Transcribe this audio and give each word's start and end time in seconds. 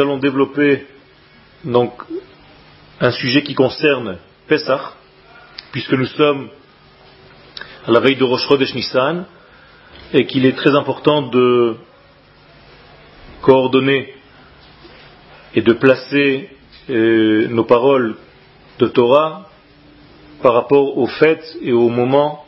Nous 0.00 0.06
allons 0.06 0.16
développer 0.16 0.86
donc 1.62 1.92
un 3.02 3.10
sujet 3.10 3.42
qui 3.42 3.54
concerne 3.54 4.16
Pessah, 4.48 4.94
puisque 5.72 5.92
nous 5.92 6.06
sommes 6.06 6.48
à 7.86 7.90
la 7.90 8.00
veille 8.00 8.16
de 8.16 8.24
Rosh 8.24 8.48
Chodesh 8.48 8.74
Nissan, 8.74 9.26
et 10.14 10.24
qu'il 10.24 10.46
est 10.46 10.56
très 10.56 10.74
important 10.74 11.28
de 11.28 11.76
coordonner 13.42 14.14
et 15.54 15.60
de 15.60 15.74
placer 15.74 16.48
euh, 16.88 17.48
nos 17.48 17.64
paroles 17.64 18.16
de 18.78 18.86
Torah 18.86 19.50
par 20.40 20.54
rapport 20.54 20.96
aux 20.96 21.08
fêtes 21.08 21.58
et 21.60 21.74
aux 21.74 21.90
moments, 21.90 22.46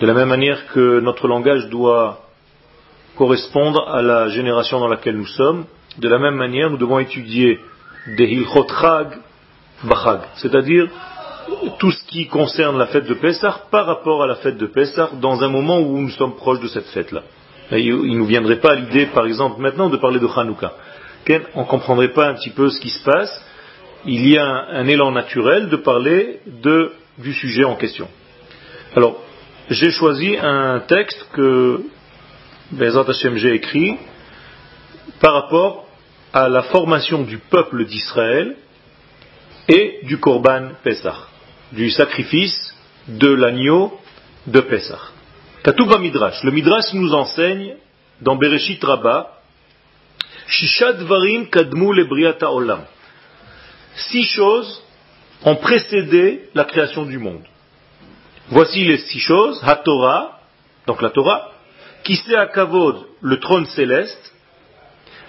de 0.00 0.06
la 0.06 0.14
même 0.14 0.28
manière 0.28 0.68
que 0.68 1.00
notre 1.00 1.26
langage 1.26 1.68
doit 1.70 2.24
correspondre 3.16 3.88
à 3.88 4.00
la 4.00 4.28
génération 4.28 4.78
dans 4.78 4.86
laquelle 4.86 5.16
nous 5.16 5.26
sommes, 5.26 5.66
de 5.98 6.08
la 6.08 6.18
même 6.18 6.36
manière 6.36 6.70
nous 6.70 6.76
devons 6.76 6.98
étudier 6.98 7.60
des 8.16 8.24
Hilchot 8.24 8.66
Chag 8.68 9.08
Bachag, 9.84 10.20
c'est-à-dire 10.36 10.88
tout 11.78 11.90
ce 11.90 12.04
qui 12.04 12.26
concerne 12.26 12.78
la 12.78 12.86
fête 12.86 13.06
de 13.06 13.14
Pessah 13.14 13.62
par 13.70 13.86
rapport 13.86 14.22
à 14.22 14.26
la 14.26 14.36
fête 14.36 14.56
de 14.56 14.66
Pessah 14.66 15.10
dans 15.20 15.42
un 15.42 15.48
moment 15.48 15.80
où 15.80 15.98
nous 15.98 16.10
sommes 16.10 16.36
proches 16.36 16.60
de 16.60 16.68
cette 16.68 16.86
fête-là. 16.86 17.22
Il 17.72 17.94
ne 17.94 18.18
nous 18.18 18.26
viendrait 18.26 18.60
pas 18.60 18.74
l'idée, 18.74 19.06
par 19.06 19.26
exemple, 19.26 19.60
maintenant 19.60 19.88
de 19.88 19.96
parler 19.96 20.18
de 20.18 20.26
Hanouka. 20.26 20.72
On 21.54 21.60
ne 21.60 21.66
comprendrait 21.66 22.12
pas 22.12 22.28
un 22.28 22.34
petit 22.34 22.50
peu 22.50 22.68
ce 22.68 22.80
qui 22.80 22.90
se 22.90 23.02
passe. 23.04 23.44
Il 24.04 24.26
y 24.28 24.38
a 24.38 24.44
un, 24.44 24.86
élan 24.86 25.12
naturel 25.12 25.68
de 25.68 25.76
parler 25.76 26.40
du 27.18 27.32
sujet 27.32 27.64
en 27.64 27.76
question. 27.76 28.08
Alors, 28.96 29.22
j'ai 29.68 29.90
choisi 29.90 30.36
un 30.36 30.80
texte 30.80 31.28
que 31.32 31.82
Bezat 32.72 33.04
Hashem 33.08 33.36
j'ai 33.36 33.54
écrit 33.54 33.96
par 35.20 35.34
rapport 35.34 35.86
à 36.32 36.48
la 36.48 36.62
formation 36.62 37.22
du 37.22 37.38
peuple 37.38 37.84
d'Israël 37.84 38.56
et 39.68 40.00
du 40.04 40.18
Korban 40.18 40.70
Pesach 40.82 41.30
du 41.72 41.90
sacrifice 41.90 42.74
de 43.06 43.28
l'agneau 43.28 43.98
de 44.46 44.60
Pessah. 44.60 45.00
Katouba 45.62 45.98
Midrash. 45.98 46.42
Le 46.42 46.50
Midrash 46.50 46.92
nous 46.94 47.12
enseigne 47.12 47.76
dans 48.20 48.36
Bereshit 48.36 48.82
Rabbah 48.82 49.38
Shishad 50.46 51.02
Varim 51.02 51.46
Kadmu 51.48 51.94
Lebriata 51.94 52.50
Olam. 52.50 52.84
Six 53.94 54.24
choses 54.24 54.82
ont 55.44 55.56
précédé 55.56 56.48
la 56.54 56.64
création 56.64 57.04
du 57.04 57.18
monde. 57.18 57.44
Voici 58.48 58.84
les 58.84 58.98
six 58.98 59.20
choses. 59.20 59.60
HaTorah, 59.62 60.40
donc 60.86 61.02
la 61.02 61.10
Torah, 61.10 61.52
Kisei 62.02 62.34
Kavod, 62.52 63.06
le 63.20 63.38
trône 63.38 63.66
céleste, 63.66 64.34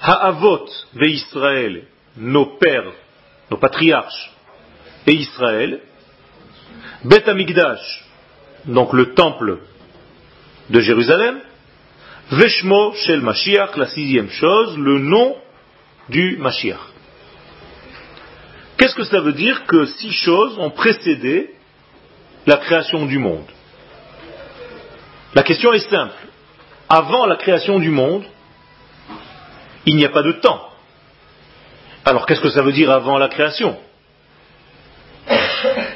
Ha'avot 0.02 0.68
ve 0.94 1.08
Israël, 1.10 1.84
nos 2.18 2.58
pères, 2.58 2.92
nos 3.50 3.58
patriarches, 3.58 4.32
et 5.08 5.14
Israël, 5.14 5.82
Bet 7.04 7.28
Amigdash, 7.28 8.06
donc 8.66 8.94
le 8.94 9.14
temple 9.14 9.60
de 10.70 10.80
Jérusalem, 10.80 11.40
Veshmo 12.32 12.94
Shel 12.94 13.22
Mashiach, 13.22 13.76
la 13.76 13.88
sixième 13.88 14.30
chose, 14.30 14.78
le 14.78 15.00
nom 15.00 15.36
du 16.10 16.38
Mashiach. 16.38 16.80
Qu'est-ce 18.78 18.96
que 18.96 19.04
cela 19.04 19.22
veut 19.22 19.34
dire 19.34 19.66
que 19.66 19.86
six 19.86 20.12
choses 20.12 20.58
ont 20.58 20.72
précédé 20.72 21.54
la 22.48 22.58
création 22.58 23.06
du 23.06 23.20
monde? 23.20 23.46
La 25.36 25.44
question 25.44 25.72
est 25.74 25.90
simple. 25.90 26.16
Avant 26.90 27.26
la 27.26 27.36
création 27.36 27.80
du 27.80 27.90
monde, 27.90 28.24
il 29.86 29.96
n'y 29.96 30.06
a 30.06 30.10
pas 30.10 30.24
de 30.24 30.34
temps. 30.34 30.70
Alors 32.06 32.26
qu'est-ce 32.26 32.42
que 32.42 32.50
ça 32.50 32.64
veut 32.64 32.72
dire 32.72 32.92
avant 32.92 33.18
la 33.18 33.28
création? 33.28 33.78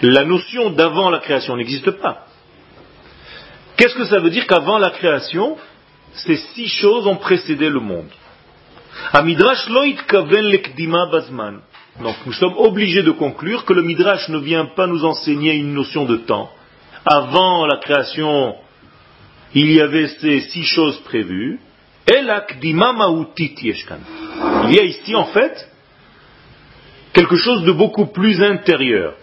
La 0.02 0.24
notion 0.24 0.70
d'avant 0.72 1.10
la 1.10 1.20
création 1.20 1.56
n'existe 1.56 1.92
pas. 1.92 2.26
Qu'est-ce 3.78 3.96
que 3.96 4.06
ça 4.06 4.20
veut 4.20 4.30
dire 4.30 4.46
qu'avant 4.48 4.78
la 4.78 4.92
création, 4.92 5.58
ces 6.14 6.38
six 6.38 6.68
choses 6.68 7.08
ont 7.08 7.18
précédé 7.18 7.70
le 7.70 7.80
monde? 7.80 8.10
Donc 12.02 12.16
nous 12.26 12.34
sommes 12.34 12.58
obligés 12.58 13.04
de 13.04 13.12
conclure 13.12 13.66
que 13.66 13.74
le 13.74 13.82
Midrash 13.82 14.30
ne 14.30 14.38
vient 14.38 14.66
pas 14.66 14.88
nous 14.88 15.06
enseigner 15.06 15.56
une 15.56 15.74
notion 15.74 16.06
de 16.06 16.18
temps. 16.18 16.52
Avant 17.06 17.66
la 17.66 17.78
création, 17.78 18.56
il 19.54 19.72
y 19.72 19.82
avait 19.82 20.08
ces 20.08 20.42
six 20.42 20.64
choses 20.64 21.00
prévues. 21.00 21.60
Il 24.69 24.75
y 24.75 24.79
a 24.79 24.85
ici 24.85 25.15
en 25.15 25.27
fait 25.27 25.69
quelque 27.13 27.37
chose 27.37 27.65
de 27.65 27.73
beaucoup 27.73 28.07
plus 28.07 28.43
intérieur. 28.43 29.15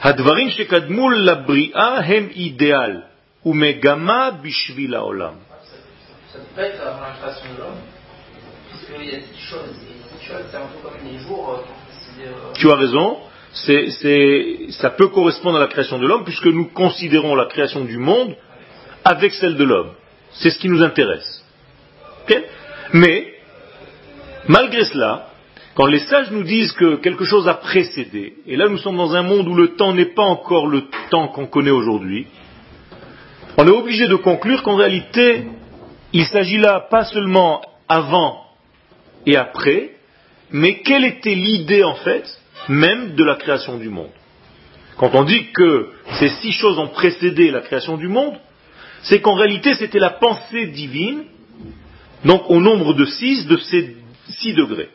הדברים 0.00 0.50
שקדמו 0.50 1.10
לבריאה 1.10 1.98
הם 1.98 2.28
אידיאל, 2.34 3.00
ומגמה 3.46 4.30
בשביל 4.42 4.94
העולם. 4.94 5.34
Tu 12.54 12.70
as 12.70 12.74
raison, 12.74 13.18
ça 14.70 14.90
peut 14.90 15.08
correspondre 15.08 15.58
à 15.58 15.60
la 15.60 15.68
création 15.68 15.98
de 15.98 16.06
l'homme 16.06 16.24
puisque 16.24 16.46
nous 16.46 16.70
considérons 16.70 17.34
la 17.34 17.46
création 17.46 17.84
du 17.84 17.98
monde 17.98 18.34
avec 19.04 19.34
celle 19.34 19.56
de 19.56 19.64
l'homme. 19.64 19.92
C'est 20.32 20.50
ce 20.50 20.58
qui 20.58 20.68
nous 20.68 20.82
intéresse. 20.82 21.37
Mais, 22.93 23.33
malgré 24.47 24.85
cela, 24.85 25.29
quand 25.75 25.85
les 25.85 25.99
sages 25.99 26.31
nous 26.31 26.43
disent 26.43 26.73
que 26.73 26.95
quelque 26.97 27.23
chose 27.23 27.47
a 27.47 27.53
précédé, 27.53 28.33
et 28.45 28.55
là 28.55 28.67
nous 28.67 28.77
sommes 28.77 28.97
dans 28.97 29.15
un 29.15 29.21
monde 29.21 29.47
où 29.47 29.55
le 29.55 29.75
temps 29.75 29.93
n'est 29.93 30.13
pas 30.13 30.23
encore 30.23 30.67
le 30.67 30.83
temps 31.09 31.29
qu'on 31.29 31.47
connaît 31.47 31.69
aujourd'hui, 31.69 32.27
on 33.57 33.67
est 33.67 33.71
obligé 33.71 34.07
de 34.07 34.15
conclure 34.15 34.63
qu'en 34.63 34.75
réalité, 34.75 35.45
il 36.13 36.25
s'agit 36.25 36.57
là 36.57 36.87
pas 36.89 37.05
seulement 37.05 37.61
avant 37.87 38.45
et 39.25 39.35
après, 39.35 39.91
mais 40.51 40.81
quelle 40.81 41.05
était 41.05 41.35
l'idée 41.35 41.83
en 41.83 41.95
fait 41.95 42.25
même 42.67 43.15
de 43.15 43.23
la 43.23 43.35
création 43.35 43.77
du 43.77 43.89
monde. 43.89 44.11
Quand 44.97 45.15
on 45.15 45.23
dit 45.23 45.51
que 45.53 45.89
ces 46.19 46.29
six 46.29 46.51
choses 46.51 46.77
ont 46.77 46.87
précédé 46.87 47.51
la 47.51 47.61
création 47.61 47.97
du 47.97 48.07
monde, 48.07 48.35
c'est 49.03 49.21
qu'en 49.21 49.35
réalité 49.35 49.73
c'était 49.75 49.99
la 49.99 50.09
pensée 50.11 50.67
divine, 50.67 51.23
donc 52.25 52.49
au 52.49 52.59
nombre 52.59 52.93
de 52.93 53.05
six 53.05 53.45
de 53.47 53.57
ces 53.57 53.95
six 54.27 54.53
degrés. 54.53 54.89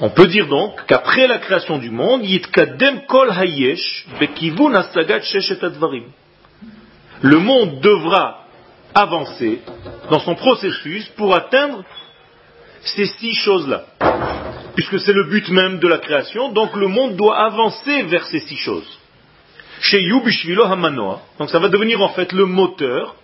On 0.00 0.10
peut 0.10 0.26
dire 0.26 0.46
donc 0.48 0.84
qu'après 0.86 1.26
la 1.26 1.38
création 1.38 1.78
du 1.78 1.90
monde, 1.90 2.22
le 7.22 7.38
monde 7.38 7.80
devra 7.80 8.44
avancer 8.94 9.60
dans 10.10 10.20
son 10.20 10.34
processus 10.34 11.08
pour 11.16 11.34
atteindre 11.34 11.82
ces 12.82 13.06
six 13.06 13.34
choses-là. 13.34 13.84
Puisque 14.74 15.00
c'est 15.00 15.14
le 15.14 15.24
but 15.24 15.48
même 15.48 15.78
de 15.78 15.88
la 15.88 15.98
création, 15.98 16.52
donc 16.52 16.76
le 16.76 16.88
monde 16.88 17.16
doit 17.16 17.38
avancer 17.38 18.02
vers 18.02 18.26
ces 18.26 18.40
six 18.40 18.56
choses. 18.56 18.98
Chez 19.80 20.08
donc 21.38 21.50
ça 21.50 21.58
va 21.58 21.68
devenir 21.68 22.00
en 22.00 22.08
fait 22.10 22.32
le 22.32 22.46
moteur 22.46 23.14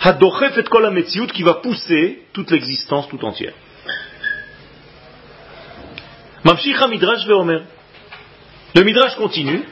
Hadochef 0.00 0.56
et 0.58 1.26
qui 1.32 1.42
va 1.42 1.54
pousser 1.54 2.22
toute 2.32 2.50
l'existence 2.50 3.08
tout 3.08 3.24
entière. 3.24 3.54
Mamshich 6.44 6.80
Midrash 6.88 7.26
ve'omer. 7.26 7.62
Le 8.74 8.82
Midrash 8.84 9.16
continue 9.16 9.64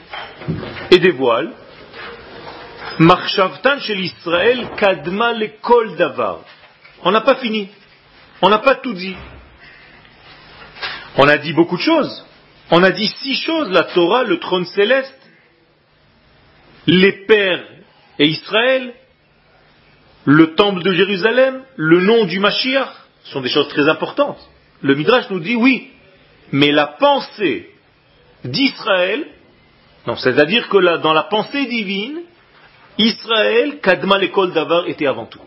et 0.91 0.99
dévoile 0.99 1.53
Marchavtan 2.99 3.79
shel 3.79 4.01
Israël 4.01 4.67
kadma 4.75 5.33
le 5.33 5.49
kol 5.61 5.95
davar. 5.95 6.39
On 7.03 7.11
n'a 7.11 7.21
pas 7.21 7.35
fini. 7.35 7.69
On 8.41 8.49
n'a 8.49 8.59
pas 8.59 8.75
tout 8.75 8.93
dit. 8.93 9.15
On 11.15 11.27
a 11.27 11.37
dit 11.37 11.53
beaucoup 11.53 11.77
de 11.77 11.81
choses. 11.81 12.25
On 12.69 12.83
a 12.83 12.91
dit 12.91 13.07
six 13.07 13.35
choses, 13.35 13.69
la 13.69 13.83
Torah, 13.83 14.23
le 14.23 14.39
trône 14.39 14.65
céleste, 14.65 15.16
les 16.87 17.11
pères 17.25 17.63
et 18.17 18.25
Israël, 18.25 18.93
le 20.25 20.55
temple 20.55 20.83
de 20.83 20.93
Jérusalem, 20.93 21.63
le 21.75 22.01
nom 22.01 22.25
du 22.25 22.39
Mashiach, 22.39 22.89
sont 23.25 23.41
des 23.41 23.49
choses 23.49 23.67
très 23.67 23.87
importantes. 23.87 24.39
Le 24.81 24.95
Midrash 24.95 25.29
nous 25.29 25.39
dit 25.39 25.55
oui, 25.55 25.89
mais 26.51 26.71
la 26.71 26.87
pensée 26.87 27.69
d'Israël, 28.43 29.27
c'est-à-dire 30.15 30.69
que 30.69 31.01
dans 31.01 31.13
la 31.13 31.23
pensée 31.23 31.65
divine, 31.65 32.21
Israël, 32.97 33.79
Kadma 33.81 34.17
l'école 34.17 34.53
d'Avar 34.53 34.87
était 34.87 35.07
avant 35.07 35.25
tout. 35.25 35.41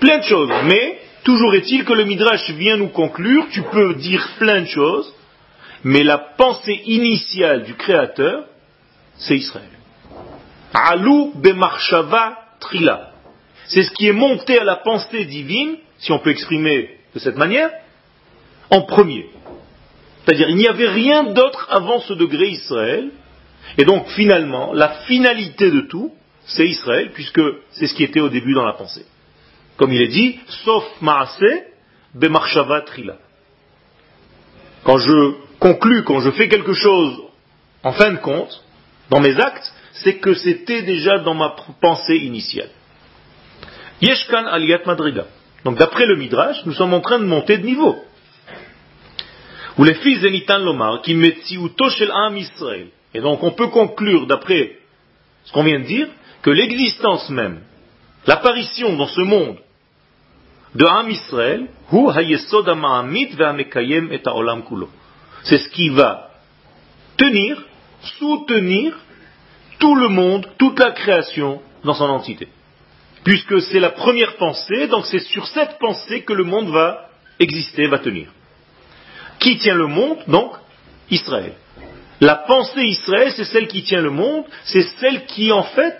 Plein 0.00 0.18
de 0.18 0.24
choses, 0.24 0.50
mais 0.64 0.98
toujours 1.22 1.54
est-il 1.54 1.84
que 1.84 1.92
le 1.92 2.04
Midrash 2.04 2.50
vient 2.50 2.78
nous 2.78 2.88
conclure, 2.88 3.46
tu 3.50 3.62
peux 3.62 3.94
dire 3.94 4.26
plein 4.38 4.62
de 4.62 4.66
choses, 4.66 5.12
mais 5.84 6.02
la 6.02 6.18
pensée 6.18 6.80
initiale 6.86 7.64
du 7.64 7.74
Créateur, 7.74 8.46
c'est 9.16 9.36
Israël. 9.36 9.68
Alou 10.72 11.32
bemarshava 11.36 12.38
trila. 12.58 13.12
C'est 13.66 13.82
ce 13.82 13.90
qui 13.92 14.08
est 14.08 14.12
monté 14.12 14.58
à 14.58 14.64
la 14.64 14.76
pensée 14.76 15.26
divine, 15.26 15.76
si 15.98 16.10
on 16.10 16.18
peut 16.18 16.30
exprimer 16.30 16.98
de 17.14 17.18
cette 17.18 17.36
manière, 17.36 17.70
en 18.70 18.82
premier. 18.82 19.26
C'est-à-dire, 20.24 20.48
il 20.48 20.56
n'y 20.56 20.66
avait 20.66 20.88
rien 20.88 21.24
d'autre 21.24 21.68
avant 21.70 22.00
ce 22.00 22.14
degré 22.14 22.48
Israël. 22.48 23.10
Et 23.76 23.84
donc, 23.84 24.08
finalement, 24.08 24.72
la 24.72 24.88
finalité 25.06 25.70
de 25.70 25.82
tout, 25.82 26.12
c'est 26.46 26.66
Israël, 26.66 27.10
puisque 27.12 27.40
c'est 27.72 27.86
ce 27.86 27.94
qui 27.94 28.04
était 28.04 28.20
au 28.20 28.30
début 28.30 28.54
dans 28.54 28.64
la 28.64 28.72
pensée. 28.72 29.04
Comme 29.76 29.92
il 29.92 30.00
est 30.00 30.08
dit, 30.08 30.38
sauf 30.64 30.84
maase, 31.02 31.44
bemarshava 32.14 32.82
trila. 32.82 33.16
Quand 34.84 34.98
je 34.98 35.34
conclus, 35.64 36.04
quand 36.04 36.20
je 36.20 36.30
fais 36.32 36.48
quelque 36.48 36.74
chose 36.74 37.22
en 37.82 37.92
fin 37.92 38.10
de 38.12 38.18
compte, 38.18 38.62
dans 39.08 39.20
mes 39.20 39.34
actes, 39.40 39.72
c'est 39.94 40.18
que 40.18 40.34
c'était 40.34 40.82
déjà 40.82 41.20
dans 41.20 41.32
ma 41.32 41.56
pensée 41.80 42.16
initiale. 42.16 42.68
Yeshkan 44.02 44.44
aliyat 44.44 44.82
madriga. 44.84 45.24
Donc 45.64 45.78
d'après 45.78 46.04
le 46.04 46.16
Midrash, 46.16 46.58
nous 46.66 46.74
sommes 46.74 46.92
en 46.92 47.00
train 47.00 47.18
de 47.18 47.24
monter 47.24 47.56
de 47.56 47.64
niveau. 47.64 47.96
Ou 49.78 49.84
les 49.84 49.94
fils 49.94 50.20
zenitan 50.20 50.58
lomar, 50.58 51.00
qui 51.00 51.14
shel 51.14 52.12
am 52.12 52.36
Israël. 52.36 52.88
Et 53.14 53.20
donc 53.20 53.42
on 53.42 53.52
peut 53.52 53.68
conclure, 53.68 54.26
d'après 54.26 54.76
ce 55.44 55.52
qu'on 55.52 55.64
vient 55.64 55.80
de 55.80 55.86
dire, 55.86 56.08
que 56.42 56.50
l'existence 56.50 57.30
même, 57.30 57.60
l'apparition 58.26 58.96
dans 58.96 59.06
ce 59.06 59.22
monde 59.22 59.56
de 60.74 60.84
Am 60.84 61.08
Israël, 61.08 61.68
c'est 65.44 65.58
ce 65.58 65.68
qui 65.68 65.90
va 65.90 66.30
tenir, 67.16 67.62
soutenir 68.18 68.98
tout 69.78 69.94
le 69.94 70.08
monde, 70.08 70.46
toute 70.58 70.78
la 70.78 70.92
création 70.92 71.60
dans 71.84 71.94
son 71.94 72.04
entité. 72.04 72.48
Puisque 73.24 73.60
c'est 73.62 73.80
la 73.80 73.90
première 73.90 74.36
pensée, 74.36 74.88
donc 74.88 75.06
c'est 75.06 75.20
sur 75.20 75.46
cette 75.46 75.78
pensée 75.78 76.22
que 76.22 76.32
le 76.32 76.44
monde 76.44 76.68
va 76.68 77.08
exister, 77.38 77.86
va 77.86 77.98
tenir. 77.98 78.28
Qui 79.38 79.58
tient 79.58 79.74
le 79.74 79.86
monde 79.86 80.18
Donc, 80.26 80.52
Israël. 81.10 81.54
La 82.20 82.36
pensée 82.36 82.82
Israël, 82.82 83.32
c'est 83.36 83.44
celle 83.44 83.68
qui 83.68 83.82
tient 83.82 84.00
le 84.00 84.10
monde, 84.10 84.44
c'est 84.64 84.86
celle 85.00 85.26
qui 85.26 85.52
en 85.52 85.64
fait 85.64 85.98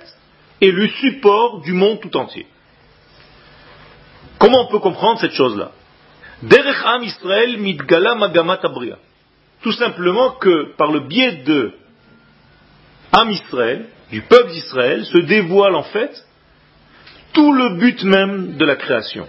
est 0.60 0.70
le 0.70 0.88
support 0.88 1.60
du 1.60 1.72
monde 1.72 2.00
tout 2.00 2.16
entier. 2.16 2.46
Comment 4.38 4.62
on 4.62 4.70
peut 4.70 4.78
comprendre 4.78 5.20
cette 5.20 5.32
chose-là? 5.32 5.72
Derech 6.42 6.84
Israël 7.02 7.58
mitgala 7.58 8.14
magamat 8.14 8.60
Tout 9.64 9.72
simplement 9.72 10.32
que 10.32 10.76
par 10.76 10.92
le 10.92 11.00
biais 11.00 11.42
de 11.44 11.72
Am 13.12 13.30
Israël, 13.30 13.86
du 14.10 14.20
peuple 14.22 14.50
d'Israël, 14.50 15.04
se 15.06 15.18
dévoile 15.18 15.74
en 15.74 15.82
fait 15.84 16.24
tout 17.32 17.52
le 17.52 17.78
but 17.78 18.04
même 18.04 18.56
de 18.56 18.64
la 18.64 18.76
création. 18.76 19.26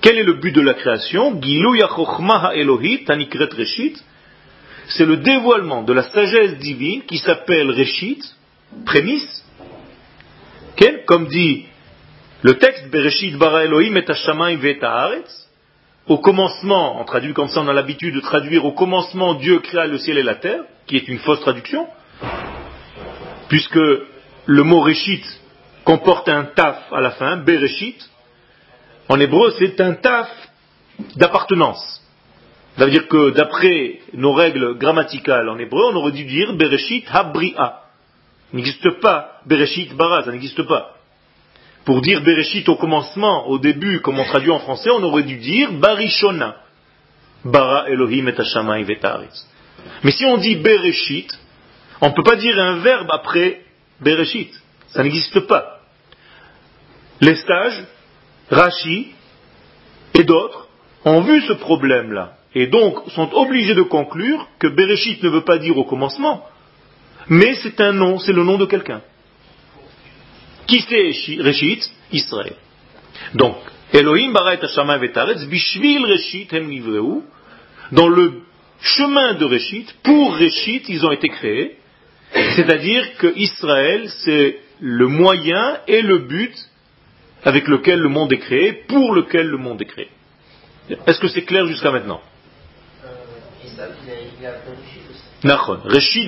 Quel 0.00 0.16
est 0.18 0.24
le 0.24 0.40
but 0.40 0.52
de 0.52 0.62
la 0.62 0.74
création? 0.74 1.38
C'est 4.88 5.04
le 5.04 5.16
dévoilement 5.18 5.82
de 5.82 5.92
la 5.92 6.02
sagesse 6.02 6.58
divine 6.58 7.02
qui 7.02 7.18
s'appelle 7.18 7.70
Reshit, 7.70 8.24
prémisse, 8.86 9.44
comme 11.06 11.26
dit 11.26 11.66
le 12.42 12.54
texte 12.54 12.90
Bereshit 12.90 13.36
bara 13.36 13.64
Elohim 13.64 13.96
et 13.96 14.04
Au 16.08 16.18
commencement, 16.18 17.00
on 17.00 17.04
traduit 17.04 17.32
comme 17.32 17.48
ça, 17.48 17.60
on 17.60 17.68
a 17.68 17.72
l'habitude 17.72 18.14
de 18.14 18.20
traduire 18.20 18.64
au 18.64 18.72
commencement 18.72 19.34
Dieu 19.34 19.60
créa 19.60 19.86
le 19.86 19.98
ciel 19.98 20.18
et 20.18 20.22
la 20.22 20.34
terre, 20.34 20.62
qui 20.86 20.96
est 20.96 21.08
une 21.08 21.18
fausse 21.18 21.40
traduction 21.40 21.86
puisque 23.52 23.78
le 24.46 24.62
mot 24.62 24.80
Réchit 24.80 25.22
comporte 25.84 26.26
un 26.30 26.44
taf 26.44 26.90
à 26.90 27.02
la 27.02 27.10
fin, 27.10 27.36
Bereshit, 27.36 28.08
en 29.10 29.20
hébreu 29.20 29.52
c'est 29.58 29.78
un 29.78 29.92
taf 29.92 30.30
d'appartenance. 31.16 32.00
Ça 32.78 32.86
veut 32.86 32.90
dire 32.90 33.08
que 33.08 33.28
d'après 33.32 34.00
nos 34.14 34.32
règles 34.32 34.78
grammaticales 34.78 35.50
en 35.50 35.58
hébreu, 35.58 35.82
on 35.92 35.96
aurait 35.96 36.12
dû 36.12 36.24
dire 36.24 36.54
Bereshit 36.54 37.04
Habri'a. 37.12 37.82
Il 38.54 38.56
n'existe 38.56 38.88
pas 39.00 39.40
Bereshit 39.44 39.94
Bara, 39.94 40.22
ça 40.24 40.32
n'existe 40.32 40.62
pas. 40.62 40.96
Pour 41.84 42.00
dire 42.00 42.22
Bereshit 42.22 42.68
au 42.68 42.76
commencement, 42.76 43.48
au 43.48 43.58
début, 43.58 44.00
comme 44.00 44.18
on 44.18 44.24
traduit 44.24 44.50
en 44.50 44.60
français, 44.60 44.90
on 44.90 45.02
aurait 45.02 45.24
dû 45.24 45.36
dire 45.36 45.72
Barishona. 45.72 46.56
Bara 47.44 47.88
Elohim 47.88 48.28
et 48.28 48.40
Hashamayim 48.40 48.86
Mais 50.04 50.12
si 50.12 50.24
on 50.24 50.36
dit 50.36 50.56
Bereshit, 50.56 51.28
on 52.00 52.10
ne 52.10 52.14
peut 52.14 52.22
pas 52.22 52.36
dire 52.36 52.58
un 52.58 52.76
verbe 52.78 53.08
après 53.10 53.62
Bereshit. 54.00 54.52
Ça 54.88 55.02
n'existe 55.02 55.40
pas. 55.40 55.80
Les 57.20 57.36
stages, 57.36 57.84
Rashi 58.50 59.12
et 60.14 60.24
d'autres 60.24 60.68
ont 61.04 61.22
vu 61.22 61.40
ce 61.42 61.54
problème-là. 61.54 62.34
Et 62.54 62.66
donc 62.66 63.10
sont 63.10 63.32
obligés 63.32 63.74
de 63.74 63.82
conclure 63.82 64.46
que 64.58 64.68
Bereshit 64.68 65.22
ne 65.22 65.30
veut 65.30 65.44
pas 65.44 65.58
dire 65.58 65.76
au 65.78 65.84
commencement, 65.84 66.44
mais 67.28 67.54
c'est 67.62 67.80
un 67.80 67.92
nom, 67.92 68.18
c'est 68.18 68.32
le 68.32 68.44
nom 68.44 68.58
de 68.58 68.66
quelqu'un. 68.66 69.00
Qui 70.66 70.80
c'est 70.88 71.42
Reshit? 71.42 71.90
Israël. 72.12 72.54
Donc, 73.34 73.56
Elohim 73.92 74.32
bara 74.32 74.54
et 74.54 74.58
vetaretz, 74.58 75.46
bishvil 75.46 76.04
Reshit 76.04 76.52
hem 76.52 76.70
Dans 77.92 78.08
le 78.08 78.42
chemin 78.80 79.34
de 79.34 79.44
Reshit, 79.44 79.94
pour 80.02 80.36
Reshit, 80.36 80.88
ils 80.88 81.04
ont 81.04 81.12
été 81.12 81.28
créés, 81.28 81.76
c'est-à-dire 82.32 83.16
que 83.18 83.32
Israël, 83.36 84.08
c'est 84.24 84.58
le 84.80 85.06
moyen 85.06 85.78
et 85.86 86.02
le 86.02 86.18
but 86.18 86.54
avec 87.44 87.68
lequel 87.68 87.98
le 88.00 88.08
monde 88.08 88.32
est 88.32 88.38
créé, 88.38 88.72
pour 88.88 89.14
lequel 89.14 89.48
le 89.48 89.58
monde 89.58 89.80
est 89.82 89.86
créé. 89.86 90.08
Est-ce 91.06 91.20
que 91.20 91.28
c'est 91.28 91.42
clair 91.42 91.66
jusqu'à 91.66 91.90
maintenant? 91.90 92.20
Nachon. 95.44 95.80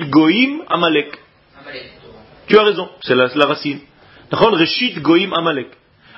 Goïm 0.09 0.63
Amalek. 0.67 1.17
Tu 2.47 2.57
as 2.57 2.63
raison, 2.63 2.89
c'est 3.01 3.15
la, 3.15 3.45
racine. 3.45 3.79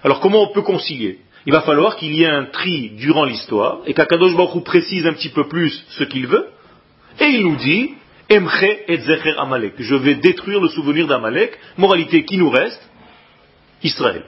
Alors 0.03 0.19
comment 0.19 0.43
on 0.43 0.53
peut 0.53 0.61
concilier? 0.61 1.19
Il 1.45 1.53
va 1.53 1.61
falloir 1.61 1.95
qu'il 1.95 2.13
y 2.13 2.23
ait 2.23 2.29
un 2.29 2.45
tri 2.45 2.91
durant 2.97 3.23
l'histoire 3.23 3.79
et 3.85 3.93
qu'Akadosh 3.93 4.35
Baruch 4.35 4.63
précise 4.63 5.07
un 5.07 5.13
petit 5.13 5.29
peu 5.29 5.47
plus 5.47 5.83
ce 5.91 6.03
qu'il 6.03 6.27
veut. 6.27 6.47
Et 7.19 7.25
il 7.25 7.43
nous 7.43 7.55
dit 7.55 7.93
Emche 8.29 8.63
et 8.87 8.97
Zecher 8.97 9.35
Amalek. 9.37 9.75
Je 9.79 9.95
vais 9.95 10.15
détruire 10.15 10.59
le 10.59 10.67
souvenir 10.67 11.07
d'Amalek. 11.07 11.57
Moralité 11.77 12.25
qui 12.25 12.37
nous 12.37 12.49
reste 12.49 12.81
Israël. 13.81 14.25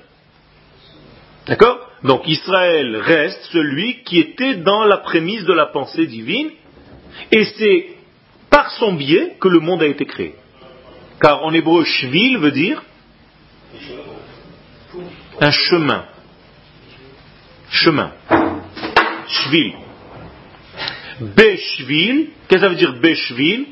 D'accord? 1.46 1.80
Donc 2.04 2.26
Israël 2.28 2.96
reste 2.96 3.50
celui 3.52 4.04
qui 4.04 4.20
était 4.20 4.56
dans 4.56 4.86
la 4.86 4.98
prémisse 4.98 5.44
de 5.44 5.54
la 5.54 5.66
pensée 5.66 6.08
divine. 6.08 6.52
Et 7.32 7.44
c'est 7.44 7.88
par 8.50 8.72
son 8.72 8.94
biais 8.94 9.36
que 9.42 9.50
le 9.50 9.60
monde 9.60 9.84
a 9.84 9.88
été 9.88 10.06
créé. 10.06 10.36
Car 11.20 11.44
en 11.44 11.52
hébreu, 11.52 11.84
shvil 11.84 12.38
veut 12.38 12.52
dire 12.52 12.82
un 15.40 15.52
chemin. 15.52 16.06
Chemin. 17.70 18.12
Shvil. 19.28 19.74
Qu'est-ce 21.36 22.30
que 22.48 22.60
ça 22.60 22.70
veut 22.70 22.76
dire 22.76 22.94
Beshvil 23.00 23.68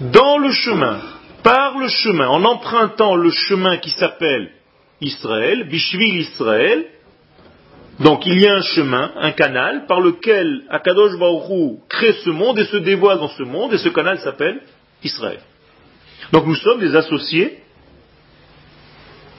dans 0.00 0.38
le 0.38 0.50
chemin, 0.50 1.00
par 1.42 1.78
le 1.78 1.88
chemin, 1.88 2.28
en 2.28 2.44
empruntant 2.44 3.16
le 3.16 3.30
chemin 3.30 3.78
qui 3.78 3.90
s'appelle 3.90 4.50
Israël, 5.00 5.68
Bishvil 5.68 6.20
Israël, 6.20 6.86
donc 8.00 8.26
il 8.26 8.38
y 8.38 8.46
a 8.46 8.56
un 8.56 8.62
chemin, 8.62 9.12
un 9.16 9.32
canal, 9.32 9.86
par 9.86 10.00
lequel 10.00 10.64
Akadosh 10.68 11.18
Baruch 11.18 11.78
crée 11.88 12.12
ce 12.24 12.30
monde 12.30 12.58
et 12.58 12.66
se 12.66 12.76
dévoile 12.76 13.18
dans 13.18 13.28
ce 13.28 13.42
monde, 13.42 13.72
et 13.72 13.78
ce 13.78 13.88
canal 13.88 14.18
s'appelle 14.18 14.60
Israël. 15.02 15.40
Donc 16.32 16.46
nous 16.46 16.56
sommes 16.56 16.80
des 16.80 16.94
associés 16.94 17.58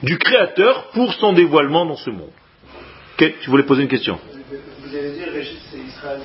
du 0.04 0.18
Créateur 0.18 0.90
pour 0.92 1.14
son 1.14 1.34
dévoilement 1.34 1.86
dans 1.86 1.96
ce 1.96 2.10
monde. 2.10 2.32
Ok, 3.20 3.34
je 3.42 3.50
voulais 3.50 3.64
poser 3.64 3.84
une 3.84 3.88
question. 3.88 4.20
Vous 4.84 4.96
allez 4.96 5.12
dire, 5.12 5.28
c'est 5.72 5.78
Israël. 5.78 6.22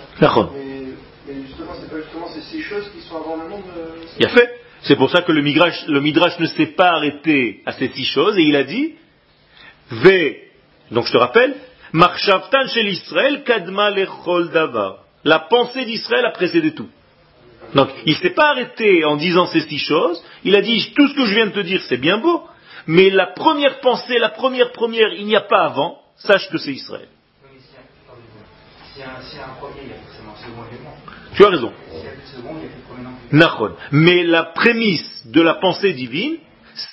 Mais 1.26 1.34
justement, 1.46 1.72
c'est 1.80 1.90
pas 1.90 2.00
justement 2.02 2.28
ces 2.28 2.42
six 2.42 2.62
choses 2.62 2.90
qui 2.92 3.00
sont 3.08 3.16
avant 3.16 3.36
le 3.36 3.48
monde. 3.48 3.62
Euh, 3.76 4.04
il 4.18 4.26
a 4.26 4.28
fait. 4.28 4.50
C'est 4.82 4.96
pour 4.96 5.10
ça 5.10 5.22
que 5.22 5.30
le 5.30 5.42
Midrash, 5.42 5.86
le 5.86 6.00
Midrash 6.00 6.38
ne 6.40 6.46
s'est 6.46 6.74
pas 6.74 6.90
arrêté 6.90 7.62
à 7.64 7.72
ces 7.72 7.88
six 7.88 8.04
choses 8.04 8.36
et 8.38 8.42
il 8.42 8.56
a 8.56 8.64
dit 8.64 8.94
V. 9.90 10.50
Donc 10.90 11.06
je 11.06 11.12
te 11.12 11.18
rappelle, 11.18 11.54
Marchavtan 11.92 12.66
chez 12.66 12.82
l'Israël, 12.82 13.44
Kadma 13.44 13.90
lechol 13.90 14.50
davar. 14.50 15.04
La 15.24 15.38
pensée 15.38 15.84
d'Israël 15.84 16.24
a 16.26 16.32
précédé 16.32 16.72
tout. 16.74 16.88
Donc 17.74 17.90
il 18.04 18.14
ne 18.14 18.18
s'est 18.18 18.30
pas 18.30 18.50
arrêté 18.50 19.04
en 19.04 19.16
disant 19.16 19.46
ces 19.46 19.60
six 19.60 19.78
choses. 19.78 20.22
Il 20.44 20.56
a 20.56 20.60
dit 20.60 20.92
tout 20.96 21.06
ce 21.06 21.14
que 21.14 21.26
je 21.26 21.34
viens 21.34 21.46
de 21.46 21.52
te 21.52 21.60
dire, 21.60 21.80
c'est 21.88 21.98
bien 21.98 22.18
beau, 22.18 22.42
mais 22.86 23.10
la 23.10 23.26
première 23.26 23.80
pensée, 23.80 24.18
la 24.18 24.30
première 24.30 24.72
première, 24.72 25.12
il 25.12 25.26
n'y 25.26 25.36
a 25.36 25.42
pas 25.42 25.64
avant. 25.64 25.98
Sache 26.16 26.48
que 26.50 26.58
c'est 26.58 26.72
Israël. 26.72 27.08
Tu 31.34 31.44
as 31.44 31.48
raison. 31.48 31.72
Mais 33.90 34.24
la 34.24 34.44
prémisse 34.44 35.26
de 35.26 35.40
la 35.40 35.54
pensée 35.54 35.92
divine, 35.92 36.36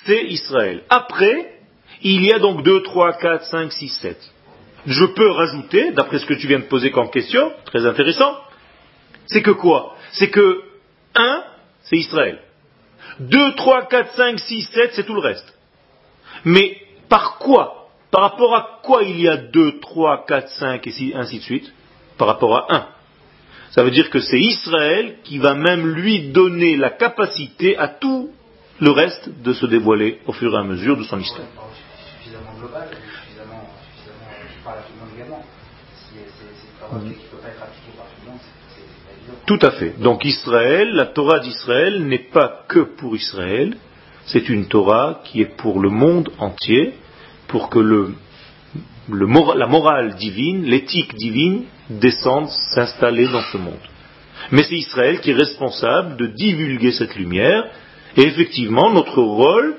c'est 0.06 0.24
Israël. 0.24 0.82
Après, 0.88 1.58
il 2.02 2.24
y 2.24 2.32
a 2.32 2.38
donc 2.38 2.62
2, 2.62 2.82
3, 2.82 3.18
4, 3.18 3.44
5, 3.44 3.72
6, 3.72 3.88
7. 4.00 4.32
Je 4.86 5.04
peux 5.04 5.30
rajouter, 5.30 5.92
d'après 5.92 6.18
ce 6.18 6.26
que 6.26 6.34
tu 6.34 6.46
viens 6.46 6.60
de 6.60 6.64
poser 6.64 6.90
comme 6.90 7.10
question, 7.10 7.52
très 7.66 7.84
intéressant, 7.84 8.34
c'est 9.26 9.42
que 9.42 9.50
quoi? 9.50 9.94
C'est 10.12 10.30
que 10.30 10.62
1, 11.14 11.42
c'est 11.82 11.96
Israël. 11.96 12.40
2, 13.20 13.54
3, 13.54 13.86
4, 13.88 14.16
5, 14.16 14.38
6, 14.38 14.70
7, 14.72 14.90
c'est 14.94 15.04
tout 15.04 15.14
le 15.14 15.20
reste. 15.20 15.54
Mais 16.44 16.78
par 17.08 17.38
quoi 17.38 17.88
Par 18.10 18.22
rapport 18.22 18.54
à 18.54 18.80
quoi 18.82 19.02
il 19.02 19.20
y 19.20 19.28
a 19.28 19.36
2, 19.36 19.80
3, 19.80 20.24
4, 20.26 20.48
5 20.48 20.86
et 20.86 21.14
ainsi 21.14 21.38
de 21.38 21.42
suite 21.42 21.72
Par 22.18 22.28
rapport 22.28 22.56
à 22.56 22.74
1. 22.74 22.86
Ça 23.70 23.84
veut 23.84 23.90
dire 23.90 24.10
que 24.10 24.20
c'est 24.20 24.40
Israël 24.40 25.18
qui 25.22 25.38
va 25.38 25.54
même 25.54 25.86
lui 25.86 26.30
donner 26.30 26.76
la 26.76 26.90
capacité 26.90 27.76
à 27.76 27.88
tout 27.88 28.30
le 28.80 28.90
reste 28.90 29.42
de 29.42 29.52
se 29.52 29.66
dévoiler 29.66 30.20
au 30.26 30.32
fur 30.32 30.52
et 30.54 30.58
à 30.58 30.64
mesure 30.64 30.96
de 30.96 31.04
son 31.04 31.20
histoire. 31.20 31.46
Tout 39.46 39.58
à 39.62 39.70
fait. 39.72 40.00
Donc 40.00 40.24
Israël, 40.24 40.90
la 40.90 41.06
Torah 41.06 41.40
d'Israël 41.40 42.04
n'est 42.06 42.30
pas 42.30 42.64
que 42.68 42.80
pour 42.80 43.14
Israël, 43.16 43.76
c'est 44.26 44.48
une 44.48 44.66
Torah 44.66 45.22
qui 45.24 45.40
est 45.40 45.56
pour 45.56 45.80
le 45.80 45.90
monde 45.90 46.30
entier, 46.38 46.94
pour 47.48 47.68
que 47.68 47.80
la 49.08 49.66
morale 49.66 50.14
divine, 50.14 50.64
l'éthique 50.64 51.14
divine 51.14 51.64
descende, 51.88 52.48
s'installer 52.74 53.26
dans 53.26 53.42
ce 53.52 53.58
monde. 53.58 53.74
Mais 54.52 54.62
c'est 54.62 54.76
Israël 54.76 55.20
qui 55.20 55.30
est 55.30 55.34
responsable 55.34 56.16
de 56.16 56.26
divulguer 56.26 56.92
cette 56.92 57.16
lumière, 57.16 57.64
et 58.16 58.22
effectivement, 58.22 58.90
notre 58.92 59.20
rôle, 59.20 59.76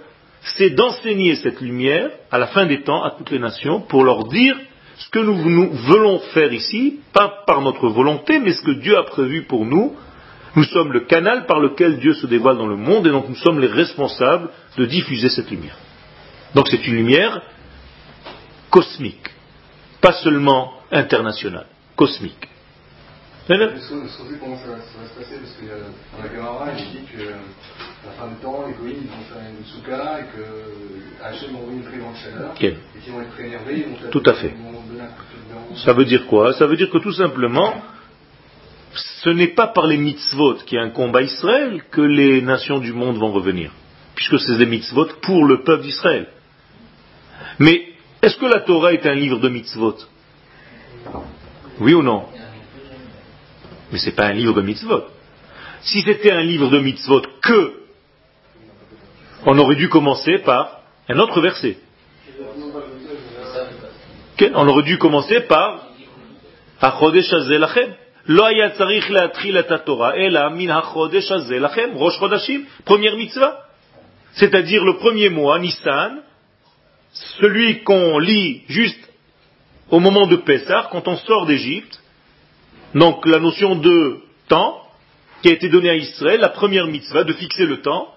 c'est 0.58 0.72
d'enseigner 0.72 1.36
cette 1.36 1.62
lumière 1.62 2.10
à 2.32 2.38
la 2.38 2.48
fin 2.48 2.66
des 2.66 2.82
temps 2.82 3.04
à 3.04 3.12
toutes 3.12 3.32
les 3.32 3.40
nations 3.40 3.82
pour 3.82 4.04
leur 4.04 4.28
dire 4.28 4.56
ce 4.98 5.10
que 5.10 5.20
nous, 5.20 5.50
nous, 5.50 5.72
voulons 5.72 6.20
faire 6.34 6.54
ici, 6.54 7.00
pas 7.14 7.44
par 7.48 7.62
notre 7.62 7.90
volonté, 7.90 8.40
mais 8.40 8.54
ce 8.54 8.62
que 8.62 8.80
Dieu 8.80 8.98
a 8.98 9.04
prévu 9.04 9.44
pour 9.44 9.66
nous. 9.66 9.96
Nous 10.55 10.63
sommes 10.65 10.91
le 10.91 11.01
canal 11.01 11.46
par 11.46 11.60
lequel 11.60 12.00
Dieu 12.00 12.13
se 12.13 12.27
dévoile 12.27 12.58
dans 12.58 12.67
le 12.67 12.75
monde 12.75 13.08
et 13.08 13.12
donc 13.12 13.29
nous 13.29 13.36
sommes 13.36 13.60
les 13.60 13.67
responsables 13.67 14.50
de 14.77 14.86
diffuser 14.86 15.29
cette 15.29 15.50
lumière. 15.50 15.77
Donc 16.55 16.67
c'est 16.67 16.86
une 16.88 16.96
lumière 16.96 17.41
cosmique, 18.70 19.29
pas 20.01 20.13
seulement 20.13 20.74
internationale, 20.91 21.67
cosmique. 21.96 22.50
Qu'on 23.48 23.58
sait 23.58 24.38
comment 24.39 24.55
ça 24.58 24.67
va, 24.67 24.77
se 24.77 25.20
passer 25.20 25.36
Parce 25.39 25.55
que 25.55 25.65
dans 25.65 26.24
la 26.24 26.34
Gemara, 26.34 26.67
il 26.77 26.91
dit 26.91 27.05
que 27.12 27.24
la 27.24 28.12
fin 28.17 28.27
du 28.27 28.36
temps, 28.36 28.65
les 28.67 28.74
Goïms 28.74 29.08
vont 29.08 29.24
faire 29.34 29.43
une 29.50 29.65
souka 29.65 30.20
et 30.20 30.38
que 30.38 31.24
Hachem 31.24 31.51
vont 31.53 31.72
une 31.72 31.84
très 31.84 31.98
grande 31.98 32.15
chaleur. 32.15 32.53
Et 32.62 32.75
qu'ils 33.03 33.12
vont 33.12 33.22
être 33.22 33.31
très 33.31 33.48
énervés, 33.48 33.88
Tout 34.12 34.24
à 34.25 34.34
fait. 34.34 34.53
Ça 35.84 35.93
veut 35.93 36.05
dire 36.05 36.27
quoi? 36.27 36.53
Ça 36.53 36.67
veut 36.67 36.77
dire 36.77 36.89
que 36.89 37.00
tout 37.00 37.12
simplement, 37.12 37.74
ce 39.24 39.30
n'est 39.30 39.54
pas 39.54 39.68
par 39.68 39.86
les 39.86 39.98
mitzvot 39.98 40.56
qui 40.66 40.75
est 40.75 40.94
combat 40.94 41.22
Israël 41.22 41.84
que 41.92 42.01
les 42.01 42.42
nations 42.42 42.80
du 42.80 42.92
monde 42.92 43.18
vont 43.18 43.32
revenir. 43.32 43.72
Puisque 44.16 44.40
c'est 44.40 44.58
des 44.58 44.66
mitzvot 44.66 45.10
pour 45.22 45.46
le 45.46 45.63
peuple 45.63 45.84
d'Israël. 45.84 46.28
Mais 47.60 47.90
est-ce 48.24 48.38
que 48.38 48.48
la 48.48 48.62
Torah 48.62 48.94
est 48.94 49.06
un 49.06 49.13
livre 49.13 49.38
de 49.38 49.50
mitzvot? 49.50 49.96
Oui 51.80 51.94
ou 51.94 52.01
non? 52.01 52.25
Mais 53.92 54.00
ce 54.00 54.08
n'est 54.08 54.16
pas 54.16 54.25
un 54.25 54.34
livre 54.34 54.56
de 54.56 54.62
mitzvot. 54.62 55.04
Si 55.82 56.01
c'était 56.01 56.32
un 56.32 56.42
livre 56.42 56.70
de 56.70 56.80
mitzvot 56.80 57.22
que, 57.44 57.74
on 59.46 59.58
aurait 59.60 59.75
dû 59.75 59.88
commencer 59.90 60.40
par 60.40 60.82
un 61.08 61.20
autre 61.20 61.42
verset. 61.42 61.78
On 64.56 64.68
aurait 64.68 64.84
dû 64.84 64.98
commencer 64.98 65.42
par 65.42 65.90
Achodesh. 66.80 67.32
Lo 68.28 68.44
Torah, 69.86 70.13
min 70.51 70.68
lachem, 70.68 71.96
Rosh 71.96 72.20
Chodashim, 72.20 72.66
première 72.86 73.16
mitzvah. 73.16 73.66
C'est-à-dire 74.34 74.84
le 74.84 74.98
premier 74.98 75.30
mois, 75.30 75.60
Nissan, 75.60 76.22
celui 77.40 77.84
qu'on 77.84 78.20
lit 78.20 78.63
juste 78.68 79.12
au 79.90 80.00
moment 80.00 80.28
de 80.28 80.38
Pessah, 80.38 80.88
quand 80.92 81.08
on 81.08 81.18
sort 81.18 81.46
d'Égypte, 81.46 82.00
donc 82.96 83.25
la 83.25 83.40
notion 83.40 83.75
de 83.75 84.22
temps 84.48 84.82
qui 85.42 85.50
a 85.50 85.54
été 85.54 85.70
donnée 85.70 85.90
à 85.90 85.96
Israël, 85.96 86.40
la 86.40 86.50
première 86.50 86.88
mitzvah, 86.88 87.24
de 87.24 87.34
fixer 87.34 87.66
le 87.66 87.82
temps. 87.82 88.13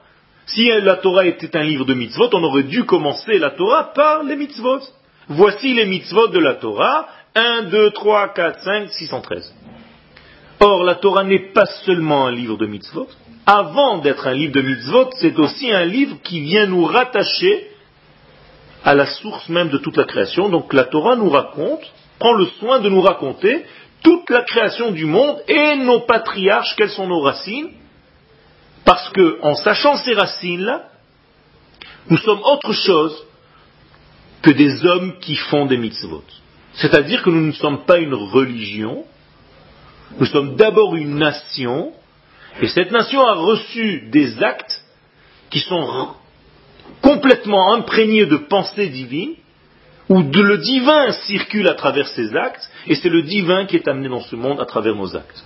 Si 0.46 0.68
la 0.68 0.96
Torah 0.96 1.26
était 1.26 1.56
un 1.56 1.62
livre 1.62 1.86
de 1.86 1.94
mitzvot, 1.94 2.28
on 2.34 2.42
aurait 2.42 2.64
dû 2.64 2.84
commencer 2.84 3.38
la 3.38 3.50
Torah 3.50 3.92
par 3.94 4.24
les 4.24 4.36
mitzvot. 4.36 4.80
Voici 5.28 5.72
les 5.72 5.86
mitzvot 5.86 6.28
de 6.28 6.38
la 6.38 6.54
Torah, 6.54 7.08
1, 7.34 7.62
2, 7.62 7.90
3, 7.92 8.34
4, 8.34 8.62
5, 8.62 8.90
613. 8.90 9.54
Or, 10.60 10.84
la 10.84 10.96
Torah 10.96 11.24
n'est 11.24 11.52
pas 11.52 11.66
seulement 11.84 12.26
un 12.26 12.32
livre 12.32 12.56
de 12.56 12.66
mitzvot. 12.66 13.08
Avant 13.46 13.98
d'être 13.98 14.26
un 14.26 14.34
livre 14.34 14.54
de 14.54 14.62
mitzvot, 14.62 15.10
c'est 15.20 15.38
aussi 15.38 15.70
un 15.70 15.84
livre 15.84 16.16
qui 16.22 16.40
vient 16.40 16.66
nous 16.66 16.84
rattacher 16.84 17.70
à 18.84 18.94
la 18.94 19.06
source 19.06 19.48
même 19.48 19.70
de 19.70 19.78
toute 19.78 19.96
la 19.96 20.04
création. 20.04 20.48
Donc 20.48 20.72
la 20.72 20.84
Torah 20.84 21.16
nous 21.16 21.30
raconte, 21.30 21.82
prend 22.18 22.34
le 22.34 22.46
soin 22.58 22.80
de 22.80 22.88
nous 22.88 23.00
raconter 23.00 23.64
toute 24.02 24.28
la 24.30 24.42
création 24.42 24.92
du 24.92 25.06
monde 25.06 25.42
et 25.48 25.76
nos 25.76 26.00
patriarches, 26.00 26.74
quelles 26.76 26.90
sont 26.90 27.08
nos 27.08 27.20
racines, 27.20 27.70
parce 28.84 29.08
que 29.10 29.38
en 29.42 29.54
sachant 29.54 29.96
ces 29.96 30.12
racines-là, 30.12 30.90
nous 32.10 32.18
sommes 32.18 32.42
autre 32.44 32.72
chose 32.74 33.24
que 34.42 34.50
des 34.50 34.84
hommes 34.84 35.18
qui 35.20 35.36
font 35.36 35.64
des 35.64 35.78
mitzvot. 35.78 36.22
C'est-à-dire 36.74 37.22
que 37.22 37.30
nous 37.30 37.46
ne 37.46 37.52
sommes 37.52 37.86
pas 37.86 37.98
une 37.98 38.14
religion, 38.14 39.04
nous 40.18 40.26
sommes 40.26 40.56
d'abord 40.56 40.94
une 40.94 41.16
nation, 41.16 41.92
et 42.60 42.68
cette 42.68 42.92
nation 42.92 43.20
a 43.26 43.34
reçu 43.34 44.08
des 44.10 44.42
actes 44.42 44.82
qui 45.50 45.60
sont 45.60 46.14
complètement 47.02 47.74
imprégnés 47.74 48.26
de 48.26 48.36
pensées 48.36 48.88
divines, 48.88 49.34
où 50.08 50.20
le 50.20 50.58
divin 50.58 51.12
circule 51.26 51.68
à 51.68 51.74
travers 51.74 52.08
ces 52.08 52.36
actes, 52.36 52.70
et 52.86 52.94
c'est 52.94 53.08
le 53.08 53.22
divin 53.22 53.66
qui 53.66 53.76
est 53.76 53.88
amené 53.88 54.08
dans 54.08 54.20
ce 54.20 54.36
monde 54.36 54.60
à 54.60 54.66
travers 54.66 54.94
nos 54.94 55.16
actes. 55.16 55.44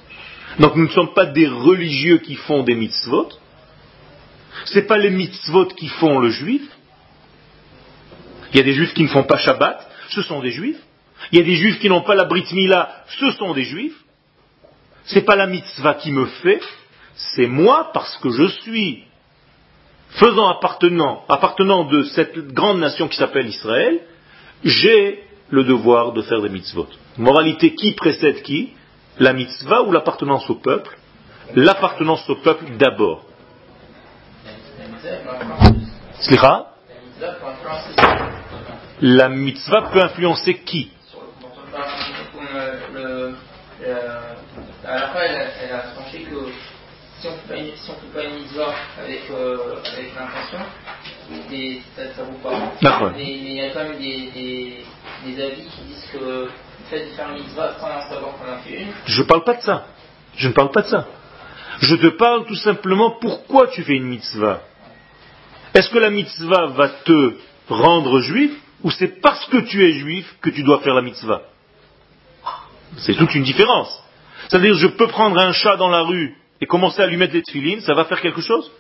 Donc 0.59 0.75
nous 0.75 0.85
ne 0.85 0.93
sommes 0.93 1.15
pas 1.15 1.27
des 1.27 1.47
religieux 1.47 2.19
qui 2.19 2.35
font 2.35 2.63
des 2.65 2.75
mitzvot, 2.75 3.29
ce 4.65 4.79
n'est 4.79 4.87
pas 4.87 4.99
les 4.99 5.11
mitzvot 5.11 5.67
qui 5.67 5.89
font 5.89 6.19
le 6.19 6.31
juif. 6.31 6.63
Il 8.53 8.57
y 8.59 8.61
a 8.61 8.65
des 8.65 8.73
juifs 8.73 8.95
qui 8.95 9.03
ne 9.03 9.09
font 9.09 9.25
pas 9.25 9.39
Shabbat, 9.39 9.89
ce 10.11 10.23
sont 10.23 10.41
des 10.41 10.51
juifs. 10.51 10.81
Il 11.33 11.39
y 11.39 11.43
a 11.43 11.45
des 11.45 11.57
juifs 11.57 11.79
qui 11.81 11.89
n'ont 11.89 12.03
pas 12.03 12.15
la 12.15 12.25
Brit 12.25 12.47
Mila, 12.53 13.05
ce 13.21 13.31
sont 13.33 13.53
des 13.53 13.65
juifs. 13.65 13.97
Ce 15.09 15.15
n'est 15.15 15.23
pas 15.23 15.37
la 15.37 15.47
mitzvah 15.47 15.95
qui 15.95 16.13
me 16.13 16.27
fait, 16.27 16.61
c'est 17.15 17.47
moi 17.47 17.91
parce 17.95 18.17
que 18.19 18.31
je 18.31 18.47
suis 18.61 19.05
faisant 20.11 20.49
appartenant, 20.49 21.25
appartenant 21.31 21.85
de 21.85 22.03
cette 22.03 22.39
grande 22.53 22.79
nation 22.79 23.09
qui 23.09 23.17
s'appelle 23.17 23.47
Israël, 23.47 24.01
j'ai 24.65 25.25
le 25.49 25.65
devoir 25.65 26.13
de 26.13 26.21
faire 26.21 26.43
des 26.43 26.51
mitzvot. 26.51 26.89
Moralité, 27.17 27.75
qui 27.75 27.93
précède 27.93 28.43
qui? 28.43 28.75
La 29.19 29.33
mitzvah 29.33 29.83
ou 29.83 29.93
l'appartenance 29.93 30.49
au 30.51 30.57
peuple? 30.57 30.99
L'appartenance 31.55 32.29
au 32.29 32.37
peuple 32.37 32.77
d'abord. 32.77 33.25
La 39.01 39.29
mitzvah 39.31 39.91
peut 39.91 40.03
influencer 40.03 40.59
qui? 40.59 40.91
À 44.89 44.95
la 44.95 45.09
fin, 45.09 45.21
elle 45.21 45.73
a, 45.73 45.79
tranché 45.95 46.23
que 46.23 46.51
si 47.21 47.27
on 47.27 47.33
ne 47.33 47.37
fait 47.37 48.15
pas 48.15 48.25
une 48.25 48.37
mitzvah 48.37 48.75
avec, 48.99 49.23
euh, 49.31 49.77
avec 49.93 50.15
l'intention, 50.15 50.59
ça, 51.97 52.23
ne 52.23 52.27
vaut 52.27 52.39
pas. 52.43 53.13
Mais 53.15 53.25
il 53.25 53.53
y 53.53 53.61
a 53.61 53.71
quand 53.71 53.85
même 53.85 53.99
des, 53.99 54.85
des, 55.25 55.43
avis 55.43 55.65
qui 55.65 55.83
disent 55.83 56.09
que 56.13 56.19
le 56.19 56.51
fait 56.89 57.07
de 57.07 57.11
faire 57.11 57.29
une 57.31 57.43
mitzvah 57.43 57.75
sans 57.79 58.15
savoir 58.15 58.35
qu'on 58.39 58.51
a 58.51 58.59
fait 58.59 58.83
une. 58.83 58.93
Je 59.07 59.23
ne 59.23 59.27
parle 59.27 59.45
pas 59.45 59.55
de 59.55 59.63
ça. 59.63 59.87
Je 60.37 60.49
ne 60.49 60.53
parle 60.53 60.71
pas 60.71 60.83
de 60.83 60.89
ça. 60.89 61.07
Je 61.81 61.95
te 61.97 62.07
parle 62.17 62.47
tout 62.47 62.57
simplement 62.57 63.19
pourquoi 63.21 63.69
tu 63.69 63.83
fais 63.83 63.95
une 63.95 64.07
mitzvah. 64.07 64.63
Est-ce 65.75 65.91
que 65.91 65.99
la 65.99 66.11
mitzvah 66.11 66.67
va 66.69 66.89
te 66.89 67.35
rendre 67.69 68.21
juif 68.21 68.53
ou 68.83 68.91
c'est 68.91 69.21
parce 69.21 69.45
que 69.47 69.59
tu 69.59 69.85
es 69.85 69.93
juif 69.93 70.35
que 70.41 70.51
tu 70.51 70.63
dois 70.63 70.81
faire 70.81 70.95
la 70.95 71.03
mitzvah? 71.03 71.43
C'est 72.97 73.15
toute 73.15 73.35
une 73.35 73.43
différence. 73.43 74.03
C'est-à-dire, 74.49 74.75
je 74.75 74.87
peux 74.87 75.09
prendre 75.09 75.39
un 75.39 75.53
chat 75.53 75.77
dans 75.77 75.91
la 75.91 76.01
rue 76.01 76.35
et 76.61 76.67
commencer 76.67 77.03
à 77.03 77.07
lui 77.07 77.17
mettre 77.17 77.35
des 77.35 77.43
tefilines, 77.43 77.81
ça 77.81 77.95
va 77.95 78.05
faire 78.05 78.21
quelque 78.21 78.41
chose? 78.41 78.71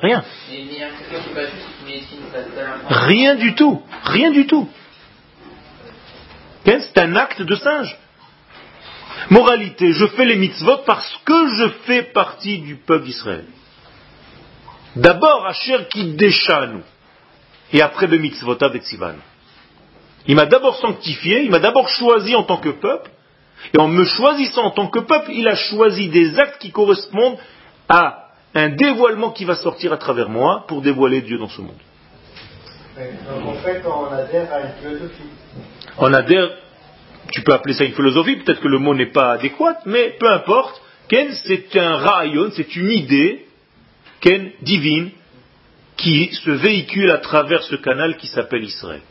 Rien. 0.00 0.24
Rien 2.88 3.34
du 3.36 3.54
tout. 3.54 3.82
Rien 4.04 4.30
du 4.30 4.46
tout. 4.46 4.68
C'est 6.64 6.98
un 6.98 7.14
acte 7.16 7.42
de 7.42 7.54
singe. 7.54 7.96
Moralité, 9.30 9.92
je 9.92 10.06
fais 10.06 10.24
les 10.24 10.36
mitzvot 10.36 10.78
parce 10.86 11.16
que 11.24 11.56
je 11.56 11.68
fais 11.84 12.02
partie 12.02 12.58
du 12.60 12.76
peuple 12.76 13.04
d'Israël. 13.04 13.44
D'abord, 14.96 15.46
Hachem 15.46 15.86
qui 15.86 16.04
nous. 16.04 16.82
et 17.72 17.80
après 17.80 18.06
le 18.06 18.18
mitzvot 18.18 18.56
et 18.58 18.80
sivan. 18.80 19.14
Il 20.26 20.36
m'a 20.36 20.46
d'abord 20.46 20.76
sanctifié, 20.76 21.42
il 21.42 21.50
m'a 21.50 21.58
d'abord 21.58 21.88
choisi 21.88 22.34
en 22.34 22.44
tant 22.44 22.58
que 22.58 22.68
peuple, 22.70 23.10
et 23.74 23.78
en 23.78 23.88
me 23.88 24.04
choisissant 24.04 24.64
en 24.64 24.70
tant 24.70 24.88
que 24.88 25.00
peuple, 25.00 25.30
il 25.32 25.46
a 25.48 25.54
choisi 25.54 26.08
des 26.08 26.38
actes 26.38 26.60
qui 26.60 26.70
correspondent 26.70 27.38
à 27.88 28.28
un 28.54 28.70
dévoilement 28.70 29.30
qui 29.30 29.44
va 29.44 29.54
sortir 29.54 29.92
à 29.92 29.96
travers 29.96 30.28
moi 30.28 30.64
pour 30.68 30.82
dévoiler 30.82 31.22
Dieu 31.22 31.38
dans 31.38 31.48
ce 31.48 31.60
monde. 31.60 31.78
Donc 32.96 33.46
en 33.48 33.54
fait, 33.54 33.82
on 33.86 34.12
adhère 34.12 34.52
à 34.52 34.60
une 34.60 34.72
philosophie. 34.80 35.30
On 35.98 36.12
adhère, 36.12 36.50
tu 37.32 37.42
peux 37.42 37.52
appeler 37.52 37.74
ça 37.74 37.84
une 37.84 37.94
philosophie, 37.94 38.36
peut-être 38.36 38.60
que 38.60 38.68
le 38.68 38.78
mot 38.78 38.94
n'est 38.94 39.12
pas 39.12 39.32
adéquat, 39.32 39.78
mais 39.86 40.16
peu 40.18 40.30
importe. 40.30 40.80
Ken, 41.08 41.32
c'est 41.44 41.76
un 41.76 41.96
rayon, 41.96 42.50
c'est 42.54 42.76
une 42.76 42.90
idée, 42.90 43.46
Ken, 44.20 44.50
divine, 44.62 45.10
qui 45.96 46.32
se 46.32 46.50
véhicule 46.50 47.10
à 47.10 47.18
travers 47.18 47.62
ce 47.62 47.76
canal 47.76 48.16
qui 48.16 48.26
s'appelle 48.26 48.64
Israël. 48.64 49.02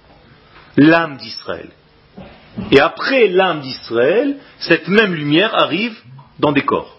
L'âme 0.77 1.17
d'Israël. 1.17 1.69
Et 2.71 2.79
après 2.79 3.27
l'âme 3.27 3.61
d'Israël, 3.61 4.37
cette 4.59 4.87
même 4.87 5.13
lumière 5.13 5.55
arrive 5.55 5.97
dans 6.39 6.51
des 6.51 6.63
corps. 6.63 6.97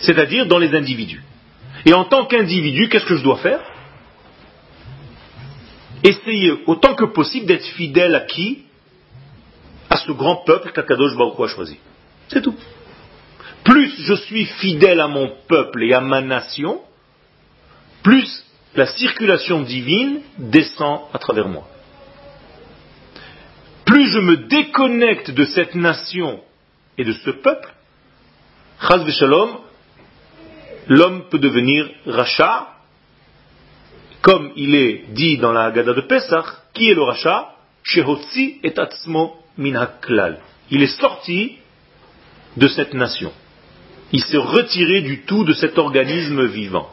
C'est-à-dire 0.00 0.46
dans 0.46 0.58
les 0.58 0.74
individus. 0.74 1.22
Et 1.86 1.94
en 1.94 2.04
tant 2.04 2.26
qu'individu, 2.26 2.88
qu'est-ce 2.88 3.06
que 3.06 3.16
je 3.16 3.24
dois 3.24 3.38
faire? 3.38 3.60
Essayer 6.04 6.52
autant 6.66 6.94
que 6.94 7.06
possible 7.06 7.46
d'être 7.46 7.64
fidèle 7.64 8.14
à 8.14 8.20
qui? 8.20 8.64
À 9.88 9.96
ce 9.96 10.12
grand 10.12 10.36
peuple 10.36 10.72
qu'Akadosh 10.72 11.16
Baruch 11.16 11.40
a 11.40 11.48
choisi. 11.48 11.78
C'est 12.28 12.42
tout. 12.42 12.56
Plus 13.64 13.92
je 13.98 14.14
suis 14.14 14.46
fidèle 14.46 15.00
à 15.00 15.08
mon 15.08 15.32
peuple 15.48 15.84
et 15.84 15.92
à 15.92 16.00
ma 16.00 16.20
nation, 16.20 16.80
plus 18.02 18.44
la 18.74 18.86
circulation 18.86 19.60
divine 19.60 20.20
descend 20.38 21.02
à 21.12 21.18
travers 21.18 21.48
moi. 21.48 21.68
Je 24.12 24.18
me 24.18 24.36
déconnecte 24.36 25.30
de 25.30 25.46
cette 25.46 25.74
nation 25.74 26.40
et 26.98 27.04
de 27.04 27.14
ce 27.14 27.30
peuple, 27.30 27.72
Chaz 28.78 29.10
Shalom, 29.10 29.56
l'homme 30.86 31.28
peut 31.30 31.38
devenir 31.38 31.88
Racha, 32.04 32.74
comme 34.20 34.52
il 34.54 34.74
est 34.74 35.04
dit 35.12 35.38
dans 35.38 35.52
la 35.52 35.64
Haggadah 35.64 35.94
de 35.94 36.02
Pesach, 36.02 36.44
qui 36.74 36.90
est 36.90 36.94
le 36.94 37.04
Racha? 37.04 37.54
Shehotzi 37.84 38.60
et 38.62 38.78
Atzmo 38.78 39.34
Minaklal. 39.56 40.40
Il 40.70 40.82
est 40.82 41.00
sorti 41.00 41.56
de 42.58 42.68
cette 42.68 42.92
nation. 42.92 43.32
Il 44.12 44.22
s'est 44.22 44.36
retiré 44.36 45.00
du 45.00 45.22
tout 45.22 45.44
de 45.44 45.54
cet 45.54 45.78
organisme 45.78 46.44
vivant. 46.48 46.90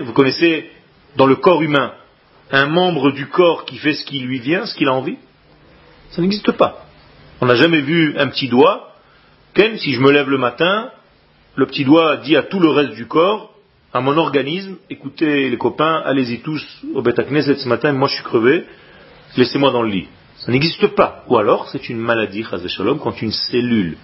Vous 0.00 0.12
connaissez 0.14 0.70
dans 1.16 1.26
le 1.26 1.36
corps 1.36 1.60
humain 1.60 1.92
un 2.50 2.66
membre 2.66 3.12
du 3.12 3.26
corps 3.26 3.66
qui 3.66 3.76
fait 3.76 3.92
ce 3.92 4.06
qui 4.06 4.20
lui 4.20 4.38
vient, 4.38 4.64
ce 4.64 4.74
qu'il 4.74 4.88
a 4.88 4.94
envie? 4.94 5.18
Ça 6.10 6.22
n'existe 6.22 6.52
pas. 6.52 6.86
On 7.40 7.46
n'a 7.46 7.54
jamais 7.54 7.80
vu 7.80 8.16
un 8.18 8.28
petit 8.28 8.48
doigt. 8.48 8.94
Ken, 9.54 9.76
si 9.78 9.92
je 9.92 10.00
me 10.00 10.10
lève 10.10 10.28
le 10.28 10.38
matin, 10.38 10.90
le 11.56 11.66
petit 11.66 11.84
doigt 11.84 12.18
dit 12.18 12.36
à 12.36 12.42
tout 12.42 12.60
le 12.60 12.70
reste 12.70 12.94
du 12.94 13.06
corps, 13.06 13.54
à 13.92 14.00
mon 14.00 14.16
organisme, 14.16 14.76
écoutez 14.90 15.48
les 15.48 15.56
copains, 15.56 16.02
allez-y 16.04 16.40
tous 16.40 16.64
au 16.94 17.02
Beth 17.02 17.16
ce 17.16 17.68
matin, 17.68 17.92
moi 17.92 18.08
je 18.08 18.14
suis 18.14 18.24
crevé, 18.24 18.64
laissez-moi 19.36 19.70
dans 19.70 19.82
le 19.82 19.90
lit. 19.90 20.08
Ça 20.36 20.52
n'existe 20.52 20.88
pas. 20.88 21.24
Ou 21.28 21.36
alors, 21.36 21.68
c'est 21.70 21.88
une 21.88 21.98
maladie, 21.98 22.44
Shalom, 22.68 22.98
quand 22.98 23.20
une 23.22 23.32
cellule 23.32 23.96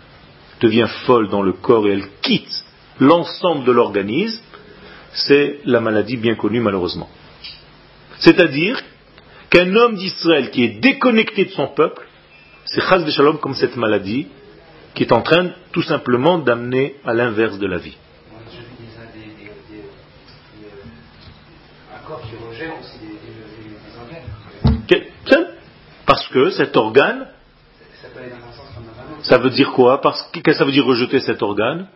devient 0.61 0.89
folle 1.07 1.29
dans 1.29 1.43
le 1.43 1.53
corps 1.53 1.87
et 1.87 1.93
elle 1.93 2.09
quitte 2.23 2.65
l'ensemble 2.99 3.65
de 3.65 3.73
l'organisme, 3.73 4.43
c'est 5.13 5.61
la 5.65 5.81
maladie 5.81 6.17
bien 6.17 6.35
connue 6.35 6.61
malheureusement. 6.61 7.09
C'est-à-dire 8.19 8.81
qu'un 9.55 9.73
homme 9.77 9.95
d'Israël 9.95 10.51
qui 10.51 10.65
est 10.65 10.81
déconnecté 10.81 11.45
de 11.45 11.51
son 11.51 11.69
peuple, 11.69 12.03
c'est 12.65 12.81
Chaz 12.81 13.09
Shalom 13.09 13.39
comme 13.39 13.55
cette 13.55 13.77
maladie 13.77 14.27
qui 14.95 15.05
est 15.05 15.13
en 15.13 15.23
train 15.23 15.51
tout 15.71 15.83
simplement 15.83 16.39
d'amener 16.39 16.97
à 17.05 17.15
l'inverse 17.15 17.59
de 17.59 17.67
la 17.67 17.79
vie. 17.79 17.97
Parce 26.07 26.29
que 26.29 26.51
cet 26.51 26.77
organe, 26.77 27.29
ça 29.23 29.39
veut 29.39 29.51
dire 29.51 29.73
quoi? 29.73 30.01
Parce 30.01 30.23
Qu'est-ce 30.33 30.45
que 30.45 30.53
ça 30.53 30.65
veut 30.65 30.73
dire 30.73 30.85
rejeter 30.85 31.21
cet 31.21 31.43
organe? 31.43 31.87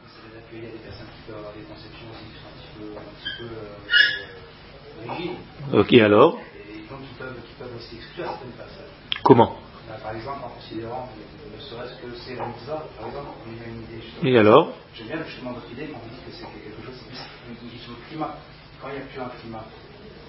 Ok, 5.72 5.92
alors? 5.94 6.38
Comment 9.24 9.56
Par 10.02 10.14
exemple, 10.14 10.40
en 10.44 10.48
considérant 10.48 11.08
ne 11.54 11.60
serait-ce 11.60 11.94
que 12.00 12.14
c'est 12.16 12.36
la 12.36 12.46
mitzvah, 12.46 12.84
par 12.98 13.08
exemple, 13.08 13.28
il 13.46 13.58
y 13.58 13.64
a 13.64 13.68
une 13.68 13.82
idée. 13.82 14.30
Et 14.30 14.38
alors 14.38 14.72
J'aime 14.94 15.08
bien 15.08 15.24
justement 15.24 15.52
votre 15.52 15.70
idée 15.70 15.88
quand 15.92 15.98
vous 15.98 16.10
dites 16.10 16.24
que 16.26 16.32
c'est 16.32 16.44
quelque 16.44 16.84
chose 16.84 16.98
qui 17.60 17.78
sur 17.78 17.92
le 17.92 18.08
climat. 18.08 18.34
Quand 18.80 18.88
il 18.88 18.96
n'y 18.96 19.02
a 19.02 19.06
plus 19.06 19.20
un 19.20 19.30
climat, 19.40 19.64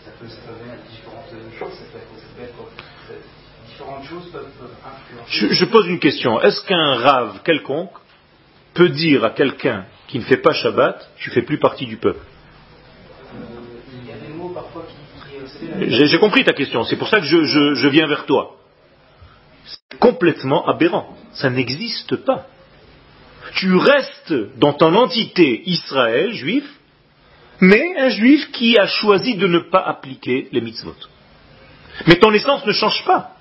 ça 0.05 0.11
peut, 0.19 0.27
ça 0.27 0.41
peut 0.47 0.53
venir 0.59 0.73
à 0.73 0.89
différentes 0.89 1.29
choses, 1.57 1.73
ça 1.77 1.85
peut 1.91 1.99
être, 1.99 2.17
ça 2.17 2.27
peut 2.35 2.43
être 2.43 3.23
différentes 3.67 4.05
choses 4.05 4.31
peuvent, 4.31 4.47
influencer. 4.85 5.27
Je, 5.27 5.53
je 5.53 5.65
pose 5.65 5.87
une 5.87 5.99
question. 5.99 6.41
Est-ce 6.41 6.65
qu'un 6.65 6.95
rave 6.95 7.41
quelconque 7.43 7.93
peut 8.73 8.89
dire 8.89 9.23
à 9.23 9.31
quelqu'un 9.31 9.85
qui 10.07 10.19
ne 10.19 10.23
fait 10.23 10.37
pas 10.37 10.53
Shabbat, 10.53 11.09
tu 11.17 11.29
fais 11.31 11.41
plus 11.41 11.59
partie 11.59 11.85
du 11.85 11.97
peuple? 11.97 12.21
J'ai 15.61 16.19
compris 16.19 16.43
ta 16.43 16.53
question, 16.53 16.83
c'est 16.83 16.95
pour 16.95 17.09
ça 17.09 17.19
que 17.19 17.25
je, 17.25 17.87
viens 17.87 18.07
vers 18.07 18.25
toi. 18.25 18.55
C'est 19.65 19.99
complètement 19.99 20.67
aberrant, 20.67 21.15
ça 21.33 21.49
n'existe 21.49 22.15
pas. 22.17 22.47
Tu 23.55 23.75
restes 23.75 24.33
dans 24.57 24.73
ton 24.73 24.95
entité 24.95 25.63
Israël, 25.65 26.33
juif, 26.33 26.63
mais 27.59 27.83
un 27.97 28.09
juif 28.09 28.51
qui 28.51 28.77
a 28.77 28.87
choisi 28.87 29.35
de 29.35 29.47
ne 29.47 29.59
pas 29.59 29.79
appliquer 29.79 30.47
les 30.51 30.61
mitzvot. 30.61 30.95
Mais 32.07 32.15
ton 32.15 32.31
essence 32.33 32.65
ne 32.65 32.71
change 32.71 33.03
pas. 33.05 33.35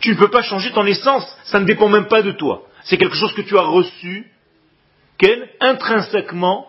Tu 0.00 0.10
ne 0.10 0.16
peux 0.16 0.28
pas 0.28 0.42
changer 0.42 0.72
ton 0.72 0.84
essence, 0.84 1.24
ça 1.44 1.60
ne 1.60 1.64
dépend 1.64 1.88
même 1.88 2.08
pas 2.08 2.22
de 2.22 2.32
toi. 2.32 2.66
C'est 2.84 2.98
quelque 2.98 3.16
chose 3.16 3.32
que 3.32 3.42
tu 3.42 3.56
as 3.56 3.62
reçu, 3.62 4.30
intrinsèquement, 5.60 6.68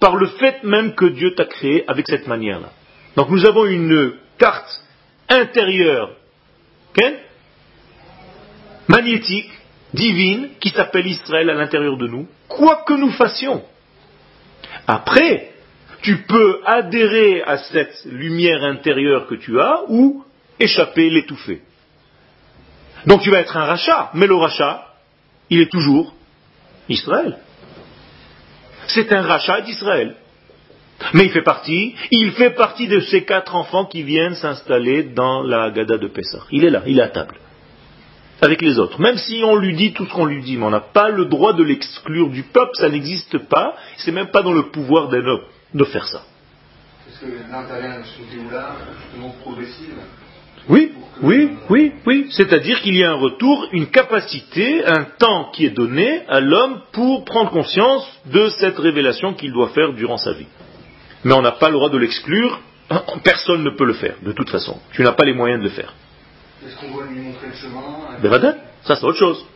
par 0.00 0.16
le 0.16 0.26
fait 0.26 0.62
même 0.64 0.94
que 0.94 1.04
Dieu 1.04 1.34
t'a 1.34 1.44
créé 1.44 1.84
avec 1.88 2.06
cette 2.08 2.26
manière-là. 2.26 2.72
Donc 3.16 3.30
nous 3.30 3.44
avons 3.46 3.66
une 3.66 4.14
carte 4.38 4.82
intérieure, 5.28 6.16
magnétique, 8.88 9.50
divine, 9.94 10.50
qui 10.60 10.70
s'appelle 10.70 11.06
Israël 11.06 11.48
à 11.50 11.54
l'intérieur 11.54 11.96
de 11.96 12.06
nous, 12.06 12.28
quoi 12.48 12.84
que 12.86 12.94
nous 12.94 13.12
fassions. 13.12 13.62
Après, 14.86 15.52
tu 16.02 16.22
peux 16.22 16.60
adhérer 16.64 17.42
à 17.42 17.58
cette 17.58 18.04
lumière 18.06 18.64
intérieure 18.64 19.26
que 19.26 19.34
tu 19.34 19.60
as 19.60 19.82
ou 19.88 20.24
échapper, 20.58 21.10
l'étouffer. 21.10 21.62
Donc 23.06 23.22
tu 23.22 23.30
vas 23.30 23.40
être 23.40 23.56
un 23.56 23.64
rachat, 23.64 24.10
mais 24.14 24.26
le 24.26 24.34
rachat, 24.34 24.86
il 25.48 25.60
est 25.60 25.70
toujours 25.70 26.14
Israël. 26.88 27.38
C'est 28.88 29.12
un 29.12 29.22
rachat 29.22 29.60
d'Israël. 29.62 30.16
Mais 31.14 31.24
il 31.24 31.30
fait 31.30 31.42
partie, 31.42 31.94
il 32.10 32.32
fait 32.32 32.50
partie 32.50 32.86
de 32.86 33.00
ces 33.00 33.24
quatre 33.24 33.54
enfants 33.56 33.86
qui 33.86 34.02
viennent 34.02 34.34
s'installer 34.34 35.04
dans 35.04 35.42
la 35.42 35.70
Gada 35.70 35.98
de 35.98 36.08
Pessah. 36.08 36.44
Il 36.50 36.64
est 36.64 36.70
là, 36.70 36.82
il 36.86 36.98
est 36.98 37.02
à 37.02 37.08
table. 37.08 37.36
Avec 38.42 38.62
les 38.62 38.78
autres. 38.78 39.00
Même 39.00 39.16
si 39.16 39.42
on 39.44 39.56
lui 39.56 39.74
dit 39.74 39.92
tout 39.92 40.06
ce 40.06 40.12
qu'on 40.12 40.24
lui 40.24 40.42
dit, 40.42 40.56
mais 40.56 40.64
on 40.64 40.70
n'a 40.70 40.80
pas 40.80 41.10
le 41.10 41.26
droit 41.26 41.52
de 41.52 41.62
l'exclure 41.62 42.30
du 42.30 42.42
peuple, 42.42 42.72
ça 42.74 42.88
n'existe 42.88 43.38
pas, 43.38 43.74
c'est 43.98 44.12
même 44.12 44.30
pas 44.30 44.42
dans 44.42 44.52
le 44.52 44.70
pouvoir 44.70 45.08
d'un 45.08 45.24
homme 45.24 45.44
de 45.74 45.84
faire 45.84 46.06
ça. 46.06 46.22
Est-ce 47.08 47.20
que 47.20 47.26
progressive 49.42 49.94
oui, 50.68 50.92
oui, 51.22 51.50
oui, 51.70 51.92
oui. 52.06 52.26
C'est-à-dire 52.30 52.80
qu'il 52.82 52.94
y 52.94 53.02
a 53.02 53.12
un 53.12 53.16
retour, 53.16 53.66
une 53.72 53.86
capacité, 53.86 54.84
un 54.84 55.04
temps 55.18 55.50
qui 55.52 55.64
est 55.64 55.70
donné 55.70 56.22
à 56.28 56.40
l'homme 56.40 56.82
pour 56.92 57.24
prendre 57.24 57.50
conscience 57.50 58.06
de 58.26 58.50
cette 58.50 58.78
révélation 58.78 59.32
qu'il 59.32 59.52
doit 59.52 59.70
faire 59.70 59.94
durant 59.94 60.18
sa 60.18 60.32
vie 60.32 60.46
mais 61.24 61.34
on 61.34 61.42
n'a 61.42 61.52
pas 61.52 61.68
le 61.68 61.74
droit 61.74 61.90
de 61.90 61.98
l'exclure, 61.98 62.60
personne 63.24 63.62
ne 63.62 63.70
peut 63.70 63.84
le 63.84 63.94
faire, 63.94 64.16
de 64.22 64.32
toute 64.32 64.50
façon. 64.50 64.80
Tu 64.92 65.02
n'as 65.02 65.12
pas 65.12 65.24
les 65.24 65.34
moyens 65.34 65.60
de 65.60 65.64
le 65.64 65.70
faire. 65.70 65.94
Est-ce 66.64 66.76
qu'on 66.76 66.92
doit 66.92 67.06
lui 67.06 67.20
montrer 67.20 67.48
le 67.48 67.54
chemin? 67.54 68.54
Ça, 68.82 68.96
c'est 68.96 69.04
autre 69.04 69.18
chose. 69.18 69.46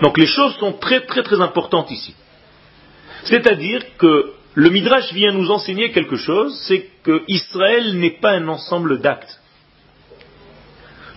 Donc 0.00 0.18
les 0.18 0.26
choses 0.26 0.56
sont 0.56 0.72
très 0.74 1.02
très 1.06 1.22
très 1.22 1.40
importantes 1.40 1.90
ici. 1.90 2.14
C'est-à-dire 3.24 3.82
que 3.98 4.32
le 4.54 4.70
Midrash 4.70 5.12
vient 5.12 5.32
nous 5.32 5.50
enseigner 5.50 5.92
quelque 5.92 6.16
chose, 6.16 6.58
c'est 6.66 6.88
que 7.02 7.22
Israël 7.28 7.98
n'est 7.98 8.18
pas 8.20 8.32
un 8.32 8.48
ensemble 8.48 9.00
d'actes. 9.00 9.38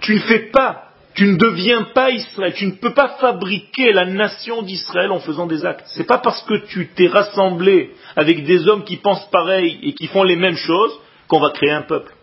Tu 0.02 0.16
ne 0.16 0.20
fais 0.20 0.50
pas 0.52 0.90
tu 1.14 1.28
ne 1.28 1.38
deviens 1.38 1.84
pas 1.94 2.12
Israël. 2.12 2.54
Tu 2.56 2.66
ne 2.66 2.72
peux 2.72 2.94
pas 2.94 3.18
fabriquer 3.20 3.94
la 3.94 4.06
nation 4.06 4.64
d'Israël 4.64 5.12
en 5.12 5.20
faisant 5.20 5.46
des 5.46 5.66
actes. 5.66 5.86
Ce 5.88 6.00
n'est 6.00 6.06
pas 6.06 6.18
parce 6.18 6.42
que 6.44 6.66
tu 6.66 6.90
t'es 6.90 7.08
rassemblé 7.08 7.94
avec 8.16 8.46
des 8.46 8.68
hommes 8.68 8.84
qui 8.84 8.98
pensent 8.98 9.30
pareil 9.30 9.80
et 9.84 9.94
qui 9.94 10.08
font 10.08 10.24
les 10.24 10.36
mêmes 10.36 10.56
choses 10.56 11.00
qu'on 11.28 11.40
va 11.40 11.52
créer 11.52 11.72
un 11.72 11.84
peuple. 11.84 12.14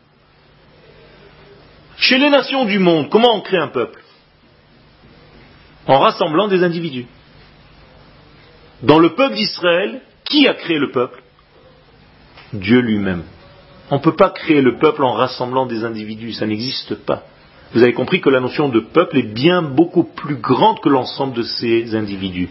Chez 1.97 2.19
les 2.19 2.31
nations 2.31 2.65
du 2.65 2.79
monde, 2.79 3.11
comment 3.11 3.35
on 3.37 3.43
crée 3.43 3.59
un 3.59 3.69
peuple? 3.69 4.03
En 5.87 5.99
rassemblant 5.99 6.49
des 6.49 6.65
individus. 6.65 7.07
Dans 8.83 8.99
le 8.99 9.15
peuple 9.15 9.35
d'Israël, 9.35 10.01
qui 10.25 10.49
a 10.49 10.55
créé 10.55 10.79
le 10.79 10.91
peuple? 10.91 11.23
Dieu 12.53 12.81
lui-même. 12.81 13.25
On 13.91 13.97
ne 13.97 14.01
peut 14.01 14.17
pas 14.17 14.31
créer 14.31 14.63
le 14.63 14.79
peuple 14.79 15.05
en 15.05 15.13
rassemblant 15.13 15.67
des 15.67 15.85
individus, 15.85 16.33
ça 16.33 16.47
n'existe 16.47 16.95
pas. 17.05 17.25
Vous 17.73 17.83
avez 17.83 17.93
compris 17.93 18.21
que 18.21 18.31
la 18.31 18.41
notion 18.41 18.69
de 18.69 18.81
peuple 18.81 19.19
est 19.19 19.33
bien 19.33 19.63
beaucoup 19.63 20.05
plus 20.05 20.37
grande 20.37 20.81
que 20.81 20.89
l'ensemble 20.89 21.35
de 21.37 21.43
ces 21.43 21.95
individus. 21.95 22.49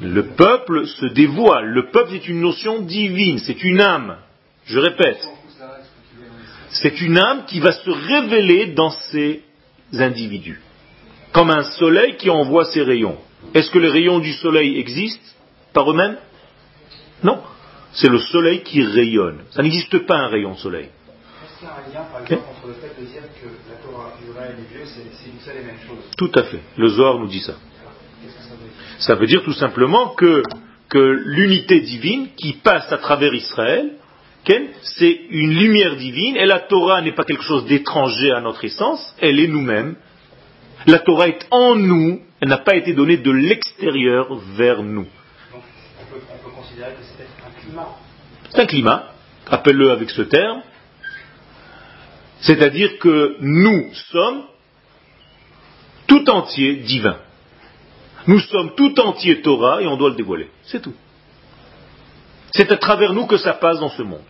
Le 0.00 0.22
peuple 0.22 0.86
se 0.86 1.06
dévoile. 1.06 1.66
Le 1.66 1.90
peuple 1.90 2.14
est 2.14 2.28
une 2.28 2.40
notion 2.40 2.80
divine, 2.80 3.38
c'est 3.38 3.62
une 3.62 3.80
âme. 3.80 4.16
Je 4.64 4.78
répète. 4.78 5.22
C'est 6.70 7.00
une 7.02 7.18
âme 7.18 7.44
qui 7.46 7.60
va 7.60 7.72
se 7.72 7.90
révéler 7.90 8.68
dans 8.68 8.90
ces 8.90 9.42
individus. 9.92 10.60
Comme 11.32 11.50
un 11.50 11.64
soleil 11.64 12.16
qui 12.16 12.30
envoie 12.30 12.64
ses 12.64 12.82
rayons. 12.82 13.18
Est-ce 13.54 13.70
que 13.70 13.78
les 13.78 13.90
rayons 13.90 14.20
du 14.20 14.32
soleil 14.32 14.78
existent 14.78 15.24
par 15.74 15.90
eux-mêmes? 15.90 16.16
Non. 17.22 17.40
C'est 17.94 18.08
le 18.08 18.18
soleil 18.18 18.62
qui 18.62 18.82
rayonne. 18.82 19.40
Ça 19.50 19.62
n'existe 19.62 19.98
pas 20.06 20.16
un 20.16 20.28
rayon 20.28 20.56
soleil. 20.56 20.86
Est-ce 20.86 21.58
qu'il 21.58 21.66
y 21.66 21.70
a 21.70 21.74
un 21.74 21.92
lien, 21.92 22.08
par 22.10 22.22
exemple, 22.22 22.42
entre 22.50 22.68
le 22.68 22.74
fait 22.74 23.00
de 23.00 23.06
dire 23.06 23.22
que 23.40 23.46
la 23.70 23.76
Torah, 23.76 24.12
et 24.48 24.56
les 24.56 24.68
dieux, 24.68 24.86
c'est 24.86 25.30
une 25.30 25.40
seule 25.40 25.62
et 25.62 25.66
même 25.66 25.78
chose? 25.86 25.98
Tout 26.16 26.32
à 26.34 26.42
fait. 26.44 26.60
Le 26.76 26.88
Zohar 26.88 27.18
nous 27.18 27.28
dit 27.28 27.40
ça. 27.40 27.54
Ça 28.98 29.14
veut 29.14 29.26
dire? 29.26 29.42
Tout 29.42 29.52
simplement 29.52 30.10
que, 30.10 30.42
que 30.88 30.98
l'unité 30.98 31.80
divine 31.80 32.28
qui 32.36 32.54
passe 32.54 32.90
à 32.92 32.98
travers 32.98 33.34
Israël, 33.34 33.92
c'est 34.82 35.20
une 35.30 35.54
lumière 35.54 35.96
divine, 35.96 36.36
et 36.36 36.46
la 36.46 36.60
Torah 36.60 37.00
n'est 37.02 37.14
pas 37.14 37.24
quelque 37.24 37.44
chose 37.44 37.64
d'étranger 37.66 38.32
à 38.32 38.40
notre 38.40 38.64
essence, 38.64 39.14
elle 39.20 39.38
est 39.38 39.46
nous-mêmes. 39.46 39.96
La 40.86 40.98
Torah 40.98 41.28
est 41.28 41.46
en 41.52 41.76
nous, 41.76 42.20
elle 42.40 42.48
n'a 42.48 42.58
pas 42.58 42.74
été 42.74 42.92
donnée 42.92 43.18
de 43.18 43.30
l'extérieur 43.30 44.34
vers 44.56 44.82
nous. 44.82 45.04
Donc, 45.52 45.62
on 46.00 46.12
peut, 46.12 46.20
on 46.28 46.48
peut 46.48 46.51
c'est 46.62 47.46
un 47.46 47.60
climat. 47.60 48.66
Climat, 48.66 49.12
appelle-le 49.48 49.90
avec 49.90 50.10
ce 50.10 50.22
terme. 50.22 50.62
C'est-à-dire 52.40 52.98
que 52.98 53.36
nous 53.40 53.92
sommes 54.10 54.44
tout 56.06 56.28
entier 56.30 56.76
divin. 56.76 57.18
Nous 58.26 58.40
sommes 58.40 58.74
tout 58.76 58.98
entier 59.00 59.42
Torah 59.42 59.82
et 59.82 59.86
on 59.86 59.96
doit 59.96 60.10
le 60.10 60.16
dévoiler. 60.16 60.50
C'est 60.64 60.80
tout. 60.80 60.94
C'est 62.52 62.70
à 62.70 62.76
travers 62.76 63.12
nous 63.12 63.26
que 63.26 63.38
ça 63.38 63.54
passe 63.54 63.80
dans 63.80 63.90
ce 63.90 64.02
monde. 64.02 64.22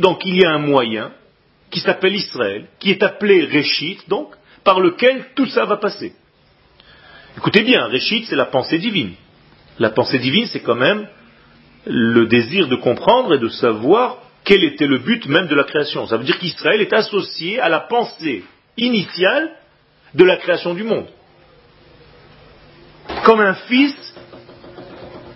Donc 0.00 0.24
il 0.24 0.36
y 0.36 0.44
a 0.44 0.50
un 0.50 0.58
moyen 0.58 1.12
qui 1.70 1.80
s'appelle 1.80 2.14
Israël, 2.14 2.66
qui 2.78 2.90
est 2.90 3.02
appelé 3.02 3.44
Réchit, 3.44 3.98
donc, 4.08 4.34
par 4.64 4.80
lequel 4.80 5.26
tout 5.34 5.46
ça 5.46 5.64
va 5.64 5.76
passer. 5.76 6.14
Écoutez 7.38 7.62
bien, 7.62 7.86
Réchit, 7.86 8.24
c'est 8.28 8.34
la 8.34 8.46
pensée 8.46 8.78
divine. 8.78 9.12
La 9.78 9.90
pensée 9.90 10.18
divine, 10.18 10.46
c'est 10.46 10.58
quand 10.58 10.74
même 10.74 11.06
le 11.86 12.26
désir 12.26 12.66
de 12.66 12.74
comprendre 12.74 13.32
et 13.32 13.38
de 13.38 13.46
savoir 13.46 14.18
quel 14.44 14.64
était 14.64 14.88
le 14.88 14.98
but 14.98 15.24
même 15.26 15.46
de 15.46 15.54
la 15.54 15.62
création. 15.62 16.08
Ça 16.08 16.16
veut 16.16 16.24
dire 16.24 16.36
qu'Israël 16.40 16.80
est 16.80 16.92
associé 16.92 17.60
à 17.60 17.68
la 17.68 17.78
pensée 17.78 18.42
initiale 18.76 19.52
de 20.14 20.24
la 20.24 20.36
création 20.36 20.74
du 20.74 20.82
monde. 20.82 21.06
Comme 23.22 23.40
un 23.40 23.54
fils 23.54 23.94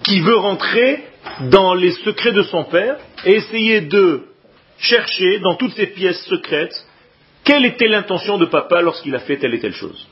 qui 0.03 0.19
veut 0.23 0.39
rentrer 0.39 1.05
dans 1.53 1.73
les 1.73 1.93
secrets 1.93 2.33
de 2.33 2.43
son 2.43 2.65
père 2.65 2.97
et 3.25 3.35
essayer 3.35 3.81
de 3.83 4.25
chercher 4.77 5.39
dans 5.39 5.55
toutes 5.55 5.77
ces 5.77 5.87
pièces 5.87 6.25
secrètes 6.25 6.75
quelle 7.45 7.65
était 7.65 7.87
l'intention 7.87 8.39
de 8.39 8.47
papa 8.47 8.83
lorsqu'il 8.83 9.15
a 9.15 9.21
fait 9.21 9.37
telle 9.37 9.55
et 9.55 9.61
telle 9.61 9.75
chose. 9.75 10.09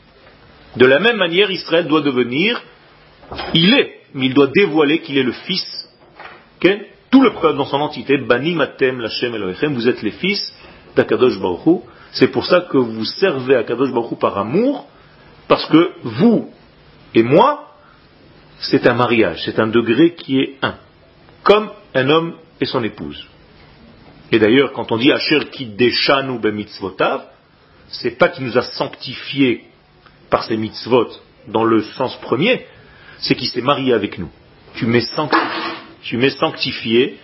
De 0.77 0.87
la 0.87 1.01
même 1.01 1.17
manière, 1.17 1.51
Israël 1.51 1.87
doit 1.87 2.01
devenir, 2.01 2.63
il 3.55 3.75
est, 3.75 4.01
mais 4.15 4.27
il 4.27 4.35
doit 4.35 4.51
dévoiler 4.55 5.01
qu'il 5.01 5.19
est 5.19 5.23
le 5.23 5.33
fils. 5.33 5.89
Tout 7.11 7.23
le 7.23 7.33
peuple 7.33 7.57
dans 7.57 7.67
son 7.67 7.79
entité, 7.79 8.19
Bani 8.19 8.55
Matem 8.55 9.01
Lachem 9.01 9.35
Elohechem, 9.35 9.75
vous 9.75 9.89
êtes 9.89 10.03
les 10.03 10.13
fils 10.13 10.55
d'Akadosh 10.95 11.41
Baruch 11.41 11.83
c'est 12.13 12.29
pour 12.29 12.45
ça 12.47 12.63
que 12.63 12.77
vous 12.77 13.05
servez 13.05 13.57
à 13.57 13.63
Kadosh 13.63 13.93
Baruch 13.93 14.19
par 14.19 14.37
amour, 14.39 14.87
parce 15.49 15.67
que 15.67 15.93
vous 16.03 16.51
et 17.15 17.23
moi, 17.23 17.75
c'est 18.59 18.87
un 18.87 18.95
mariage, 18.95 19.43
c'est 19.45 19.59
un 19.59 19.67
degré 19.67 20.15
qui 20.15 20.41
est 20.41 20.57
un, 20.63 20.75
comme 21.43 21.71
un 21.95 22.09
homme 22.09 22.35
et 22.61 22.67
son 22.67 22.85
épouse. 22.85 23.27
Et 24.33 24.39
d'ailleurs, 24.39 24.73
quand 24.73 24.93
on 24.93 24.97
dit 24.97 25.11
Asher 25.11 25.47
Kiddeshanu 25.51 26.39
mitzvotav, 26.53 27.25
c'est 27.89 28.17
pas 28.17 28.29
qu'il 28.29 28.45
nous 28.45 28.57
a 28.57 28.63
sanctifiés 28.63 29.65
par 30.31 30.45
ses 30.45 30.57
mitzvot 30.57 31.09
dans 31.49 31.65
le 31.65 31.83
sens 31.83 32.17
premier, 32.21 32.67
c'est 33.19 33.35
qu'il 33.35 33.49
s'est 33.49 33.61
marié 33.61 33.93
avec 33.93 34.19
nous. 34.19 34.31
Tu 34.75 34.87
m'es 34.87 35.01
sanctifié, 36.31 37.19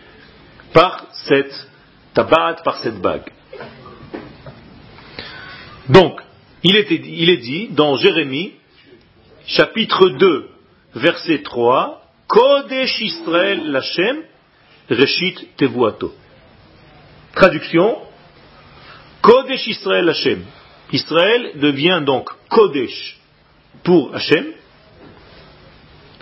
par 0.73 1.07
cette 1.13 1.69
tabat, 2.13 2.57
par 2.65 2.79
cette 2.79 3.01
bague. 3.01 3.31
Donc, 5.89 6.21
il, 6.63 6.77
est 6.77 7.37
dit 7.37 7.69
dans 7.71 7.97
Jérémie, 7.97 8.55
chapitre 9.47 10.09
2, 10.09 10.49
verset 10.97 11.43
3, 11.43 12.03
Kodesh 12.27 13.01
Israël 13.01 13.71
Lachem, 13.71 14.23
Reshit 14.91 15.57
Tevuato. 15.57 16.13
Traduction, 17.35 17.99
Kodesh 19.23 19.67
Israël. 19.69 20.13
Israël 20.93 21.53
devient 21.57 22.03
donc 22.05 22.29
Kodesh 22.49 23.19
pour 23.83 24.15
Hachem. 24.15 24.47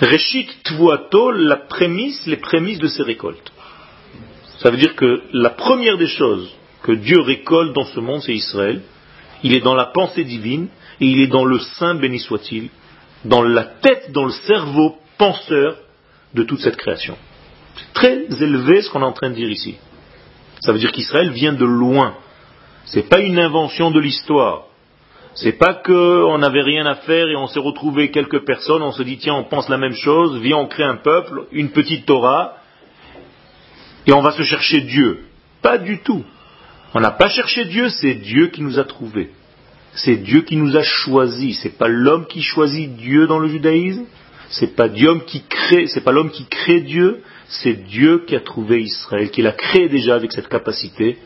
Reshit 0.01 0.49
Tvuato, 0.65 1.31
la 1.31 1.57
prémisse, 1.57 2.27
les 2.27 2.37
prémices 2.37 2.79
de 2.79 2.89
ses 2.89 3.03
récoltes. 3.03 3.53
Ça 4.59 4.71
veut 4.71 4.77
dire 4.77 4.97
que 4.97 5.23
la 5.33 5.51
première 5.51 5.99
des 5.99 6.09
choses 6.09 6.53
que 6.83 6.93
Dieu 6.93 7.21
récolte 7.21 7.75
dans 7.75 7.85
ce 7.85 8.01
monde, 8.01 8.23
c'est 8.23 8.35
Israël 8.35 8.83
il 9.45 9.53
est 9.53 9.61
dans 9.61 9.75
la 9.75 9.85
pensée 9.85 10.25
divine 10.25 10.69
et 11.01 11.07
il 11.07 11.21
est 11.21 11.29
dans 11.29 11.45
le 11.45 11.59
sein, 11.59 11.95
béni 11.95 12.19
soit-il, 12.19 12.71
dans 13.27 13.43
la 13.43 13.65
tête, 13.65 14.11
dans 14.11 14.25
le 14.25 14.33
cerveau 14.33 14.97
penseur 15.19 15.77
de 16.33 16.43
toute 16.43 16.61
cette 16.61 16.77
création. 16.77 17.17
C'est 17.77 17.93
très 17.93 18.43
élevé 18.43 18.81
ce 18.81 18.91
qu'on 18.91 19.03
est 19.03 19.05
en 19.05 19.13
train 19.13 19.31
de 19.31 19.35
dire 19.35 19.51
ici. 19.51 19.77
Ça 20.61 20.73
veut 20.73 20.79
dire 20.79 20.93
qu'Israël 20.93 21.31
vient 21.31 21.53
de 21.53 21.65
loin. 21.65 22.17
Ce 22.87 22.97
n'est 22.97 23.07
pas 23.07 23.21
une 23.21 23.39
invention 23.39 23.91
de 23.91 24.01
l'histoire. 24.01 24.65
C'est 25.35 25.59
pas 25.59 25.75
qu'on 25.75 26.39
n'avait 26.39 26.63
rien 26.63 26.87
à 26.87 26.95
faire 26.95 27.29
et 27.29 27.37
on 27.37 27.49
s'est 27.49 27.61
retrouvé 27.61 28.11
quelques 28.11 28.45
personnes, 28.45 28.83
on 28.83 28.93
se 28.93 29.03
dit 29.03 29.19
tiens 29.19 29.35
on 29.35 29.45
pense 29.45 29.69
la 29.69 29.79
même 29.79 29.95
chose, 29.95 30.39
viens 30.41 30.59
on 30.59 30.69
crée 30.69 30.85
un 30.85 30.97
peuple, 30.97 31.47
une 31.51 31.71
petite 31.71 32.07
Torah, 32.07 32.57
et 34.07 34.13
on 34.13 34.21
va 34.21 34.31
se 34.31 34.43
chercher 34.43 34.83
Dieu. 34.83 35.25
Pas 35.61 35.79
du 35.79 35.99
tout. 35.99 36.25
On 36.95 37.01
n'a 37.01 37.11
pas 37.11 37.29
cherché 37.29 37.65
Dieu, 37.65 37.89
c'est 37.89 38.15
Dieu 38.15 38.49
qui 38.49 38.63
nous 38.63 38.79
a 38.79 38.85
trouvés. 38.85 39.31
C'est 39.95 40.17
Dieu 40.17 40.43
qui 40.43 40.57
nous 40.57 40.77
a 40.77 40.83
choisis. 40.83 41.61
C'est 41.63 41.79
pas 41.79 41.89
l'homme 41.89 42.27
qui 42.27 42.43
choisit 42.43 42.95
Dieu 42.95 43.27
dans 43.27 43.39
le 43.39 43.49
judaïsme. 43.49 44.05
C'est 44.51 44.77
pas 44.77 44.89
qui 44.89 45.43
crée, 45.49 45.87
c'est 45.89 46.03
pas 46.03 46.13
l'homme 46.13 46.31
qui 46.31 46.47
crée 46.47 46.81
Dieu. 46.81 47.23
C'est 47.49 47.85
Dieu 47.85 48.25
qui 48.27 48.37
a 48.37 48.41
trouvé 48.41 48.83
Israël, 48.83 49.31
qui 49.31 49.43
l'a 49.43 49.53
créé 49.53 49.89
déjà 49.89 50.15
avec 50.15 50.33
cette 50.33 50.49
capacité 50.49 51.19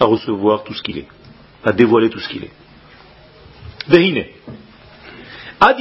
à 0.00 0.04
recevoir 0.04 0.64
tout 0.64 0.74
ce 0.74 0.82
qu'il 0.82 0.98
est, 0.98 1.08
à 1.64 1.72
dévoiler 1.72 2.10
tout 2.10 2.20
ce 2.20 2.28
qu'il 2.28 2.44
est. 2.44 2.52
Vehine. 3.88 4.24
Ad 5.60 5.78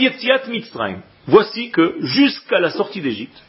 Mitzrayim. 0.50 1.02
Voici 1.28 1.70
que 1.70 1.98
jusqu'à 2.02 2.60
la 2.60 2.72
sortie 2.72 3.02
d'Égypte, 3.02 3.42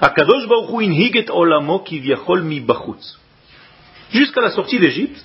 Akadosh 0.00 0.46
Baruch 0.48 0.82
inhiget 0.82 1.30
olamo 1.30 1.80
kivyachol 1.80 2.42
mi 2.42 2.64
jusqu'à 4.10 4.40
la 4.40 4.50
sortie 4.50 4.78
d'Égypte, 4.78 5.24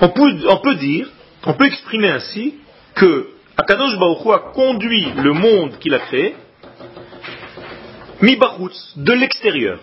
on 0.00 0.08
peut, 0.08 0.74
dire, 0.76 1.08
on 1.44 1.54
peut 1.54 1.66
exprimer 1.66 2.10
ainsi 2.10 2.54
que 2.94 3.28
Akadosh 3.56 3.98
Baruch 3.98 4.26
a 4.32 4.38
conduit 4.52 5.12
le 5.16 5.32
monde 5.32 5.78
qu'il 5.78 5.94
a 5.94 5.98
créé, 6.00 6.34
mi 8.22 8.36
de 8.36 9.12
l'extérieur. 9.12 9.80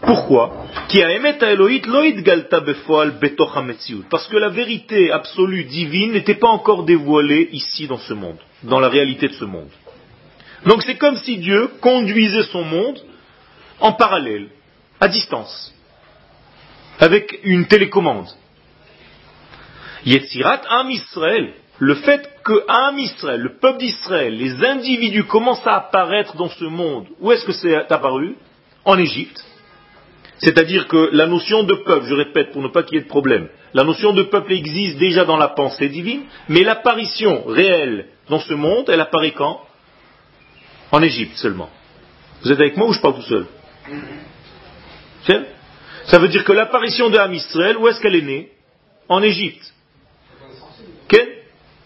Pourquoi? 0.00 0.66
Parce 4.10 4.28
que 4.28 4.36
la 4.36 4.48
vérité 4.48 5.10
absolue 5.10 5.64
divine 5.64 6.12
n'était 6.12 6.34
pas 6.34 6.48
encore 6.48 6.84
dévoilée 6.84 7.48
ici 7.52 7.86
dans 7.86 7.98
ce 7.98 8.12
monde, 8.12 8.38
dans 8.62 8.80
la 8.80 8.88
réalité 8.88 9.28
de 9.28 9.34
ce 9.34 9.44
monde. 9.44 9.70
Donc 10.66 10.82
c'est 10.82 10.96
comme 10.96 11.16
si 11.16 11.38
Dieu 11.38 11.70
conduisait 11.80 12.44
son 12.44 12.64
monde 12.64 13.00
en 13.80 13.92
parallèle, 13.92 14.48
à 15.00 15.08
distance 15.08 15.72
avec 16.98 17.40
une 17.44 17.66
télécommande. 17.66 18.28
Yetzirat 20.04 20.62
Am 20.68 20.90
Israël, 20.90 21.52
le 21.78 21.94
fait 21.96 22.30
que 22.44 22.64
Israël, 23.00 23.40
le 23.40 23.58
peuple 23.58 23.80
d'Israël, 23.80 24.36
les 24.36 24.64
individus 24.64 25.24
commencent 25.24 25.66
à 25.66 25.76
apparaître 25.76 26.36
dans 26.36 26.48
ce 26.48 26.64
monde, 26.64 27.06
où 27.20 27.32
est-ce 27.32 27.44
que 27.44 27.52
c'est 27.52 27.74
apparu? 27.74 28.36
En 28.84 28.98
Égypte. 28.98 29.44
C'est-à-dire 30.38 30.86
que 30.88 31.10
la 31.12 31.26
notion 31.26 31.62
de 31.62 31.74
peuple, 31.74 32.06
je 32.06 32.14
répète 32.14 32.52
pour 32.52 32.62
ne 32.62 32.68
pas 32.68 32.82
qu'il 32.82 32.96
y 32.96 32.98
ait 32.98 33.04
de 33.04 33.08
problème, 33.08 33.48
la 33.72 33.84
notion 33.84 34.12
de 34.12 34.22
peuple 34.24 34.52
existe 34.52 34.98
déjà 34.98 35.24
dans 35.24 35.36
la 35.36 35.48
pensée 35.48 35.88
divine, 35.88 36.24
mais 36.48 36.62
l'apparition 36.62 37.44
réelle 37.46 38.06
dans 38.28 38.40
ce 38.40 38.54
monde, 38.54 38.88
elle 38.88 39.00
apparaît 39.00 39.32
quand? 39.32 39.62
En 40.92 41.02
Égypte 41.02 41.36
seulement. 41.36 41.70
Vous 42.42 42.52
êtes 42.52 42.60
avec 42.60 42.76
moi 42.76 42.88
ou 42.88 42.92
je 42.92 43.00
parle 43.00 43.14
tout 43.14 43.22
seul? 43.22 43.46
Ça 46.04 46.18
veut 46.18 46.28
dire 46.28 46.44
que 46.44 46.52
l'apparition 46.52 47.10
de 47.10 47.32
Israël, 47.32 47.76
où 47.78 47.88
est-ce 47.88 48.00
qu'elle 48.00 48.14
est 48.14 48.22
née? 48.22 48.52
En 49.08 49.22
Égypte. 49.22 49.72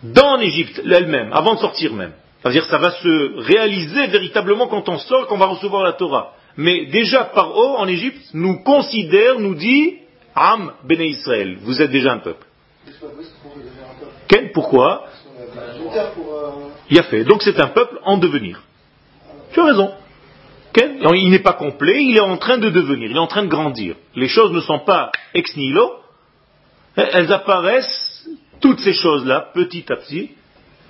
Dans 0.02 0.36
l'Égypte 0.36 0.80
elle-même, 0.84 1.30
avant 1.32 1.56
de 1.56 1.60
sortir 1.60 1.92
même. 1.92 2.14
C'est-à-dire 2.40 2.64
ça 2.64 2.78
va 2.78 2.90
se 2.90 3.38
réaliser 3.42 4.06
véritablement 4.06 4.66
quand 4.66 4.88
on 4.88 4.96
sort, 4.98 5.26
qu'on 5.26 5.36
va 5.36 5.44
recevoir 5.44 5.82
la 5.82 5.92
Torah. 5.92 6.32
Mais 6.56 6.86
déjà 6.86 7.24
par 7.24 7.56
haut, 7.56 7.76
en 7.76 7.86
Égypte, 7.86 8.20
nous 8.34 8.62
considère, 8.62 9.38
nous 9.38 9.54
dit, 9.54 9.96
Am 10.34 10.72
Bene 10.84 11.02
Israël, 11.02 11.58
vous 11.62 11.80
êtes 11.80 11.90
déjà 11.90 12.12
un 12.12 12.18
peuple. 12.18 12.46
Quel 14.28 14.52
Pourquoi? 14.52 15.06
Il 16.90 16.98
a 16.98 17.02
fait. 17.04 17.24
Donc 17.24 17.42
c'est 17.42 17.58
un 17.60 17.68
peuple 17.68 17.98
en 18.04 18.18
devenir. 18.18 18.62
Tu 19.52 19.60
as 19.60 19.64
raison. 19.64 19.92
Il 21.14 21.30
n'est 21.30 21.40
pas 21.40 21.54
complet, 21.54 21.98
il 22.00 22.16
est 22.16 22.20
en 22.20 22.36
train 22.36 22.58
de 22.58 22.70
devenir, 22.70 23.10
il 23.10 23.16
est 23.16 23.20
en 23.20 23.26
train 23.26 23.42
de 23.42 23.48
grandir. 23.48 23.96
Les 24.14 24.28
choses 24.28 24.52
ne 24.52 24.60
sont 24.60 24.78
pas 24.80 25.10
ex 25.34 25.56
nihilo, 25.56 25.96
elles 26.94 27.32
apparaissent, 27.32 28.28
toutes 28.60 28.78
ces 28.80 28.92
choses-là, 28.92 29.48
petit 29.52 29.84
à 29.90 29.96
petit, 29.96 30.30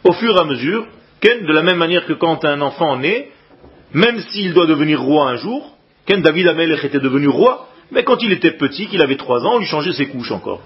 au 0.05 0.12
fur 0.12 0.37
et 0.37 0.40
à 0.40 0.44
mesure, 0.44 0.87
de 1.23 1.53
la 1.53 1.62
même 1.62 1.79
manière 1.79 2.05
que 2.07 2.12
quand 2.12 2.44
un 2.44 2.61
enfant 2.61 2.96
naît, 2.96 3.31
même 3.92 4.20
s'il 4.20 4.53
doit 4.53 4.66
devenir 4.66 5.00
roi 5.00 5.31
un 5.31 5.37
jour, 5.37 5.76
Ken 6.07 6.22
David 6.22 6.48
Amelech 6.48 6.85
était 6.85 7.00
devenu 7.00 7.29
roi, 7.29 7.68
mais 7.90 8.05
quand 8.05 8.22
il 8.22 8.33
était 8.33 8.53
petit, 8.53 8.87
qu'il 8.87 9.03
avait 9.03 9.16
trois 9.16 9.44
ans, 9.44 9.55
on 9.55 9.59
lui 9.59 9.66
changeait 9.66 9.92
ses 9.92 10.09
couches 10.09 10.31
encore. 10.31 10.61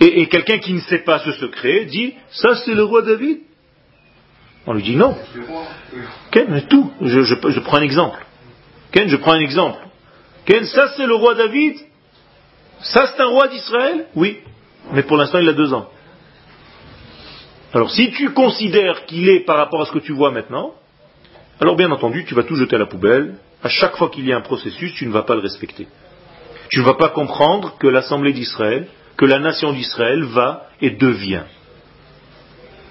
Et, 0.00 0.26
quelqu'un 0.26 0.58
qui 0.58 0.72
ne 0.72 0.80
sait 0.80 0.98
pas 0.98 1.20
ce 1.20 1.32
secret 1.32 1.86
dit, 1.86 2.14
ça 2.30 2.56
c'est 2.56 2.74
le 2.74 2.84
roi 2.84 3.02
David. 3.02 3.38
On 4.66 4.72
lui 4.72 4.82
dit 4.82 4.96
non. 4.96 5.16
Ken, 6.30 6.66
tout. 6.68 6.90
Je, 7.00 7.60
prends 7.60 7.78
un 7.78 7.82
exemple. 7.82 8.24
Ken, 8.92 9.08
je 9.08 9.16
prends 9.16 9.32
un 9.32 9.40
exemple. 9.40 9.78
Ken, 10.46 10.64
ça 10.64 10.88
c'est 10.96 11.06
le 11.06 11.14
roi 11.14 11.34
David. 11.34 11.76
Ça 12.80 13.06
c'est 13.06 13.22
un 13.22 13.28
roi 13.28 13.48
d'Israël? 13.48 14.06
Oui. 14.14 14.40
Mais 14.92 15.02
pour 15.04 15.16
l'instant 15.16 15.38
il 15.38 15.48
a 15.48 15.52
deux 15.52 15.72
ans. 15.72 15.88
Alors 17.72 17.90
si 17.90 18.10
tu 18.12 18.30
considères 18.30 19.06
qu'il 19.06 19.28
est 19.28 19.40
par 19.40 19.56
rapport 19.56 19.82
à 19.82 19.86
ce 19.86 19.92
que 19.92 19.98
tu 20.00 20.12
vois 20.12 20.30
maintenant, 20.30 20.74
alors 21.60 21.76
bien 21.76 21.90
entendu, 21.90 22.24
tu 22.24 22.34
vas 22.34 22.42
tout 22.42 22.56
jeter 22.56 22.76
à 22.76 22.80
la 22.80 22.86
poubelle. 22.86 23.36
À 23.62 23.68
chaque 23.68 23.96
fois 23.96 24.10
qu'il 24.10 24.26
y 24.26 24.32
a 24.32 24.36
un 24.36 24.42
processus, 24.42 24.92
tu 24.94 25.06
ne 25.06 25.12
vas 25.12 25.22
pas 25.22 25.34
le 25.34 25.40
respecter. 25.40 25.86
Tu 26.70 26.80
ne 26.80 26.84
vas 26.84 26.94
pas 26.94 27.10
comprendre 27.10 27.76
que 27.78 27.86
l'Assemblée 27.86 28.32
d'Israël, 28.32 28.88
que 29.16 29.24
la 29.24 29.38
nation 29.38 29.72
d'Israël 29.72 30.24
va 30.24 30.68
et 30.80 30.90
devient. 30.90 31.44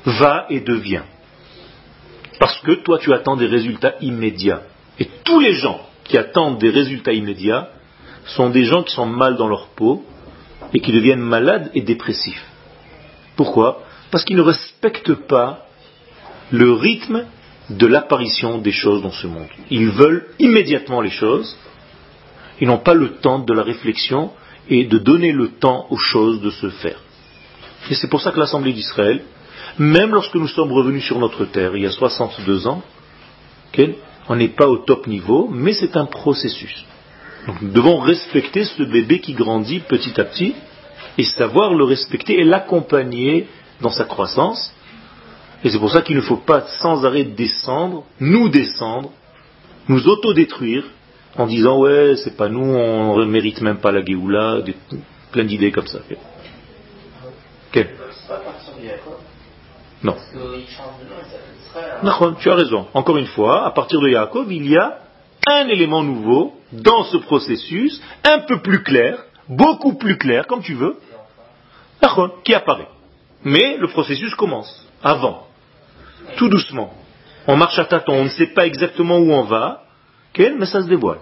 Va 0.05 0.45
et 0.49 0.61
devient. 0.61 1.03
Parce 2.39 2.59
que 2.61 2.71
toi, 2.83 2.97
tu 2.99 3.13
attends 3.13 3.35
des 3.35 3.47
résultats 3.47 3.95
immédiats. 4.01 4.61
Et 4.99 5.07
tous 5.23 5.39
les 5.39 5.53
gens 5.53 5.81
qui 6.03 6.17
attendent 6.17 6.59
des 6.59 6.69
résultats 6.69 7.13
immédiats 7.13 7.69
sont 8.25 8.49
des 8.49 8.63
gens 8.63 8.83
qui 8.83 8.93
sont 8.93 9.05
mal 9.05 9.35
dans 9.35 9.47
leur 9.47 9.67
peau 9.69 10.03
et 10.73 10.79
qui 10.79 10.91
deviennent 10.91 11.21
malades 11.21 11.69
et 11.73 11.81
dépressifs. 11.81 12.45
Pourquoi? 13.35 13.83
Parce 14.11 14.23
qu'ils 14.23 14.37
ne 14.37 14.41
respectent 14.41 15.13
pas 15.13 15.65
le 16.51 16.71
rythme 16.71 17.25
de 17.69 17.87
l'apparition 17.87 18.57
des 18.57 18.71
choses 18.71 19.01
dans 19.01 19.11
ce 19.11 19.27
monde. 19.27 19.47
Ils 19.69 19.89
veulent 19.89 20.27
immédiatement 20.39 21.01
les 21.01 21.09
choses, 21.09 21.57
ils 22.59 22.67
n'ont 22.67 22.79
pas 22.79 22.93
le 22.93 23.15
temps 23.15 23.39
de 23.39 23.53
la 23.53 23.63
réflexion 23.63 24.31
et 24.69 24.85
de 24.85 24.97
donner 24.97 25.31
le 25.31 25.49
temps 25.49 25.87
aux 25.89 25.97
choses 25.97 26.41
de 26.41 26.49
se 26.49 26.69
faire. 26.69 26.99
Et 27.89 27.95
c'est 27.95 28.09
pour 28.09 28.21
ça 28.21 28.31
que 28.31 28.39
l'Assemblée 28.39 28.73
d'Israël, 28.73 29.23
même 29.77 30.11
lorsque 30.11 30.35
nous 30.35 30.47
sommes 30.47 30.71
revenus 30.71 31.03
sur 31.03 31.19
notre 31.19 31.45
terre 31.45 31.75
il 31.75 31.83
y 31.83 31.87
a 31.87 31.91
62 31.91 32.67
ans, 32.67 32.81
on 34.29 34.35
n'est 34.35 34.49
pas 34.49 34.67
au 34.67 34.77
top 34.77 35.07
niveau, 35.07 35.49
mais 35.51 35.73
c'est 35.73 35.97
un 35.97 36.05
processus. 36.05 36.85
Nous 37.61 37.71
devons 37.71 37.99
respecter 37.99 38.63
ce 38.63 38.83
bébé 38.83 39.19
qui 39.19 39.33
grandit 39.33 39.79
petit 39.79 40.19
à 40.19 40.23
petit 40.23 40.55
et 41.17 41.23
savoir 41.23 41.73
le 41.73 41.83
respecter 41.83 42.39
et 42.39 42.43
l'accompagner 42.43 43.47
dans 43.81 43.89
sa 43.89 44.05
croissance 44.05 44.73
et 45.63 45.69
c'est 45.69 45.79
pour 45.79 45.91
ça 45.91 46.01
qu'il 46.01 46.15
ne 46.15 46.21
faut 46.21 46.37
pas 46.37 46.61
sans 46.81 47.05
arrêt 47.05 47.23
descendre, 47.23 48.03
nous 48.19 48.49
descendre, 48.49 49.11
nous 49.87 50.07
autodétruire 50.07 50.83
en 51.37 51.47
disant 51.47 51.79
ouais, 51.79 52.15
c'est 52.17 52.35
pas 52.35 52.49
nous, 52.49 52.61
on 52.61 53.17
ne 53.17 53.25
mérite 53.25 53.61
même 53.61 53.77
pas 53.77 53.91
la 53.91 54.03
Géoula, 54.03 54.57
plein 55.31 55.45
d'idées 55.45 55.71
comme 55.71 55.87
ça. 55.87 55.99
Okay. 57.69 57.87
Non. 60.03 60.15
Non, 62.03 62.35
tu 62.39 62.49
as 62.49 62.55
raison. 62.55 62.87
Encore 62.93 63.17
une 63.17 63.25
fois, 63.27 63.65
à 63.65 63.71
partir 63.71 64.01
de 64.01 64.09
Yaakov, 64.09 64.51
il 64.51 64.69
y 64.69 64.77
a 64.77 64.99
un 65.47 65.67
élément 65.69 66.03
nouveau 66.03 66.53
dans 66.73 67.05
ce 67.05 67.17
processus, 67.17 68.01
un 68.23 68.39
peu 68.39 68.59
plus 68.59 68.83
clair, 68.83 69.17
beaucoup 69.47 69.93
plus 69.93 70.17
clair, 70.17 70.45
comme 70.45 70.61
tu 70.61 70.73
veux, 70.73 70.97
qui 72.43 72.53
apparaît. 72.53 72.89
Mais 73.45 73.77
le 73.77 73.87
processus 73.87 74.35
commence 74.35 74.85
avant 75.01 75.47
tout 76.35 76.49
doucement. 76.49 76.93
On 77.47 77.55
marche 77.55 77.77
à 77.79 77.85
tâtons, 77.85 78.13
on 78.13 78.23
ne 78.25 78.29
sait 78.29 78.47
pas 78.47 78.65
exactement 78.65 79.17
où 79.17 79.31
on 79.31 79.43
va, 79.43 79.83
mais 80.37 80.65
ça 80.65 80.81
se 80.81 80.87
dévoile. 80.87 81.19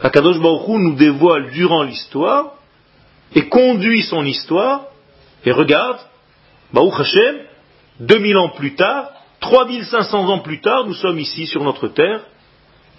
Akadosh 0.00 0.38
Baruch 0.40 0.68
nous 0.68 0.94
dévoile 0.94 1.50
durant 1.50 1.82
l'histoire 1.82 2.54
et 3.34 3.48
conduit 3.48 4.02
son 4.02 4.24
histoire 4.24 4.86
et 5.44 5.52
regarde, 5.52 5.98
Baruch 6.72 7.00
Hashem, 7.00 7.36
2000 8.00 8.36
ans 8.36 8.48
plus 8.50 8.74
tard, 8.74 9.10
3500 9.40 10.28
ans 10.28 10.38
plus 10.38 10.60
tard, 10.60 10.86
nous 10.86 10.94
sommes 10.94 11.18
ici 11.18 11.46
sur 11.46 11.62
notre 11.62 11.88
terre. 11.88 12.20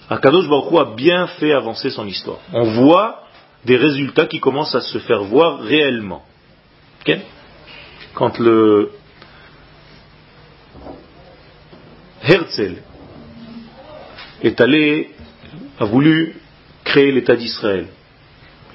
Akadosh 0.09 0.47
Baruch 0.47 0.73
a 0.73 0.95
bien 0.95 1.27
fait 1.27 1.53
avancer 1.53 1.89
son 1.89 2.05
histoire. 2.07 2.39
On 2.53 2.63
voit 2.63 3.23
des 3.65 3.77
résultats 3.77 4.25
qui 4.25 4.39
commencent 4.39 4.75
à 4.75 4.81
se 4.81 4.97
faire 4.99 5.23
voir 5.23 5.59
réellement. 5.59 6.23
Quand 8.13 8.37
le 8.39 8.91
Herzl 12.23 12.77
est 14.41 14.61
allé, 14.61 15.11
a 15.79 15.85
voulu 15.85 16.35
créer 16.85 17.11
l'État 17.11 17.35
d'Israël. 17.35 17.87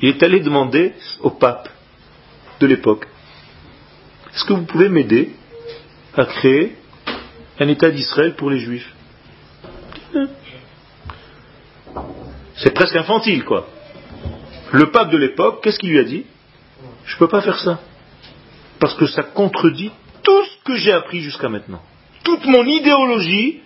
Il 0.02 0.10
est 0.10 0.22
allé 0.22 0.40
demander 0.40 0.92
au 1.20 1.30
pape 1.30 1.68
de 2.60 2.66
l'époque, 2.66 3.06
est-ce 4.34 4.44
que 4.44 4.52
vous 4.52 4.66
pouvez 4.66 4.88
m'aider 4.88 5.34
à 6.14 6.26
créer 6.26 6.76
un 7.58 7.68
État 7.68 7.90
d'Israël 7.90 8.34
pour 8.34 8.50
les 8.50 8.58
Juifs? 8.58 8.94
C'est 12.56 12.74
presque 12.74 12.96
infantile, 12.96 13.44
quoi. 13.44 13.66
Le 14.72 14.90
pape 14.90 15.10
de 15.10 15.16
l'époque, 15.16 15.62
qu'est-ce 15.62 15.78
qu'il 15.78 15.90
lui 15.90 15.98
a 15.98 16.04
dit? 16.04 16.26
Je 17.06 17.14
ne 17.14 17.18
peux 17.18 17.28
pas 17.28 17.40
faire 17.40 17.58
ça. 17.58 17.80
Parce 18.78 18.94
que 18.94 19.06
ça 19.06 19.22
contredit 19.22 19.90
tout 20.22 20.44
ce 20.44 20.64
que 20.64 20.76
j'ai 20.76 20.92
appris 20.92 21.20
jusqu'à 21.20 21.48
maintenant 21.48 21.82
toute 22.28 22.44
mon 22.44 22.64
idéologie, 22.66 23.60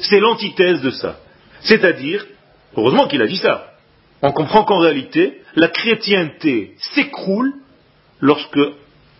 c'est 0.00 0.18
l'antithèse 0.18 0.80
de 0.80 0.90
ça. 0.90 1.20
C'est-à-dire, 1.60 2.26
heureusement 2.76 3.06
qu'il 3.06 3.22
a 3.22 3.28
dit 3.28 3.36
ça, 3.36 3.74
on 4.22 4.32
comprend 4.32 4.64
qu'en 4.64 4.80
réalité, 4.80 5.40
la 5.54 5.68
chrétienté 5.68 6.74
s'écroule 6.94 7.52
lorsque 8.20 8.58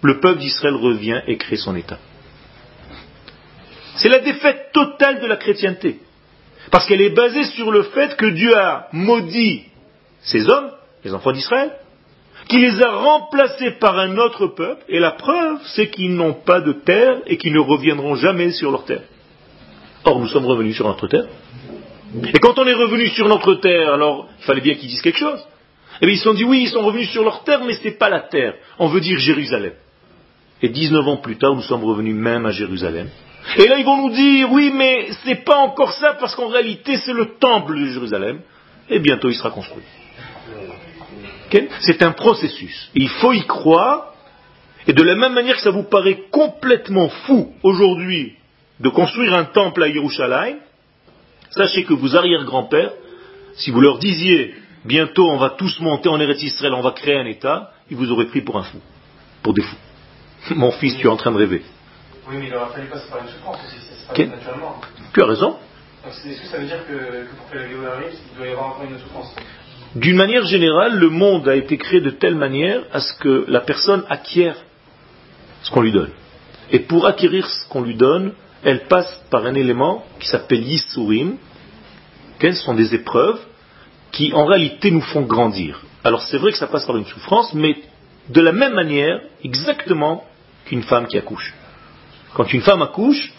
le 0.02 0.20
peuple 0.20 0.40
d'Israël 0.40 0.74
revient 0.74 1.20
et 1.28 1.36
crée 1.36 1.56
son 1.56 1.76
État. 1.76 1.98
C'est 3.96 4.08
la 4.08 4.18
défaite 4.18 4.70
totale 4.72 5.20
de 5.20 5.26
la 5.26 5.36
chrétienté. 5.36 6.00
Parce 6.72 6.86
qu'elle 6.86 7.00
est 7.00 7.14
basée 7.14 7.44
sur 7.44 7.70
le 7.70 7.84
fait 7.84 8.16
que 8.16 8.26
Dieu 8.26 8.56
a 8.56 8.88
maudit 8.92 9.62
ces 10.22 10.48
hommes, 10.48 10.72
les 11.04 11.14
enfants 11.14 11.32
d'Israël, 11.32 11.70
qui 12.48 12.58
les 12.58 12.82
a 12.82 12.90
remplacés 12.90 13.72
par 13.72 13.98
un 13.98 14.16
autre 14.16 14.46
peuple, 14.48 14.82
et 14.88 14.98
la 14.98 15.12
preuve, 15.12 15.58
c'est 15.74 15.90
qu'ils 15.90 16.14
n'ont 16.14 16.34
pas 16.34 16.60
de 16.60 16.72
terre 16.72 17.18
et 17.26 17.36
qu'ils 17.36 17.52
ne 17.52 17.60
reviendront 17.60 18.14
jamais 18.14 18.52
sur 18.52 18.70
leur 18.70 18.84
terre. 18.84 19.02
Or, 20.04 20.18
nous 20.18 20.28
sommes 20.28 20.46
revenus 20.46 20.74
sur 20.74 20.86
notre 20.86 21.06
terre. 21.06 21.26
Et 22.14 22.38
quand 22.38 22.58
on 22.58 22.66
est 22.66 22.74
revenu 22.74 23.08
sur 23.08 23.28
notre 23.28 23.54
terre, 23.54 23.92
alors 23.92 24.28
il 24.38 24.44
fallait 24.44 24.62
bien 24.62 24.74
qu'ils 24.74 24.88
disent 24.88 25.02
quelque 25.02 25.18
chose. 25.18 25.44
Eh 26.00 26.06
bien 26.06 26.14
ils 26.14 26.18
se 26.18 26.24
sont 26.24 26.34
dit, 26.34 26.44
oui, 26.44 26.62
ils 26.62 26.70
sont 26.70 26.82
revenus 26.82 27.10
sur 27.10 27.22
leur 27.22 27.44
terre, 27.44 27.62
mais 27.64 27.74
ce 27.74 27.84
n'est 27.84 27.96
pas 27.96 28.08
la 28.08 28.20
terre. 28.20 28.54
On 28.78 28.88
veut 28.88 29.00
dire 29.00 29.18
Jérusalem. 29.18 29.72
Et 30.62 30.70
19 30.70 31.06
ans 31.06 31.16
plus 31.18 31.36
tard, 31.36 31.54
nous 31.54 31.62
sommes 31.62 31.84
revenus 31.84 32.14
même 32.14 32.46
à 32.46 32.50
Jérusalem. 32.50 33.08
Et 33.56 33.66
là, 33.66 33.78
ils 33.78 33.84
vont 33.84 34.08
nous 34.08 34.14
dire, 34.14 34.50
oui, 34.50 34.70
mais 34.74 35.12
ce 35.12 35.26
n'est 35.26 35.42
pas 35.42 35.58
encore 35.58 35.92
ça, 35.92 36.14
parce 36.18 36.34
qu'en 36.34 36.48
réalité, 36.48 36.96
c'est 36.96 37.12
le 37.12 37.36
temple 37.38 37.78
de 37.78 37.86
Jérusalem. 37.86 38.40
Et 38.88 38.98
bientôt, 38.98 39.28
il 39.28 39.34
sera 39.34 39.50
construit. 39.50 39.84
C'est 41.80 42.02
un 42.02 42.12
processus. 42.12 42.90
Il 42.94 43.08
faut 43.08 43.32
y 43.32 43.44
croire 43.46 44.08
Et 44.88 44.94
de 44.94 45.02
la 45.02 45.14
même 45.16 45.34
manière 45.34 45.56
que 45.56 45.62
ça 45.62 45.70
vous 45.70 45.82
paraît 45.82 46.24
complètement 46.30 47.10
fou 47.26 47.52
aujourd'hui 47.62 48.36
de 48.80 48.88
construire 48.88 49.34
un 49.34 49.44
temple 49.44 49.82
à 49.82 49.88
Yerushalayim, 49.88 50.56
sachez 51.50 51.84
que 51.84 51.92
vos 51.92 52.16
arrière-grands-pères, 52.16 52.92
si 53.56 53.70
vous 53.70 53.80
leur 53.80 53.98
disiez 53.98 54.54
bientôt 54.84 55.28
on 55.28 55.36
va 55.36 55.50
tous 55.50 55.78
monter 55.80 56.08
en 56.08 56.18
Eretz 56.18 56.42
Israël, 56.42 56.72
on 56.72 56.80
va 56.80 56.92
créer 56.92 57.16
un 57.16 57.26
État, 57.26 57.72
ils 57.90 57.96
vous 57.96 58.10
auraient 58.10 58.26
pris 58.26 58.40
pour 58.40 58.56
un 58.56 58.62
fou, 58.62 58.78
pour 59.42 59.52
des 59.52 59.62
fous. 59.62 59.76
Mon 60.54 60.70
fils, 60.72 60.96
tu 60.96 61.06
es 61.06 61.10
en 61.10 61.16
train 61.16 61.32
de 61.32 61.38
rêver. 61.38 61.62
Oui, 62.28 62.36
mais 62.38 62.46
il 62.46 62.54
aurait 62.54 62.72
fallu 62.72 62.86
passer 62.86 63.10
par 63.10 63.20
une 63.22 63.28
souffrance 63.28 63.58
aussi, 63.66 63.76
c'est 63.80 64.06
pas 64.06 64.36
naturellement. 64.36 64.80
Tu 65.12 65.22
as 65.22 65.26
raison. 65.26 65.56
Est-ce 66.06 66.40
que 66.40 66.46
ça 66.46 66.58
veut 66.58 66.66
dire 66.66 66.86
que, 66.86 67.26
pour 67.36 67.50
que 67.50 67.58
la 67.58 67.92
arrive, 67.92 68.14
il 68.32 68.38
doit 68.38 68.46
y 68.46 68.52
avoir 68.52 68.68
encore 68.68 68.84
une 68.84 68.98
souffrance? 68.98 69.34
D'une 69.94 70.16
manière 70.16 70.44
générale, 70.44 70.98
le 70.98 71.08
monde 71.08 71.48
a 71.48 71.56
été 71.56 71.78
créé 71.78 72.00
de 72.00 72.10
telle 72.10 72.34
manière 72.34 72.82
à 72.92 73.00
ce 73.00 73.14
que 73.14 73.44
la 73.48 73.60
personne 73.60 74.04
acquiert 74.08 74.56
ce 75.62 75.70
qu'on 75.70 75.80
lui 75.80 75.92
donne. 75.92 76.10
Et 76.70 76.80
pour 76.80 77.06
acquérir 77.06 77.48
ce 77.48 77.68
qu'on 77.68 77.82
lui 77.82 77.96
donne, 77.96 78.32
elle 78.62 78.84
passe 78.84 79.22
par 79.30 79.46
un 79.46 79.54
élément 79.54 80.04
qui 80.20 80.28
s'appelle 80.28 80.62
Yisurim. 80.62 81.36
Ce 82.40 82.52
sont 82.52 82.74
des 82.74 82.94
épreuves 82.94 83.40
qui 84.12 84.32
en 84.32 84.44
réalité 84.44 84.90
nous 84.90 85.00
font 85.00 85.22
grandir? 85.22 85.82
Alors 86.04 86.22
c'est 86.22 86.38
vrai 86.38 86.52
que 86.52 86.58
ça 86.58 86.66
passe 86.66 86.86
par 86.86 86.96
une 86.96 87.06
souffrance, 87.06 87.52
mais 87.54 87.76
de 88.28 88.40
la 88.40 88.52
même 88.52 88.74
manière, 88.74 89.20
exactement 89.42 90.24
qu'une 90.64 90.82
femme 90.82 91.06
qui 91.06 91.18
accouche. 91.18 91.54
Quand 92.34 92.52
une 92.52 92.60
femme 92.60 92.82
accouche, 92.82 93.32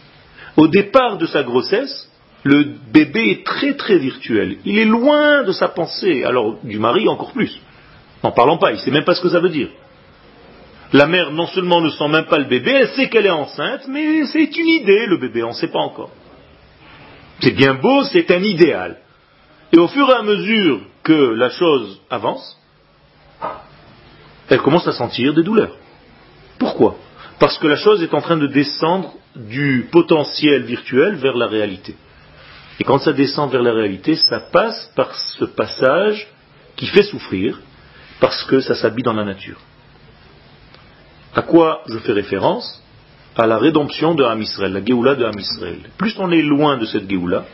au 0.58 0.68
départ 0.68 1.18
de 1.18 1.26
sa 1.26 1.44
grossesse, 1.44 2.09
le 2.44 2.64
bébé 2.92 3.32
est 3.32 3.46
très 3.46 3.76
très 3.76 3.98
virtuel. 3.98 4.58
Il 4.66 4.78
est 4.78 4.86
loin 4.86 5.44
de 5.44 5.52
sa 5.52 5.68
pensée, 5.68 6.24
alors 6.24 6.58
du 6.64 6.80
mari 6.80 7.08
encore 7.08 7.34
plus. 7.34 7.60
N'en 8.24 8.32
parlons 8.32 8.58
pas, 8.58 8.72
il 8.72 8.76
ne 8.76 8.80
sait 8.80 8.92
même 8.92 9.04
pas 9.04 9.16
ce 9.16 9.22
que 9.22 9.30
ça 9.30 9.40
veut 9.40 9.50
dire. 9.50 9.70
La 10.92 11.06
mère 11.06 11.32
non 11.32 11.46
seulement 11.48 11.82
ne 11.82 11.90
sent 11.90 12.08
même 12.08 12.26
pas 12.26 12.40
le 12.40 12.46
bébé, 12.46 12.72
elle 12.72 12.88
sait 12.90 13.10
qu'elle 13.10 13.26
est 13.26 13.32
enceinte, 13.32 13.88
mais 13.88 14.26
c'est 14.26 14.58
une 14.58 14.70
idée 14.70 15.06
le 15.06 15.18
bébé, 15.18 15.44
on 15.44 15.50
ne 15.50 15.54
sait 15.54 15.68
pas 15.68 15.80
encore. 15.80 16.10
C'est 17.42 17.56
bien 17.56 17.76
beau, 17.76 18.04
c'est 18.06 18.30
un 18.32 18.42
idéal. 18.42 18.98
Et 19.72 19.78
au 19.78 19.88
fur 19.88 20.10
et 20.10 20.14
à 20.14 20.24
mesure 20.24 20.82
que 21.04 21.14
la 21.14 21.50
chose 21.50 22.02
avance, 22.10 22.58
elle 24.50 24.62
commence 24.62 24.88
à 24.88 24.94
sentir 24.94 25.34
des 25.34 25.44
douleurs. 25.44 25.76
Pourquoi? 26.58 26.98
Parce 27.40 27.58
que 27.60 27.68
la 27.68 27.76
chose 27.76 28.02
est 28.02 28.14
en 28.14 28.22
train 28.22 28.38
de 28.38 28.48
descendre 28.48 29.14
du 29.36 29.88
potentiel 29.92 30.64
virtuel 30.64 31.16
vers 31.16 31.36
la 31.36 31.48
réalité. 31.48 31.96
Et 32.80 32.84
quand 32.84 33.00
ça 33.00 33.14
descend 33.14 33.52
vers 33.52 33.62
la 33.62 33.74
réalité, 33.74 34.16
ça 34.16 34.40
passe 34.40 34.92
par 34.96 35.14
ce 35.14 35.46
passage 35.46 36.28
qui 36.76 36.88
fait 36.88 37.04
souffrir, 37.04 37.60
parce 38.20 38.44
que 38.44 38.62
ça 38.62 38.76
s'habille 38.76 39.04
dans 39.04 39.14
la 39.14 39.26
nature. 39.26 39.60
À 41.36 41.42
quoi 41.42 41.82
je 41.90 41.98
fais 42.00 42.14
référence? 42.14 42.82
À 43.38 43.48
la 43.48 43.58
rédemption 43.58 44.16
de 44.16 44.24
Ham 44.24 44.44
la 44.60 44.84
Géoula 44.84 45.16
de 45.16 45.24
Ham 45.24 45.36
Plus 45.98 46.16
on 46.20 46.32
est 46.32 46.42
loin 46.42 46.78
de 46.78 46.86
cette 46.86 47.10
Géoula, 47.10 47.46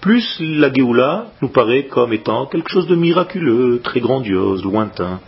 plus 0.00 0.38
la 0.40 0.72
Géoula 0.72 1.26
nous 1.42 1.48
paraît 1.48 1.86
comme 1.86 2.12
étant 2.12 2.46
quelque 2.46 2.70
chose 2.70 2.86
de 2.86 2.94
miraculeux, 2.94 3.80
très 3.82 4.00
grandiose, 4.00 4.62
lointain. 4.62 5.20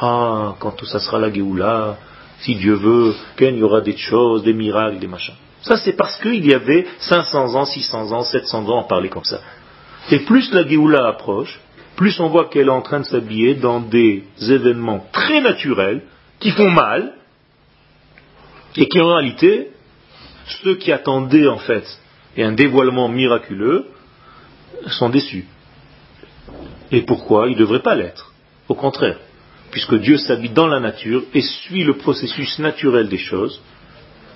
Ah, 0.00 0.54
quand 0.60 0.84
ça 0.84 1.00
sera 1.00 1.18
la 1.18 1.32
Géoula, 1.32 1.98
si 2.40 2.54
Dieu 2.54 2.74
veut, 2.74 3.14
qu'il 3.36 3.56
y 3.56 3.62
aura 3.62 3.80
des 3.80 3.96
choses, 3.96 4.44
des 4.44 4.52
miracles, 4.52 4.98
des 4.98 5.06
machins. 5.06 5.34
Ça, 5.66 5.76
c'est 5.76 5.94
parce 5.94 6.16
qu'il 6.18 6.46
y 6.46 6.54
avait 6.54 6.86
500 7.00 7.56
ans, 7.56 7.64
600 7.64 8.12
ans, 8.12 8.22
700 8.22 8.68
ans 8.68 8.82
à 8.82 8.84
parler 8.84 9.08
comme 9.08 9.24
ça. 9.24 9.40
Et 10.12 10.20
plus 10.20 10.52
la 10.52 10.64
Géoula 10.64 11.08
approche, 11.08 11.58
plus 11.96 12.20
on 12.20 12.28
voit 12.28 12.48
qu'elle 12.48 12.68
est 12.68 12.70
en 12.70 12.82
train 12.82 13.00
de 13.00 13.04
s'habiller 13.04 13.54
dans 13.54 13.80
des 13.80 14.22
événements 14.40 15.04
très 15.12 15.40
naturels, 15.40 16.02
qui 16.38 16.52
font 16.52 16.70
mal, 16.70 17.14
et 18.76 18.86
qui 18.86 19.00
en 19.00 19.08
réalité, 19.08 19.70
ceux 20.62 20.76
qui 20.76 20.92
attendaient 20.92 21.48
en 21.48 21.58
fait 21.58 21.84
un 22.38 22.52
dévoilement 22.52 23.08
miraculeux, 23.08 23.86
sont 24.86 25.08
déçus. 25.08 25.46
Et 26.92 27.02
pourquoi? 27.02 27.48
Ils 27.48 27.54
ne 27.54 27.58
devraient 27.58 27.82
pas 27.82 27.96
l'être. 27.96 28.32
Au 28.68 28.76
contraire, 28.76 29.18
puisque 29.72 29.96
Dieu 29.96 30.16
s'habite 30.16 30.54
dans 30.54 30.68
la 30.68 30.78
nature 30.78 31.24
et 31.34 31.42
suit 31.42 31.82
le 31.82 31.94
processus 31.94 32.60
naturel 32.60 33.08
des 33.08 33.18
choses, 33.18 33.60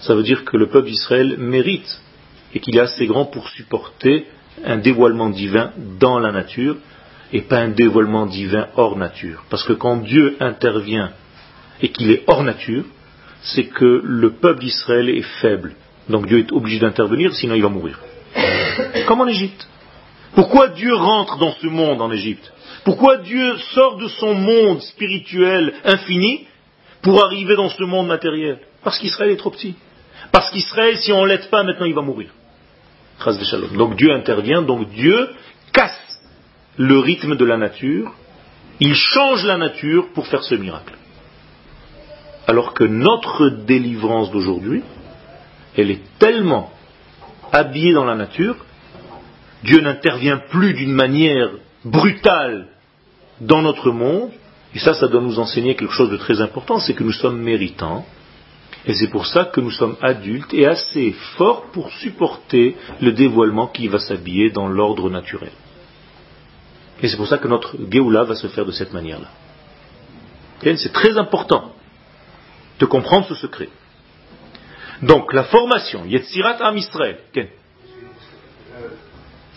ça 0.01 0.15
veut 0.15 0.23
dire 0.23 0.45
que 0.45 0.57
le 0.57 0.69
peuple 0.69 0.89
d'Israël 0.89 1.37
mérite 1.39 2.01
et 2.55 2.61
qu'il 2.61 2.77
est 2.77 2.81
assez 2.81 3.07
grand 3.07 3.27
pour 3.27 3.49
supporter 3.49 4.27
un 4.65 4.79
dévoilement 4.79 5.31
divin 5.31 5.73
dans 5.99 6.19
la 6.19 6.33
nature 6.33 6.77
et 7.33 7.43
pas 7.43 7.59
un 7.59 7.69
dévoilement 7.69 8.27
divin 8.27 8.69
hors 8.77 8.97
nature. 8.97 9.45
Parce 9.51 9.65
que 9.65 9.73
quand 9.73 9.99
Dieu 9.99 10.37
intervient 10.41 11.11
et 11.81 11.91
qu'il 11.91 12.11
est 12.11 12.25
hors 12.27 12.43
nature, 12.43 12.85
c'est 13.43 13.65
que 13.65 14.03
le 14.05 14.33
peuple 14.33 14.61
d'Israël 14.61 15.09
est 15.09 15.27
faible. 15.41 15.75
Donc 16.09 16.27
Dieu 16.27 16.39
est 16.39 16.53
obligé 16.53 16.79
d'intervenir, 16.81 17.35
sinon 17.35 17.55
il 17.55 17.63
va 17.63 17.69
mourir. 17.69 17.99
Comme 19.07 19.21
en 19.21 19.29
Égypte. 19.29 19.67
Pourquoi 20.35 20.69
Dieu 20.69 20.95
rentre 20.95 21.39
dans 21.39 21.53
ce 21.55 21.67
monde 21.67 22.01
en 22.01 22.11
Égypte? 22.11 22.53
Pourquoi 22.85 23.19
Dieu 23.19 23.57
sort 23.75 23.97
de 23.97 24.09
son 24.09 24.35
monde 24.35 24.81
spirituel 24.81 25.75
infini 25.85 26.47
pour 27.03 27.25
arriver 27.25 27.57
dans 27.57 27.69
ce 27.69 27.83
monde 27.85 28.07
matériel? 28.07 28.59
Parce 28.83 28.99
qu'Israël 28.99 29.33
est 29.33 29.37
trop 29.37 29.51
petit. 29.51 29.75
Parce 30.33 30.51
qu'Israël, 30.51 30.97
si 30.99 31.13
on 31.13 31.23
ne 31.23 31.29
l'aide 31.29 31.49
pas, 31.49 31.63
maintenant 31.63 31.87
il 31.87 31.95
va 31.95 32.03
mourir. 32.03 32.31
Donc 33.77 33.97
Dieu 33.97 34.13
intervient, 34.13 34.63
donc 34.63 34.89
Dieu 34.91 35.29
casse 35.73 36.21
le 36.77 36.99
rythme 36.99 37.37
de 37.37 37.45
la 37.45 37.57
nature, 37.57 38.15
il 38.81 38.95
change 38.95 39.45
la 39.45 39.59
nature 39.59 40.09
pour 40.15 40.27
faire 40.27 40.43
ce 40.43 40.55
miracle. 40.55 40.95
Alors 42.47 42.73
que 42.73 42.85
notre 42.85 43.49
délivrance 43.51 44.31
d'aujourd'hui, 44.31 44.83
elle 45.77 45.91
est 45.91 46.01
tellement 46.19 46.73
habillée 47.53 47.93
dans 47.93 48.05
la 48.05 48.15
nature, 48.15 48.57
Dieu 49.63 49.81
n'intervient 49.81 50.39
plus 50.39 50.73
d'une 50.73 50.93
manière 50.93 51.51
brutale 51.85 52.69
dans 53.41 53.63
notre 53.63 53.91
monde, 53.91 54.31
et 54.75 54.79
ça, 54.79 54.95
ça 54.95 55.09
doit 55.09 55.21
nous 55.21 55.39
enseigner 55.39 55.75
quelque 55.75 55.95
chose 55.95 56.11
de 56.11 56.17
très 56.17 56.41
important, 56.41 56.79
c'est 56.79 56.95
que 56.95 57.05
nous 57.05 57.13
sommes 57.13 57.41
méritants, 57.41 58.07
et 58.87 58.95
c'est 58.95 59.09
pour 59.09 59.27
ça 59.27 59.45
que 59.45 59.61
nous 59.61 59.71
sommes 59.71 59.97
adultes 60.01 60.55
et 60.55 60.67
assez 60.67 61.13
forts 61.37 61.71
pour 61.73 61.91
supporter 61.93 62.77
le 63.01 63.13
dévoilement 63.13 63.67
qui 63.69 63.89
va 63.89 63.99
s'habiller 63.99 64.51
dans 64.51 64.69
l'ordre 64.69 65.11
naturel. 65.11 65.53
Et 67.03 67.09
c'est 67.09 67.17
pour 67.17 67.29
ça 67.29 67.39
que 67.39 67.49
notre 67.49 67.77
Géoula 67.91 68.25
va 68.25 68.37
se 68.37 68.47
faire 68.49 68.65
de 68.65 68.73
cette 68.73 68.93
manière-là. 68.93 69.29
C'est 70.63 70.93
très 70.93 71.17
important 71.19 71.73
de 72.79 72.87
comprendre 72.87 73.27
ce 73.27 73.35
secret. 73.35 73.69
Donc, 75.03 75.33
la 75.33 75.45
formation, 75.45 76.05
Yetzirat 76.05 76.59
Am 76.63 76.77
Israël. 76.77 77.19
Euh, 77.37 77.43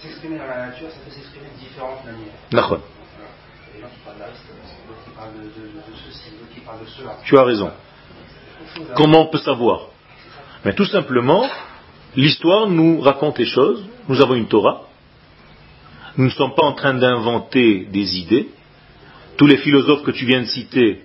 s'exprimer 0.02 0.38
dans 0.38 0.48
la 0.48 0.68
nature, 0.68 0.90
ça 0.90 1.00
peut 1.04 1.12
s'exprimer 1.12 1.48
de 1.54 1.60
différentes 1.60 2.06
manières. 2.06 2.32
Tu 7.26 7.38
as 7.38 7.44
raison. 7.44 7.72
Comment 8.96 9.22
on 9.22 9.26
peut 9.28 9.40
savoir 9.40 9.88
Mais 10.66 10.74
tout 10.74 10.86
simplement, 10.86 11.48
l'histoire 12.16 12.68
nous 12.68 13.02
raconte 13.02 13.40
les 13.40 13.46
choses. 13.46 13.84
Nous 14.08 14.22
avons 14.22 14.36
une 14.36 14.48
Torah. 14.48 14.84
Nous 16.18 16.26
ne 16.26 16.30
sommes 16.32 16.54
pas 16.56 16.66
en 16.66 16.74
train 16.74 16.94
d'inventer 16.94 17.86
des 17.92 18.18
idées. 18.20 18.50
Tous 19.38 19.48
les 19.48 19.58
philosophes 19.58 20.04
que 20.04 20.12
tu 20.12 20.26
viens 20.26 20.42
de 20.42 20.46
citer. 20.48 21.02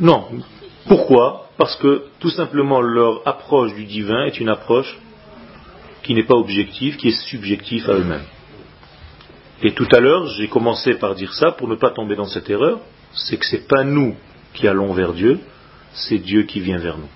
Non, 0.00 0.28
pourquoi 0.86 1.48
Parce 1.58 1.76
que 1.76 2.06
tout 2.18 2.30
simplement 2.30 2.80
leur 2.80 3.26
approche 3.26 3.74
du 3.74 3.84
divin 3.84 4.24
est 4.24 4.40
une 4.40 4.48
approche 4.48 4.98
qui 6.02 6.14
n'est 6.14 6.24
pas 6.24 6.34
objective, 6.34 6.96
qui 6.96 7.08
est 7.08 7.26
subjective 7.28 7.88
à 7.88 7.94
eux-mêmes. 7.94 8.24
Et 9.62 9.72
tout 9.72 9.86
à 9.92 10.00
l'heure, 10.00 10.26
j'ai 10.26 10.48
commencé 10.48 10.94
par 10.94 11.14
dire 11.14 11.32
ça 11.34 11.52
pour 11.52 11.68
ne 11.68 11.76
pas 11.76 11.90
tomber 11.90 12.16
dans 12.16 12.26
cette 12.26 12.50
erreur, 12.50 12.80
c'est 13.14 13.36
que 13.36 13.46
ce 13.46 13.56
n'est 13.56 13.62
pas 13.62 13.84
nous 13.84 14.16
qui 14.54 14.68
allons 14.68 14.92
vers 14.92 15.12
Dieu, 15.12 15.40
c'est 15.92 16.18
Dieu 16.18 16.42
qui 16.44 16.60
vient 16.60 16.78
vers 16.78 16.98
nous. 16.98 17.08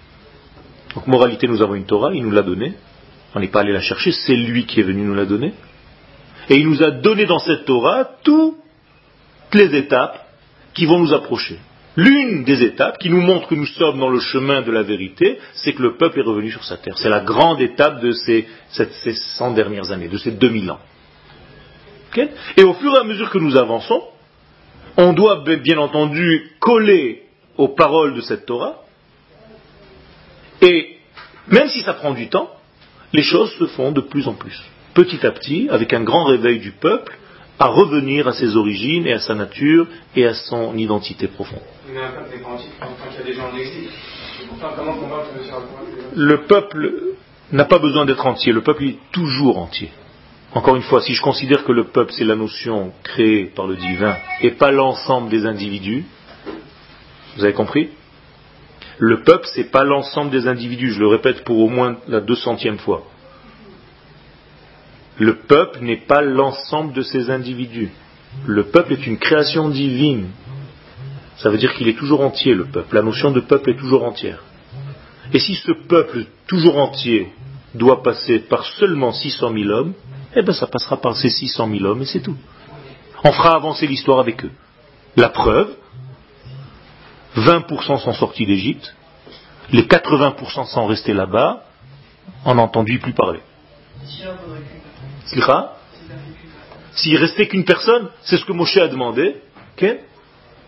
Donc 0.95 1.07
moralité, 1.07 1.47
nous 1.47 1.63
avons 1.63 1.75
une 1.75 1.87
Torah, 1.87 2.15
il 2.15 2.23
nous 2.23 2.31
l'a 2.31 2.43
donnée, 2.43 2.75
on 3.35 3.41
n'est 3.41 3.49
pas 3.49 3.61
allé 3.61 3.73
la 3.73 3.81
chercher, 3.81 4.13
c'est 4.13 4.37
lui 4.37 4.65
qui 4.67 4.81
est 4.81 4.85
venu 4.85 5.03
nous 5.03 5.15
la 5.15 5.27
donner. 5.27 5.53
Et 6.49 6.57
il 6.57 6.69
nous 6.69 6.83
a 6.83 6.91
donné 6.91 7.27
dans 7.27 7.39
cette 7.39 7.65
Torah 7.65 8.09
toutes 8.23 8.57
les 9.53 9.75
étapes 9.77 10.27
qui 10.75 10.87
vont 10.87 10.99
nous 10.99 11.13
approcher. 11.13 11.59
L'une 11.97 12.45
des 12.45 12.63
étapes 12.63 12.99
qui 12.99 13.09
nous 13.09 13.23
montre 13.23 13.49
que 13.49 13.55
nous 13.55 13.67
sommes 13.67 13.99
dans 13.99 14.11
le 14.11 14.21
chemin 14.21 14.61
de 14.61 14.71
la 14.71 14.83
vérité, 14.83 15.39
c'est 15.55 15.73
que 15.73 15.83
le 15.83 15.97
peuple 15.97 16.21
est 16.21 16.25
revenu 16.25 16.51
sur 16.51 16.63
sa 16.65 16.77
terre. 16.77 16.99
C'est 16.99 17.09
la 17.09 17.21
grande 17.21 17.61
étape 17.61 18.01
de 18.01 18.13
ces, 18.13 18.47
ces 18.71 19.15
100 19.15 19.53
dernières 19.53 19.91
années, 19.91 20.09
de 20.09 20.19
ces 20.19 20.33
2000 20.33 20.71
ans. 20.71 20.81
et 22.57 22.63
au 22.63 22.75
fur 22.75 22.95
et 22.95 22.99
à 22.99 23.05
mesure 23.05 23.31
que 23.31 23.39
nous 23.39 23.57
avançons, 23.57 24.03
on 24.99 25.13
doit 25.13 25.45
bien 25.63 25.79
entendu 25.79 26.53
coller 26.59 27.26
aux 27.59 27.69
paroles 27.69 28.15
de 28.15 28.21
cette 28.21 28.47
Torah, 28.47 28.83
et 30.63 30.97
même 31.49 31.69
si 31.69 31.83
ça 31.83 31.95
prend 31.95 32.13
du 32.13 32.29
temps, 32.29 32.51
les 33.13 33.23
choses 33.23 33.53
se 33.59 33.67
font 33.67 33.93
de 33.93 34.01
plus 34.01 34.27
en 34.29 34.35
plus. 34.35 34.61
Petit 34.95 35.25
à 35.27 35.31
petit, 35.31 35.69
avec 35.71 35.93
un 35.93 36.03
grand 36.03 36.25
réveil 36.25 36.59
du 36.59 36.73
peuple, 36.73 37.17
à 37.59 37.67
revenir 37.69 38.29
à 38.29 38.33
ses 38.33 38.57
origines 38.57 39.07
et 39.07 39.15
à 39.15 39.21
sa 39.21 39.35
nature 39.35 39.87
et 40.15 40.27
à 40.27 40.35
son 40.35 40.77
identité 40.77 41.27
profonde. 41.27 41.61
Le 46.15 46.47
peuple 46.47 46.93
n'a 47.53 47.65
pas 47.65 47.79
besoin 47.79 48.05
d'être 48.05 48.27
entier, 48.27 48.53
le 48.53 48.63
peuple 48.63 48.85
est 48.85 48.99
toujours 49.13 49.59
entier. 49.59 49.91
Encore 50.53 50.77
une 50.77 50.83
fois, 50.83 51.01
si 51.03 51.15
je 51.15 51.23
considère 51.23 51.65
que 51.65 51.73
le 51.73 51.85
peuple 51.85 52.13
c'est 52.13 52.25
la 52.25 52.37
notion 52.37 52.93
créée 53.03 53.47
par 53.47 53.67
le 53.67 53.77
divin 53.77 54.17
et 54.41 54.53
pas 54.53 54.71
l'ensemble 54.71 55.29
des 55.31 55.47
individus, 55.47 56.05
vous 57.37 57.45
avez 57.45 57.53
compris? 57.53 57.91
Le 58.99 59.23
peuple 59.23 59.47
c'est 59.55 59.71
pas 59.71 59.85
l'ensemble 59.85 60.31
des 60.31 60.49
individus, 60.49 60.93
je 60.93 61.01
le 61.01 61.09
répète 61.09 61.45
pour 61.45 61.59
au 61.59 61.69
moins 61.69 61.97
la 62.09 62.21
deux 62.21 62.37
centième 62.37 62.79
fois. 62.79 63.05
Le 65.19 65.37
peuple 65.37 65.81
n'est 65.81 66.05
pas 66.07 66.23
l'ensemble 66.23 66.93
de 66.93 67.03
ces 67.03 67.31
individus. 67.31 67.91
Le 68.47 68.65
peuple 68.65 68.93
est 68.93 69.07
une 69.07 69.19
création 69.19 69.71
divine. 69.71 70.29
Ça 71.39 71.51
veut 71.51 71.59
dire 71.59 71.75
qu'il 71.75 71.89
est 71.89 71.99
toujours 71.99 72.21
entier, 72.21 72.55
le 72.55 72.67
peuple. 72.67 72.95
La 72.95 73.03
notion 73.03 73.31
de 73.31 73.41
peuple 73.41 73.71
est 73.71 73.79
toujours 73.79 74.05
entière. 74.05 74.43
Et 75.33 75.39
si 75.39 75.55
ce 75.55 75.73
peuple 75.73 76.27
toujours 76.47 76.77
entier 76.79 77.33
doit 77.75 78.03
passer 78.03 78.41
par 78.41 78.65
seulement 78.65 79.13
600 79.13 79.53
000 79.53 79.71
hommes, 79.71 79.95
eh 80.35 80.43
bien 80.43 80.53
ça 80.53 80.67
passera 80.67 80.99
par 80.99 81.17
ces 81.17 81.31
600 81.31 81.69
000 81.71 81.85
hommes 81.85 82.03
et 82.03 82.07
c'est 82.07 82.21
tout. 82.21 82.37
On 83.25 83.33
fera 83.33 83.55
avancer 83.55 83.87
l'histoire 83.87 84.21
avec 84.21 84.45
eux. 84.45 84.51
La 85.17 85.31
preuve, 85.31 85.75
20% 87.37 87.99
sont 87.99 88.13
sortis 88.13 88.47
d'Égypte, 88.47 88.95
les 89.73 89.83
80% 89.83 90.67
sont 90.67 90.87
restés 90.87 91.13
là-bas, 91.13 91.65
on 92.45 92.55
n'a 92.55 92.63
entendu 92.63 92.99
plus 92.99 93.13
parler. 93.13 93.41
S'il 96.93 97.17
restait 97.17 97.47
qu'une 97.49 97.65
personne, 97.65 98.09
c'est 98.23 98.37
ce 98.37 98.45
que 98.45 98.53
Moshe 98.53 98.77
a 98.77 98.89
demandé. 98.89 99.37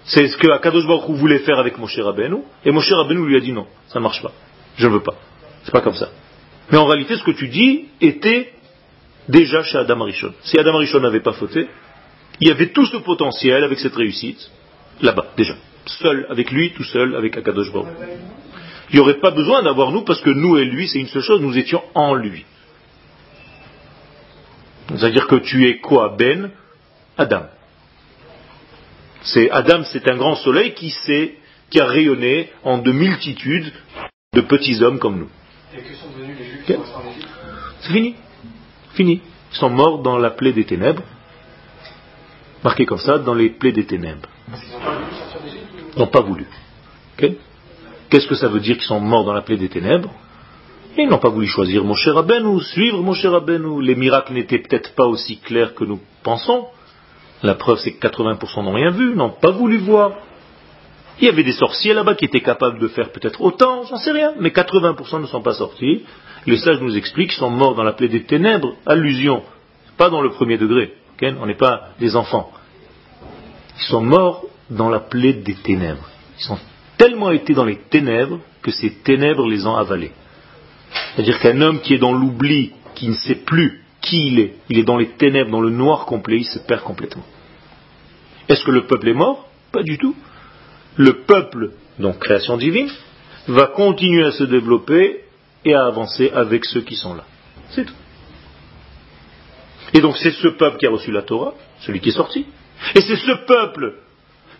C'est 0.05 0.29
ce 0.29 0.37
que 0.37 0.49
Akadosh 0.49 0.87
Baruch 0.87 1.11
voulait 1.11 1.39
faire 1.41 1.59
avec 1.59 1.79
Moshe 1.79 1.99
Rabbeinu. 1.99 2.43
Et 2.65 2.71
Moshe 2.71 2.93
Rabbeinu 2.93 3.27
lui 3.27 3.37
a 3.37 3.41
dit 3.41 3.53
non, 3.53 3.67
ça 3.89 3.99
ne 3.99 4.05
marche 4.05 4.23
pas. 4.23 4.33
Je 4.77 4.87
ne 4.87 4.93
veux 4.93 5.03
pas. 5.03 5.15
C'est 5.65 5.73
pas 5.73 5.81
comme 5.81 5.95
ça. 5.95 6.11
Mais 6.71 6.79
en 6.79 6.87
réalité, 6.87 7.17
ce 7.17 7.25
que 7.25 7.31
tu 7.31 7.49
dis 7.49 7.87
était 8.01 8.53
déjà 9.29 9.63
chez 9.63 9.79
Adam 9.79 10.03
Arishon. 10.03 10.35
Si 10.43 10.59
Adam 10.59 10.75
Arishon 10.77 11.01
n'avait 11.01 11.21
pas 11.21 11.33
fauté, 11.33 11.69
il 12.41 12.49
y 12.49 12.51
avait 12.51 12.69
tout 12.69 12.87
ce 12.87 12.99
potentiel 12.99 13.65
avec 13.65 13.79
cette 13.79 13.97
réussite, 13.97 14.51
là-bas, 15.01 15.27
déjà. 15.37 15.55
Seul, 15.89 16.27
avec 16.29 16.51
lui, 16.51 16.73
tout 16.73 16.85
seul, 16.85 17.17
avec 17.17 17.37
Akadosh 17.37 17.73
Baruch. 17.73 17.89
Il 18.91 18.97
n'y 18.97 19.01
aurait 19.01 19.21
pas 19.21 19.31
besoin 19.31 19.63
d'avoir 19.63 19.91
nous, 19.91 20.03
parce 20.03 20.21
que 20.21 20.31
nous 20.31 20.57
et 20.57 20.65
lui, 20.65 20.89
c'est 20.89 20.99
une 20.99 21.09
seule 21.09 21.23
chose, 21.23 21.41
nous 21.41 21.57
étions 21.57 21.83
en 21.95 22.15
lui. 22.15 22.45
C'est-à-dire 24.89 25.27
que 25.27 25.37
tu 25.37 25.69
es 25.69 25.79
quoi 25.79 26.15
Ben 26.19 26.51
Adam. 27.17 27.47
C'est 29.23 29.51
Adam, 29.51 29.83
c'est 29.85 30.09
un 30.09 30.17
grand 30.17 30.37
soleil 30.37 30.75
qui 30.75 30.91
s'est, 30.91 31.35
qui 31.71 31.81
a 31.81 31.87
rayonné 31.87 32.51
en 32.65 32.79
de 32.79 32.93
multitudes 32.93 33.73
de 34.33 34.41
petits 34.41 34.83
hommes 34.83 34.99
comme 34.99 35.19
nous. 35.19 35.29
Et 35.75 35.83
que 35.83 35.95
sont 35.95 36.09
devenus 36.17 36.37
les 36.39 36.45
Juifs 36.45 36.79
C'est 37.81 37.93
fini. 37.93 38.15
Fini. 38.95 39.21
Ils 39.53 39.57
sont 39.57 39.71
morts 39.71 40.03
dans 40.03 40.19
la 40.19 40.31
plaie 40.31 40.53
des 40.53 40.65
ténèbres. 40.65 41.03
Marqué 42.65 42.87
comme 42.87 42.99
ça, 42.99 43.19
dans 43.19 43.35
les 43.35 43.51
plaies 43.51 43.73
des 43.73 43.87
ténèbres. 43.87 44.29
N'ont 45.99 46.07
pas 46.07 46.21
voulu. 46.21 46.47
Qu'est-ce 47.17 48.29
que 48.29 48.37
ça 48.37 48.49
veut 48.49 48.61
dire 48.61 48.77
qu'ils 48.77 48.87
sont 48.87 49.01
morts 49.01 49.25
dans 49.25 49.33
la 49.33 49.43
plaie 49.43 49.57
des 49.57 49.69
ténèbres? 49.69 50.13
Ils 50.97 51.09
n'ont 51.09 51.19
pas 51.19 51.29
voulu 51.29 51.47
choisir 51.47 51.85
mon 51.85 51.95
cher 51.95 52.17
ou 52.45 52.61
suivre 52.61 53.03
mon 53.03 53.15
cher 53.15 53.33
ou 53.33 53.81
Les 53.81 53.95
miracles 53.95 54.33
n'étaient 54.33 54.59
peut-être 54.59 54.95
pas 54.95 55.07
aussi 55.07 55.39
clairs 55.39 55.75
que 55.75 55.85
nous 55.85 56.01
pensons. 56.23 56.67
La 57.43 57.55
preuve, 57.55 57.79
c'est 57.79 57.93
que 57.93 58.07
80% 58.07 58.65
n'ont 58.65 58.73
rien 58.73 58.91
vu, 58.91 59.15
n'ont 59.15 59.31
pas 59.31 59.51
voulu 59.51 59.79
voir. 59.79 60.13
Il 61.21 61.27
y 61.27 61.29
avait 61.29 61.43
des 61.45 61.53
sorciers 61.53 61.95
là-bas 61.95 62.15
qui 62.15 62.25
étaient 62.25 62.41
capables 62.41 62.79
de 62.79 62.89
faire 62.89 63.11
peut-être 63.11 63.41
autant, 63.41 63.85
j'en 63.85 63.97
sais 63.97 64.13
rien, 64.13 64.35
mais 64.39 64.51
80% 64.51 65.21
ne 65.21 65.27
sont 65.27 65.43
pas 65.43 65.55
sortis. 65.55 66.05
Les 66.47 66.59
sages 66.59 66.81
nous 66.81 66.97
expliquent 66.97 67.31
qu'ils 67.31 67.39
sont 67.39 67.51
morts 67.51 67.75
dans 67.75 67.83
la 67.83 67.93
plaie 67.93 68.09
des 68.09 68.25
ténèbres, 68.25 68.75
allusion, 68.87 69.43
pas 69.97 70.11
dans 70.11 70.23
le 70.23 70.31
premier 70.31 70.59
degré, 70.59 70.95
on 71.41 71.47
n'est 71.47 71.57
pas 71.57 71.89
des 71.99 72.15
enfants. 72.15 72.51
Ils 73.77 73.85
sont 73.91 74.01
morts 74.03 74.45
dans 74.71 74.89
la 74.89 75.01
plaie 75.01 75.35
des 75.35 75.55
ténèbres. 75.55 76.09
Ils 76.41 76.53
ont 76.53 76.59
tellement 76.97 77.31
été 77.31 77.55
dans 77.55 77.65
les 77.65 77.79
ténèbres 77.79 78.41
que 78.63 78.71
ces 78.71 78.91
ténèbres 78.91 79.47
les 79.47 79.67
ont 79.67 79.77
avalés. 79.77 80.13
C'est-à-dire 81.15 81.39
qu'un 81.41 81.61
homme 81.61 81.81
qui 81.81 81.95
est 81.95 81.99
dans 81.99 82.13
l'oubli, 82.13 82.73
qui 82.95 83.09
ne 83.09 83.15
sait 83.15 83.37
plus 83.37 83.83
qui 84.01 84.29
il 84.29 84.39
est, 84.39 84.55
il 84.69 84.79
est 84.79 84.85
dans 84.85 84.97
les 84.97 85.11
ténèbres, 85.11 85.51
dans 85.51 85.61
le 85.61 85.71
noir 85.71 86.07
complet, 86.07 86.39
il 86.39 86.47
se 86.47 86.59
perd 86.59 86.83
complètement. 86.83 87.25
Est-ce 88.49 88.65
que 88.65 88.71
le 88.71 88.87
peuple 88.87 89.09
est 89.09 89.15
mort? 89.15 89.49
Pas 89.73 89.83
du 89.83 89.99
tout. 89.99 90.17
Le 90.97 91.25
peuple, 91.25 91.73
donc 91.99 92.19
création 92.19 92.57
divine, 92.57 92.89
va 93.49 93.67
continuer 93.67 94.25
à 94.25 94.33
se 94.33 94.45
développer 94.45 95.25
et 95.65 95.75
à 95.75 95.87
avancer 95.87 96.31
avec 96.31 96.65
ceux 96.65 96.83
qui 96.83 96.97
sont 96.97 97.15
là. 97.15 97.25
C'est 97.71 97.85
tout. 97.85 97.95
Et 99.95 100.01
donc 100.01 100.17
c'est 100.17 100.31
ce 100.31 100.49
peuple 100.49 100.79
qui 100.79 100.87
a 100.87 100.91
reçu 100.91 101.11
la 101.11 101.23
Torah, 101.23 101.55
celui 101.81 102.01
qui 102.01 102.11
est 102.11 102.13
sorti. 102.13 102.47
Et 102.95 103.01
c'est 103.01 103.17
ce 103.17 103.33
peuple 103.47 103.95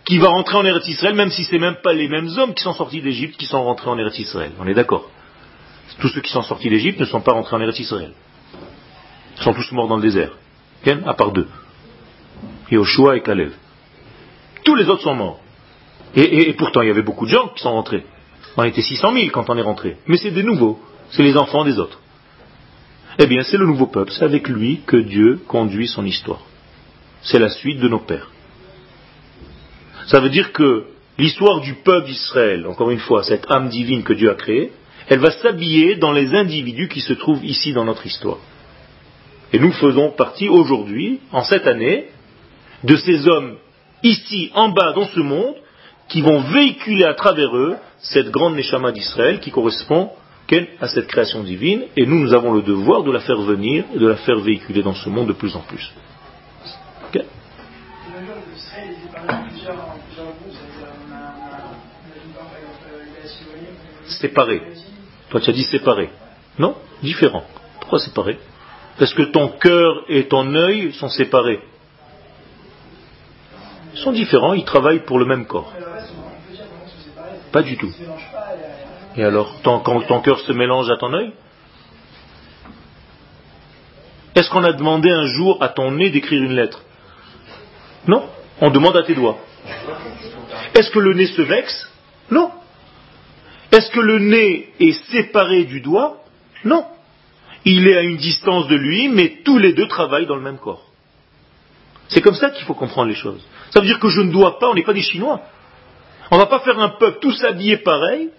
qui 0.05 0.17
va 0.17 0.29
rentrer 0.29 0.57
en 0.57 0.65
Eretz 0.65 0.87
Israël, 0.87 1.15
même 1.15 1.31
si 1.31 1.43
ce 1.43 1.51
n'est 1.51 1.59
même 1.59 1.77
pas 1.83 1.93
les 1.93 2.07
mêmes 2.07 2.29
hommes 2.37 2.53
qui 2.53 2.63
sont 2.63 2.73
sortis 2.73 3.01
d'Égypte 3.01 3.37
qui 3.37 3.45
sont 3.45 3.63
rentrés 3.63 3.89
en 3.89 3.97
Eretz 3.97 4.17
Israël. 4.19 4.51
On 4.59 4.67
est 4.67 4.73
d'accord 4.73 5.09
tous 5.99 6.09
ceux 6.09 6.21
qui 6.21 6.31
sont 6.31 6.41
sortis 6.41 6.69
d'Égypte 6.69 6.99
ne 6.99 7.05
sont 7.05 7.21
pas 7.21 7.33
rentrés 7.33 7.55
en 7.55 7.61
Eretz 7.61 7.79
Israël. 7.79 8.13
Ils 9.37 9.43
sont 9.43 9.53
tous 9.53 9.71
morts 9.71 9.87
dans 9.87 9.97
le 9.97 10.01
désert. 10.01 10.31
À 11.05 11.13
part 11.13 11.31
deux. 11.31 11.47
Yoshua 12.71 13.17
et 13.17 13.21
Kalev. 13.21 13.53
Tous 14.63 14.75
les 14.75 14.87
autres 14.89 15.03
sont 15.03 15.15
morts. 15.15 15.39
Et, 16.15 16.53
pourtant, 16.53 16.81
il 16.81 16.87
y 16.87 16.91
avait 16.91 17.03
beaucoup 17.03 17.25
de 17.25 17.31
gens 17.31 17.49
qui 17.49 17.61
sont 17.61 17.71
rentrés. 17.71 18.05
On 18.57 18.63
était 18.63 18.81
600 18.81 19.13
000 19.13 19.29
quand 19.31 19.49
on 19.49 19.57
est 19.57 19.61
rentré. 19.61 19.97
Mais 20.07 20.17
c'est 20.17 20.31
des 20.31 20.43
nouveaux. 20.43 20.79
C'est 21.11 21.23
les 21.23 21.37
enfants 21.37 21.63
des 21.63 21.77
autres. 21.77 21.99
Eh 23.19 23.27
bien, 23.27 23.43
c'est 23.43 23.57
le 23.57 23.65
nouveau 23.65 23.87
peuple. 23.87 24.11
C'est 24.11 24.23
avec 24.23 24.47
lui 24.47 24.81
que 24.85 24.97
Dieu 24.97 25.41
conduit 25.47 25.87
son 25.87 26.05
histoire. 26.05 26.41
C'est 27.21 27.39
la 27.39 27.49
suite 27.49 27.79
de 27.79 27.89
nos 27.89 27.99
pères. 27.99 28.29
Ça 30.09 30.19
veut 30.19 30.29
dire 30.29 30.51
que 30.53 30.85
l'histoire 31.19 31.61
du 31.61 31.75
peuple 31.75 32.07
d'Israël, 32.07 32.65
encore 32.65 32.89
une 32.89 32.99
fois, 32.99 33.21
cette 33.21 33.49
âme 33.51 33.69
divine 33.69 34.03
que 34.03 34.13
Dieu 34.13 34.31
a 34.31 34.35
créée, 34.35 34.71
elle 35.07 35.19
va 35.19 35.29
s'habiller 35.29 35.97
dans 35.97 36.11
les 36.11 36.33
individus 36.33 36.87
qui 36.87 37.01
se 37.01 37.13
trouvent 37.13 37.45
ici 37.45 37.73
dans 37.73 37.85
notre 37.85 38.07
histoire. 38.07 38.39
Et 39.53 39.59
nous 39.59 39.71
faisons 39.71 40.09
partie 40.11 40.49
aujourd'hui, 40.49 41.19
en 41.31 41.43
cette 41.43 41.67
année, 41.67 42.07
de 42.83 42.95
ces 42.95 43.27
hommes 43.27 43.57
ici, 44.01 44.49
en 44.55 44.69
bas, 44.69 44.93
dans 44.93 45.05
ce 45.05 45.19
monde, 45.19 45.55
qui 46.07 46.21
vont 46.21 46.39
véhiculer 46.39 47.05
à 47.05 47.13
travers 47.13 47.55
eux 47.55 47.75
cette 47.99 48.31
grande 48.31 48.55
Neshama 48.55 48.91
d'Israël 48.91 49.39
qui 49.39 49.51
correspond 49.51 50.09
à 50.81 50.87
cette 50.87 51.05
création 51.05 51.43
divine, 51.43 51.83
et 51.95 52.07
nous, 52.07 52.19
nous 52.19 52.33
avons 52.33 52.53
le 52.53 52.63
devoir 52.63 53.03
de 53.03 53.11
la 53.11 53.19
faire 53.19 53.39
venir 53.39 53.83
et 53.93 53.99
de 53.99 54.07
la 54.07 54.15
faire 54.15 54.39
véhiculer 54.39 54.81
dans 54.81 54.95
ce 54.95 55.07
monde 55.07 55.27
de 55.27 55.33
plus 55.33 55.55
en 55.55 55.59
plus. 55.59 55.93
Séparés. 64.19 64.61
Toi, 65.29 65.39
tu 65.39 65.49
as 65.49 65.53
dit 65.53 65.63
séparé. 65.63 66.09
Non, 66.57 66.75
différent. 67.01 67.43
Pourquoi 67.79 67.99
séparé? 67.99 68.37
Parce 68.97 69.13
que 69.13 69.23
ton 69.23 69.49
cœur 69.49 70.03
et 70.09 70.27
ton 70.27 70.53
œil 70.55 70.91
sont 70.93 71.07
séparés. 71.07 71.61
Ils 73.93 73.99
sont 73.99 74.11
différents, 74.11 74.53
ils 74.53 74.65
travaillent 74.65 75.05
pour 75.05 75.19
le 75.19 75.25
même 75.25 75.45
corps. 75.45 75.71
Pas 77.51 77.63
du 77.63 77.77
tout. 77.77 77.91
Et 79.15 79.23
alors, 79.23 79.55
quand 79.63 79.79
ton 79.79 80.21
cœur 80.21 80.39
se 80.41 80.51
mélange 80.51 80.91
à 80.91 80.97
ton 80.97 81.13
œil? 81.13 81.31
Est-ce 84.35 84.49
qu'on 84.49 84.63
a 84.63 84.73
demandé 84.73 85.09
un 85.09 85.25
jour 85.27 85.63
à 85.63 85.69
ton 85.69 85.91
nez 85.91 86.09
d'écrire 86.09 86.43
une 86.43 86.53
lettre? 86.53 86.81
Non, 88.07 88.29
on 88.61 88.69
demande 88.69 88.97
à 88.97 89.03
tes 89.03 89.15
doigts. 89.15 89.37
Est-ce 90.75 90.91
que 90.91 90.99
le 90.99 91.13
nez 91.13 91.27
se 91.27 91.41
vexe? 91.41 91.89
Non, 92.29 92.51
est-ce 93.71 93.91
que 93.91 93.99
le 93.99 94.19
nez 94.19 94.69
est 94.79 95.11
séparé 95.11 95.65
du 95.65 95.81
doigt? 95.81 96.23
Non. 96.63 96.85
Il 97.65 97.87
est 97.87 97.97
à 97.97 98.01
une 98.01 98.17
distance 98.17 98.67
de 98.67 98.75
lui, 98.75 99.09
mais 99.09 99.41
tous 99.43 99.57
les 99.57 99.73
deux 99.73 99.87
travaillent 99.87 100.25
dans 100.25 100.35
le 100.35 100.41
même 100.41 100.57
corps. 100.57 100.85
C'est 102.07 102.21
comme 102.21 102.35
ça 102.35 102.49
qu'il 102.49 102.65
faut 102.65 102.73
comprendre 102.73 103.09
les 103.09 103.15
choses. 103.15 103.45
Ça 103.71 103.79
veut 103.79 103.85
dire 103.85 103.99
que 103.99 104.09
je 104.09 104.21
ne 104.21 104.31
dois 104.31 104.57
pas, 104.57 104.69
on 104.69 104.73
n'est 104.73 104.83
pas 104.83 104.93
des 104.93 105.01
Chinois. 105.01 105.41
On 106.31 106.35
ne 106.35 106.41
va 106.41 106.47
pas 106.47 106.59
faire 106.59 106.79
un 106.79 106.89
peuple 106.89 107.19
tous 107.21 107.43
habillés 107.43 107.77
pareil, 107.77 108.29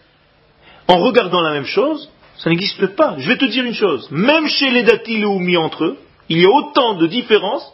en 0.89 0.99
regardant 0.99 1.41
la 1.41 1.53
même 1.53 1.67
chose, 1.67 2.11
ça 2.39 2.51
n'existe 2.51 2.87
pas. 2.97 3.15
Je 3.19 3.29
vais 3.29 3.37
te 3.37 3.45
dire 3.45 3.65
une 3.65 3.75
chose, 3.75 4.09
même 4.11 4.49
chez 4.49 4.71
les 4.71 4.83
datiles 4.83 5.27
mis 5.39 5.57
entre 5.57 5.85
eux, 5.85 5.99
il 6.29 6.41
y 6.41 6.47
a 6.47 6.51
autant 6.51 6.95
de 6.95 7.07
différences 7.07 7.67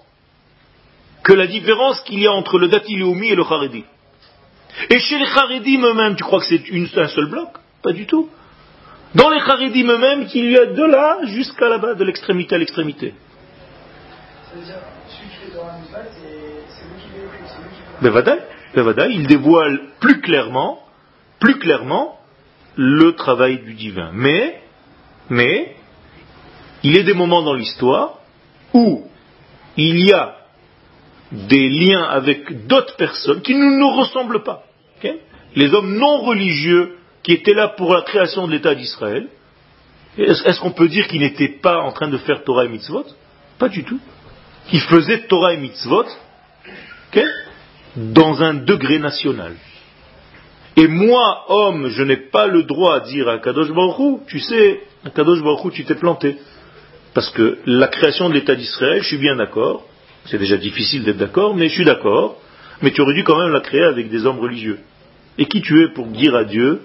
que 1.22 1.32
la 1.32 1.46
différence 1.46 2.00
qu'il 2.02 2.20
y 2.20 2.26
a 2.26 2.32
entre 2.32 2.58
le 2.58 2.68
datil 2.68 3.02
et 3.02 3.34
le 3.34 3.42
haredi. 3.42 3.84
Et 4.90 4.98
chez 4.98 5.18
les 5.18 5.26
Haredim 5.26 5.84
eux-mêmes, 5.84 6.16
tu 6.16 6.24
crois 6.24 6.40
que 6.40 6.46
c'est 6.46 6.98
un 6.98 7.08
seul 7.08 7.26
bloc? 7.26 7.48
Pas 7.82 7.92
du 7.92 8.06
tout. 8.06 8.28
Dans 9.14 9.30
les 9.30 9.40
Haredim 9.40 9.88
eux-mêmes, 9.88 10.26
il 10.34 10.50
y 10.50 10.58
a 10.58 10.66
de 10.66 10.84
là 10.84 11.20
jusqu'à 11.24 11.68
là-bas, 11.68 11.94
de 11.94 12.04
l'extrémité 12.04 12.54
à 12.54 12.58
l'extrémité. 12.58 13.14
C'est-à-dire, 14.52 14.74
celui 15.08 15.30
qui 15.30 15.36
il 19.14 19.26
dévoile 19.26 19.80
plus 20.00 20.20
clairement, 20.20 20.80
plus 21.40 21.58
clairement 21.58 22.18
le 22.76 23.12
travail 23.12 23.62
du 23.62 23.72
divin. 23.72 24.10
Mais, 24.12 24.60
mais, 25.30 25.74
il 26.82 26.94
y 26.94 26.98
a 26.98 27.02
des 27.02 27.14
moments 27.14 27.42
dans 27.42 27.54
l'histoire 27.54 28.18
où 28.74 29.06
il 29.76 30.06
y 30.06 30.12
a 30.12 30.36
des 31.32 31.68
liens 31.68 32.04
avec 32.04 32.66
d'autres 32.66 32.96
personnes 32.96 33.40
qui 33.40 33.54
ne 33.54 33.78
nous 33.78 33.96
ressemblent 33.96 34.42
pas. 34.42 34.65
Les 35.54 35.72
hommes 35.74 35.96
non 35.96 36.18
religieux 36.18 36.96
qui 37.22 37.32
étaient 37.32 37.54
là 37.54 37.68
pour 37.68 37.94
la 37.94 38.02
création 38.02 38.46
de 38.46 38.52
l'État 38.52 38.74
d'Israël, 38.74 39.28
est-ce 40.18 40.60
qu'on 40.60 40.72
peut 40.72 40.88
dire 40.88 41.06
qu'ils 41.08 41.20
n'étaient 41.20 41.58
pas 41.60 41.80
en 41.80 41.92
train 41.92 42.08
de 42.08 42.18
faire 42.18 42.44
Torah 42.44 42.64
et 42.64 42.68
Mitzvot? 42.68 43.04
Pas 43.58 43.68
du 43.68 43.84
tout. 43.84 44.00
Ils 44.72 44.80
faisaient 44.80 45.26
Torah 45.26 45.54
et 45.54 45.58
Mitzvot 45.58 46.06
dans 47.96 48.42
un 48.42 48.54
degré 48.54 48.98
national. 48.98 49.54
Et 50.76 50.86
moi, 50.86 51.44
homme, 51.48 51.88
je 51.88 52.02
n'ai 52.02 52.18
pas 52.18 52.46
le 52.46 52.64
droit 52.64 52.96
à 52.96 53.00
dire 53.00 53.28
à 53.28 53.38
Kadosh 53.38 53.72
Baruch 53.72 54.20
tu 54.26 54.38
sais, 54.40 54.80
à 55.04 55.10
Kadosh 55.10 55.42
Baruch 55.42 55.72
tu 55.72 55.84
t'es 55.84 55.94
planté. 55.94 56.36
Parce 57.14 57.30
que 57.30 57.58
la 57.64 57.88
création 57.88 58.28
de 58.28 58.34
l'État 58.34 58.54
d'Israël, 58.54 59.00
je 59.02 59.08
suis 59.08 59.16
bien 59.16 59.36
d'accord, 59.36 59.84
c'est 60.26 60.38
déjà 60.38 60.58
difficile 60.58 61.04
d'être 61.04 61.16
d'accord, 61.16 61.54
mais 61.54 61.68
je 61.68 61.74
suis 61.74 61.84
d'accord, 61.84 62.36
mais 62.82 62.90
tu 62.90 63.00
aurais 63.00 63.14
dû 63.14 63.24
quand 63.24 63.38
même 63.38 63.52
la 63.52 63.60
créer 63.60 63.84
avec 63.84 64.08
des 64.08 64.26
hommes 64.26 64.38
religieux. 64.38 64.80
Et 65.38 65.46
qui 65.46 65.60
tu 65.60 65.82
es 65.82 65.88
pour 65.88 66.06
dire 66.06 66.34
à 66.34 66.44
Dieu 66.44 66.82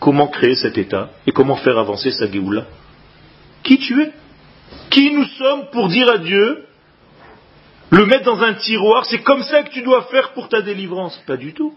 comment 0.00 0.28
créer 0.28 0.54
cet 0.54 0.78
État 0.78 1.10
et 1.26 1.32
comment 1.32 1.56
faire 1.56 1.78
avancer 1.78 2.10
sa 2.10 2.30
Géoula? 2.30 2.66
Qui 3.62 3.78
tu 3.78 4.02
es? 4.02 4.12
Qui 4.90 5.12
nous 5.12 5.24
sommes 5.24 5.66
pour 5.72 5.88
dire 5.88 6.08
à 6.08 6.18
Dieu 6.18 6.64
le 7.90 8.06
mettre 8.06 8.24
dans 8.24 8.42
un 8.42 8.54
tiroir, 8.54 9.04
c'est 9.06 9.22
comme 9.22 9.42
ça 9.42 9.62
que 9.62 9.70
tu 9.70 9.82
dois 9.82 10.02
faire 10.10 10.32
pour 10.32 10.48
ta 10.48 10.62
délivrance? 10.62 11.16
Pas 11.26 11.36
du 11.36 11.52
tout. 11.52 11.74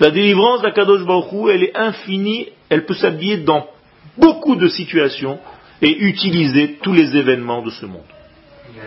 La 0.00 0.10
délivrance 0.10 0.62
d'Akadosh 0.62 1.04
Baruch 1.04 1.50
elle 1.50 1.64
est 1.64 1.76
infinie, 1.76 2.48
elle 2.68 2.86
peut 2.86 2.94
s'habiller 2.94 3.38
dans 3.38 3.68
beaucoup 4.16 4.56
de 4.56 4.68
situations 4.68 5.38
et 5.82 5.90
utiliser 6.04 6.78
tous 6.82 6.92
les 6.92 7.16
événements 7.16 7.62
de 7.62 7.70
ce 7.70 7.86
monde. 7.86 8.02
Il 8.70 8.76
y 8.76 8.80
a 8.80 8.84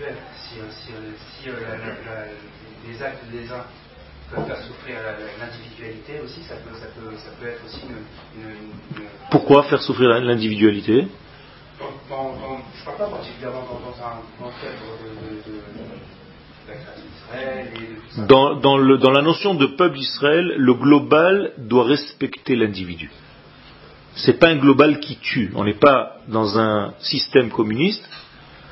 Si, 0.00 1.48
euh, 1.48 1.52
euh, 1.52 2.26
les 2.88 3.02
actes 3.02 3.24
des 3.30 3.52
uns 3.52 3.64
peuvent 4.30 4.46
faire 4.46 4.62
souffrir 4.62 4.96
l'individualité 5.38 6.20
aussi, 6.24 6.42
ça 6.42 6.54
peut, 6.56 6.74
ça, 6.74 6.86
peut, 6.86 7.14
ça 7.16 7.30
peut, 7.38 7.48
être 7.48 7.62
aussi 7.66 7.82
une, 7.82 8.42
une, 8.42 9.08
Pourquoi 9.30 9.64
faire 9.64 9.82
souffrir 9.82 10.08
l'individualité? 10.08 11.06
Dans, 12.08 12.34
je 12.34 12.80
ne 12.80 12.84
parle 12.84 12.96
pas 12.96 13.16
particulièrement 13.16 13.62
dans, 13.62 14.04
un, 14.04 14.20
dans 14.40 14.50
cadre 14.52 14.98
de, 15.02 15.50
de, 15.50 15.56
de 15.56 15.60
dans, 18.26 18.56
dans, 18.56 18.78
le, 18.78 18.98
dans, 18.98 19.10
la 19.10 19.22
notion 19.22 19.54
de 19.54 19.66
peuple 19.66 19.96
d'Israël, 19.96 20.54
le 20.56 20.74
global 20.74 21.52
doit 21.58 21.84
respecter 21.84 22.56
l'individu. 22.56 23.10
Ce 24.14 24.30
n'est 24.30 24.38
pas 24.38 24.48
un 24.48 24.56
global 24.56 25.00
qui 25.00 25.16
tue. 25.16 25.52
On 25.54 25.64
n'est 25.64 25.78
pas 25.78 26.16
dans 26.28 26.58
un 26.58 26.94
système 27.00 27.50
communiste, 27.50 28.08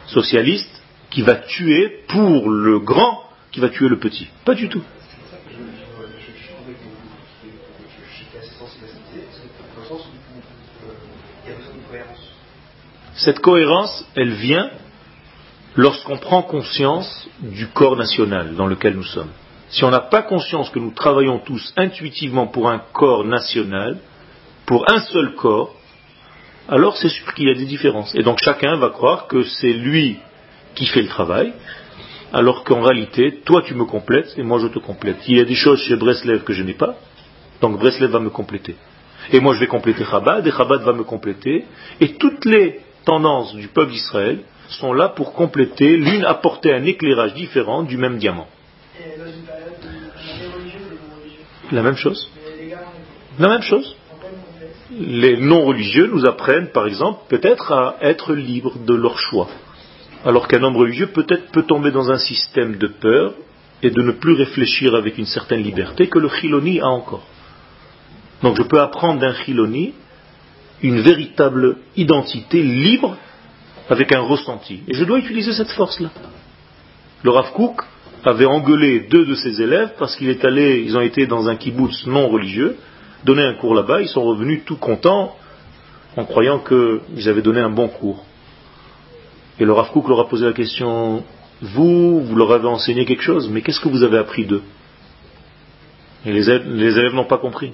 socialiste, 0.06 0.77
qui 1.10 1.22
va 1.22 1.36
tuer 1.36 2.04
pour 2.08 2.50
le 2.50 2.80
grand, 2.80 3.22
qui 3.50 3.60
va 3.60 3.68
tuer 3.68 3.88
le 3.88 3.98
petit. 3.98 4.28
Pas 4.44 4.54
du 4.54 4.68
tout. 4.68 4.82
Cette 13.14 13.40
cohérence, 13.40 14.06
elle 14.14 14.32
vient 14.34 14.70
lorsqu'on 15.74 16.18
prend 16.18 16.42
conscience 16.42 17.28
du 17.40 17.66
corps 17.68 17.96
national 17.96 18.54
dans 18.54 18.66
lequel 18.66 18.94
nous 18.94 19.04
sommes. 19.04 19.30
Si 19.70 19.84
on 19.84 19.90
n'a 19.90 20.00
pas 20.00 20.22
conscience 20.22 20.70
que 20.70 20.78
nous 20.78 20.92
travaillons 20.92 21.40
tous 21.40 21.72
intuitivement 21.76 22.46
pour 22.46 22.68
un 22.70 22.78
corps 22.92 23.24
national, 23.24 23.98
pour 24.66 24.90
un 24.90 25.00
seul 25.00 25.34
corps, 25.34 25.74
alors 26.68 26.96
c'est 26.96 27.08
sûr 27.08 27.34
qu'il 27.34 27.48
y 27.48 27.50
a 27.50 27.54
des 27.54 27.66
différences. 27.66 28.14
Et 28.14 28.22
donc 28.22 28.38
chacun 28.42 28.76
va 28.76 28.90
croire 28.90 29.26
que 29.26 29.42
c'est 29.42 29.72
lui 29.72 30.18
qui 30.78 30.86
fait 30.86 31.02
le 31.02 31.08
travail, 31.08 31.52
alors 32.32 32.62
qu'en 32.62 32.80
réalité, 32.82 33.40
toi 33.44 33.62
tu 33.66 33.74
me 33.74 33.84
complètes 33.84 34.32
et 34.36 34.44
moi 34.44 34.60
je 34.60 34.68
te 34.68 34.78
complète. 34.78 35.16
Il 35.26 35.36
y 35.36 35.40
a 35.40 35.44
des 35.44 35.56
choses 35.56 35.80
chez 35.82 35.96
Breslev 35.96 36.44
que 36.44 36.52
je 36.52 36.62
n'ai 36.62 36.74
pas, 36.74 36.94
donc 37.60 37.80
Breslev 37.80 38.10
va 38.10 38.20
me 38.20 38.30
compléter. 38.30 38.76
Et 39.32 39.40
moi 39.40 39.54
je 39.54 39.60
vais 39.60 39.66
compléter 39.66 40.04
Chabad, 40.04 40.46
et 40.46 40.52
Chabad 40.52 40.82
va 40.82 40.92
me 40.92 41.02
compléter, 41.02 41.64
et 42.00 42.14
toutes 42.14 42.44
les 42.44 42.80
tendances 43.04 43.56
du 43.56 43.66
peuple 43.66 43.90
d'Israël 43.90 44.38
sont 44.68 44.92
là 44.92 45.08
pour 45.08 45.32
compléter, 45.32 45.96
l'une 45.96 46.24
apporter 46.24 46.72
un 46.72 46.84
éclairage 46.84 47.34
différent 47.34 47.82
du 47.82 47.96
même 47.96 48.18
diamant. 48.18 48.46
La 51.72 51.82
même 51.82 51.96
chose. 51.96 52.30
La 53.38 53.48
même 53.48 53.62
chose. 53.62 53.96
Les 54.90 55.36
non-religieux 55.36 56.08
nous 56.12 56.24
apprennent, 56.24 56.68
par 56.68 56.86
exemple, 56.86 57.20
peut-être 57.28 57.72
à 57.72 57.96
être 58.00 58.34
libres 58.34 58.78
de 58.78 58.94
leur 58.94 59.18
choix. 59.18 59.48
Alors 60.24 60.48
qu'un 60.48 60.62
homme 60.62 60.76
religieux 60.76 61.08
peut-être 61.08 61.50
peut 61.52 61.62
tomber 61.62 61.90
dans 61.90 62.10
un 62.10 62.18
système 62.18 62.76
de 62.76 62.88
peur 62.88 63.34
et 63.82 63.90
de 63.90 64.02
ne 64.02 64.12
plus 64.12 64.34
réfléchir 64.34 64.94
avec 64.94 65.18
une 65.18 65.26
certaine 65.26 65.62
liberté 65.62 66.08
que 66.08 66.18
le 66.18 66.28
chiloni 66.28 66.80
a 66.80 66.88
encore. 66.88 67.24
Donc 68.42 68.56
je 68.56 68.62
peux 68.62 68.80
apprendre 68.80 69.20
d'un 69.20 69.34
chiloni 69.34 69.94
une 70.82 71.00
véritable 71.00 71.76
identité 71.96 72.62
libre 72.62 73.16
avec 73.88 74.12
un 74.12 74.20
ressenti. 74.20 74.80
Et 74.88 74.94
je 74.94 75.04
dois 75.04 75.18
utiliser 75.18 75.52
cette 75.52 75.70
force-là. 75.70 76.10
Le 77.22 77.30
Rav 77.30 77.52
Kook 77.52 77.82
avait 78.24 78.46
engueulé 78.46 79.06
deux 79.10 79.24
de 79.24 79.34
ses 79.34 79.60
élèves 79.62 79.92
parce 79.98 80.16
qu'ils 80.16 80.30
ils 80.30 80.96
ont 80.96 81.00
été 81.00 81.26
dans 81.26 81.48
un 81.48 81.56
kibbutz 81.56 82.06
non 82.06 82.28
religieux, 82.28 82.76
donné 83.24 83.42
un 83.42 83.54
cours 83.54 83.74
là-bas, 83.74 84.02
ils 84.02 84.08
sont 84.08 84.22
revenus 84.22 84.62
tout 84.64 84.76
contents 84.76 85.34
en 86.16 86.24
croyant 86.24 86.60
qu'ils 86.60 87.28
avaient 87.28 87.42
donné 87.42 87.60
un 87.60 87.70
bon 87.70 87.88
cours. 87.88 88.24
Et 89.60 89.64
le 89.64 89.72
Rav 89.72 89.90
Kook 89.90 90.08
leur 90.08 90.20
a 90.20 90.28
posé 90.28 90.46
la 90.46 90.52
question, 90.52 91.24
vous, 91.60 92.20
vous 92.20 92.36
leur 92.36 92.52
avez 92.52 92.68
enseigné 92.68 93.04
quelque 93.04 93.22
chose, 93.22 93.48
mais 93.50 93.62
qu'est-ce 93.62 93.80
que 93.80 93.88
vous 93.88 94.02
avez 94.02 94.18
appris 94.18 94.46
d'eux? 94.46 94.62
Et 96.26 96.32
les 96.32 96.48
élèves, 96.50 97.14
n'ont 97.14 97.24
pas 97.24 97.38
compris. 97.38 97.72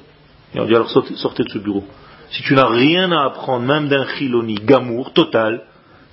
Et 0.54 0.60
on 0.60 0.66
dit 0.66 0.74
alors 0.74 0.90
sortez 0.90 1.44
de 1.44 1.48
ce 1.48 1.58
bureau. 1.58 1.84
Si 2.30 2.42
tu 2.42 2.54
n'as 2.54 2.68
rien 2.68 3.10
à 3.12 3.26
apprendre, 3.26 3.66
même 3.66 3.88
d'un 3.88 4.06
chiloni, 4.06 4.54
gamour, 4.54 5.12
total, 5.12 5.62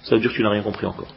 ça 0.03 0.15
veut 0.15 0.21
dire 0.21 0.31
que 0.31 0.35
tu 0.35 0.43
n'as 0.43 0.49
rien 0.49 0.61
compris 0.61 0.85
encore. 0.85 1.13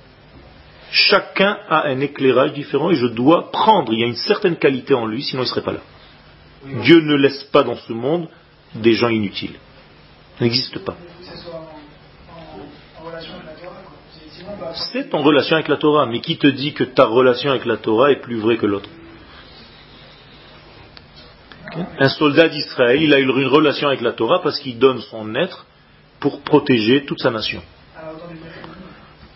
Chacun 0.91 1.57
a 1.69 1.89
un 1.89 2.01
éclairage 2.01 2.53
différent 2.53 2.91
et 2.91 2.95
je 2.95 3.07
dois 3.07 3.51
prendre, 3.51 3.93
il 3.93 4.01
y 4.01 4.05
a 4.05 4.07
une 4.07 4.15
certaine 4.15 4.57
qualité 4.57 4.95
en 4.95 5.07
lui, 5.07 5.23
sinon 5.23 5.43
il 5.43 5.47
ne 5.47 5.51
serait 5.51 5.63
pas 5.63 5.73
là. 5.73 5.81
Dieu 6.83 7.01
ne 7.01 7.15
laisse 7.17 7.45
pas 7.45 7.63
dans 7.63 7.77
ce 7.77 7.93
monde 7.93 8.29
des 8.75 8.95
gens 8.95 9.09
inutiles. 9.09 9.57
Ça 10.39 10.45
n'existe 10.45 10.79
pas. 10.81 10.97
C'est 14.75 15.15
en 15.15 15.23
relation 15.23 15.57
avec 15.57 15.69
la 15.69 15.77
Torah, 15.77 16.07
mais 16.07 16.21
qui 16.21 16.37
te 16.37 16.47
dit 16.47 16.73
que 16.73 16.85
ta 16.85 17.05
relation 17.05 17.51
avec 17.51 17.65
la 17.65 17.77
Torah 17.77 18.11
est 18.11 18.21
plus 18.21 18.39
vraie 18.39 18.57
que 18.57 18.67
l'autre 18.67 18.89
un 21.99 22.09
soldat 22.09 22.49
d'Israël, 22.49 23.03
il 23.03 23.13
a 23.13 23.19
eu 23.19 23.25
une 23.25 23.47
relation 23.47 23.89
avec 23.89 24.01
la 24.01 24.13
Torah 24.13 24.41
parce 24.43 24.61
qu'il 24.61 24.79
donne 24.79 25.01
son 25.01 25.35
être 25.35 25.67
pour 26.21 26.43
protéger 26.43 27.05
toute 27.05 27.21
sa 27.21 27.31
nation. 27.31 27.63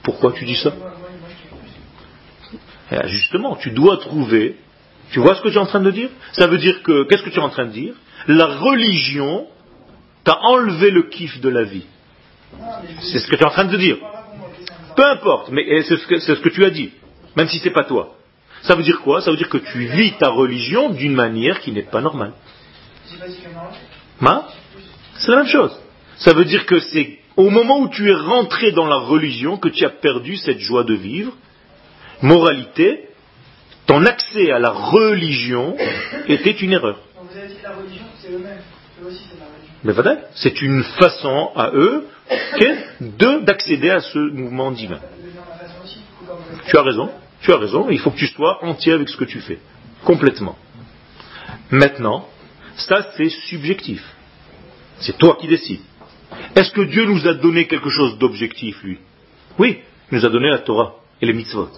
Pourquoi 0.02 0.32
tu 0.32 0.44
dis 0.44 0.56
ça 0.56 0.72
eh, 2.92 3.08
Justement, 3.08 3.56
tu 3.56 3.70
dois 3.70 3.98
trouver. 3.98 4.56
Tu 5.10 5.20
vois 5.20 5.34
ce 5.34 5.42
que 5.42 5.48
tu 5.48 5.54
es 5.54 5.58
en 5.58 5.66
train 5.66 5.80
de 5.80 5.90
dire? 5.90 6.10
Ça 6.32 6.46
veut 6.46 6.58
dire 6.58 6.82
que, 6.82 7.04
qu'est-ce 7.04 7.22
que 7.22 7.30
tu 7.30 7.38
es 7.38 7.42
en 7.42 7.50
train 7.50 7.66
de 7.66 7.72
dire? 7.72 7.94
La 8.26 8.46
religion 8.46 9.46
t'a 10.24 10.38
enlevé 10.40 10.90
le 10.90 11.04
kiff 11.04 11.40
de 11.40 11.48
la 11.48 11.64
vie. 11.64 11.86
C'est 13.00 13.18
ce 13.18 13.26
que 13.26 13.36
tu 13.36 13.42
es 13.42 13.46
en 13.46 13.50
train 13.50 13.64
de 13.64 13.76
dire. 13.76 13.98
Peu 14.98 15.06
importe, 15.06 15.50
mais 15.52 15.82
c'est 15.82 15.96
ce, 15.96 16.06
que, 16.08 16.18
ce 16.18 16.32
que 16.32 16.48
tu 16.48 16.64
as 16.64 16.70
dit, 16.70 16.90
même 17.36 17.46
si 17.46 17.60
ce 17.60 17.66
n'est 17.66 17.72
pas 17.72 17.84
toi. 17.84 18.16
Ça 18.62 18.74
veut 18.74 18.82
dire 18.82 19.00
quoi? 19.02 19.20
Ça 19.20 19.30
veut 19.30 19.36
dire 19.36 19.48
que 19.48 19.58
tu 19.58 19.86
vis 19.86 20.14
ta 20.18 20.28
religion 20.28 20.90
d'une 20.90 21.14
manière 21.14 21.60
qui 21.60 21.70
n'est 21.70 21.84
pas 21.84 22.00
normale. 22.00 22.32
C'est 23.06 23.16
la 25.30 25.36
même 25.36 25.46
chose. 25.46 25.80
Ça 26.16 26.34
veut 26.34 26.46
dire 26.46 26.66
que 26.66 26.80
c'est 26.80 27.20
au 27.36 27.48
moment 27.48 27.78
où 27.78 27.88
tu 27.88 28.10
es 28.10 28.14
rentré 28.14 28.72
dans 28.72 28.86
la 28.86 28.96
religion 28.96 29.56
que 29.56 29.68
tu 29.68 29.84
as 29.84 29.90
perdu 29.90 30.36
cette 30.36 30.58
joie 30.58 30.82
de 30.82 30.94
vivre. 30.94 31.32
Moralité, 32.20 33.10
ton 33.86 34.04
accès 34.04 34.50
à 34.50 34.58
la 34.58 34.70
religion 34.70 35.76
était 36.26 36.50
une 36.50 36.72
erreur. 36.72 36.98
vous 37.14 37.38
avez 37.38 37.46
dit 37.46 37.54
la 37.62 37.70
religion, 37.70 38.04
c'est 38.20 38.32
eux-mêmes. 38.32 38.62
Mais 39.84 39.92
voilà, 39.92 40.16
c'est 40.34 40.60
une 40.60 40.82
façon 40.82 41.52
à 41.54 41.70
eux 41.72 42.04
d'accéder 43.42 43.90
à 43.90 44.00
ce 44.00 44.18
mouvement 44.18 44.70
divin. 44.72 45.00
Tu 46.66 46.76
as 46.76 46.82
raison. 46.82 47.10
Tu 47.40 47.52
as 47.52 47.56
raison, 47.56 47.88
il 47.88 47.98
faut 48.00 48.10
que 48.10 48.18
tu 48.18 48.26
sois 48.26 48.64
entier 48.64 48.92
avec 48.92 49.08
ce 49.08 49.16
que 49.16 49.24
tu 49.24 49.40
fais. 49.40 49.58
Complètement. 50.04 50.56
Maintenant, 51.70 52.26
ça 52.76 53.06
c'est 53.16 53.28
subjectif. 53.28 54.02
C'est 55.00 55.16
toi 55.16 55.36
qui 55.40 55.46
décides. 55.46 55.80
Est-ce 56.56 56.72
que 56.72 56.82
Dieu 56.82 57.06
nous 57.06 57.26
a 57.26 57.34
donné 57.34 57.66
quelque 57.66 57.90
chose 57.90 58.18
d'objectif, 58.18 58.82
lui? 58.82 58.98
Oui, 59.58 59.78
il 60.10 60.18
nous 60.18 60.26
a 60.26 60.28
donné 60.28 60.50
la 60.50 60.58
Torah. 60.58 60.94
et 61.20 61.26
les 61.26 61.32
mitzvot. 61.32 61.68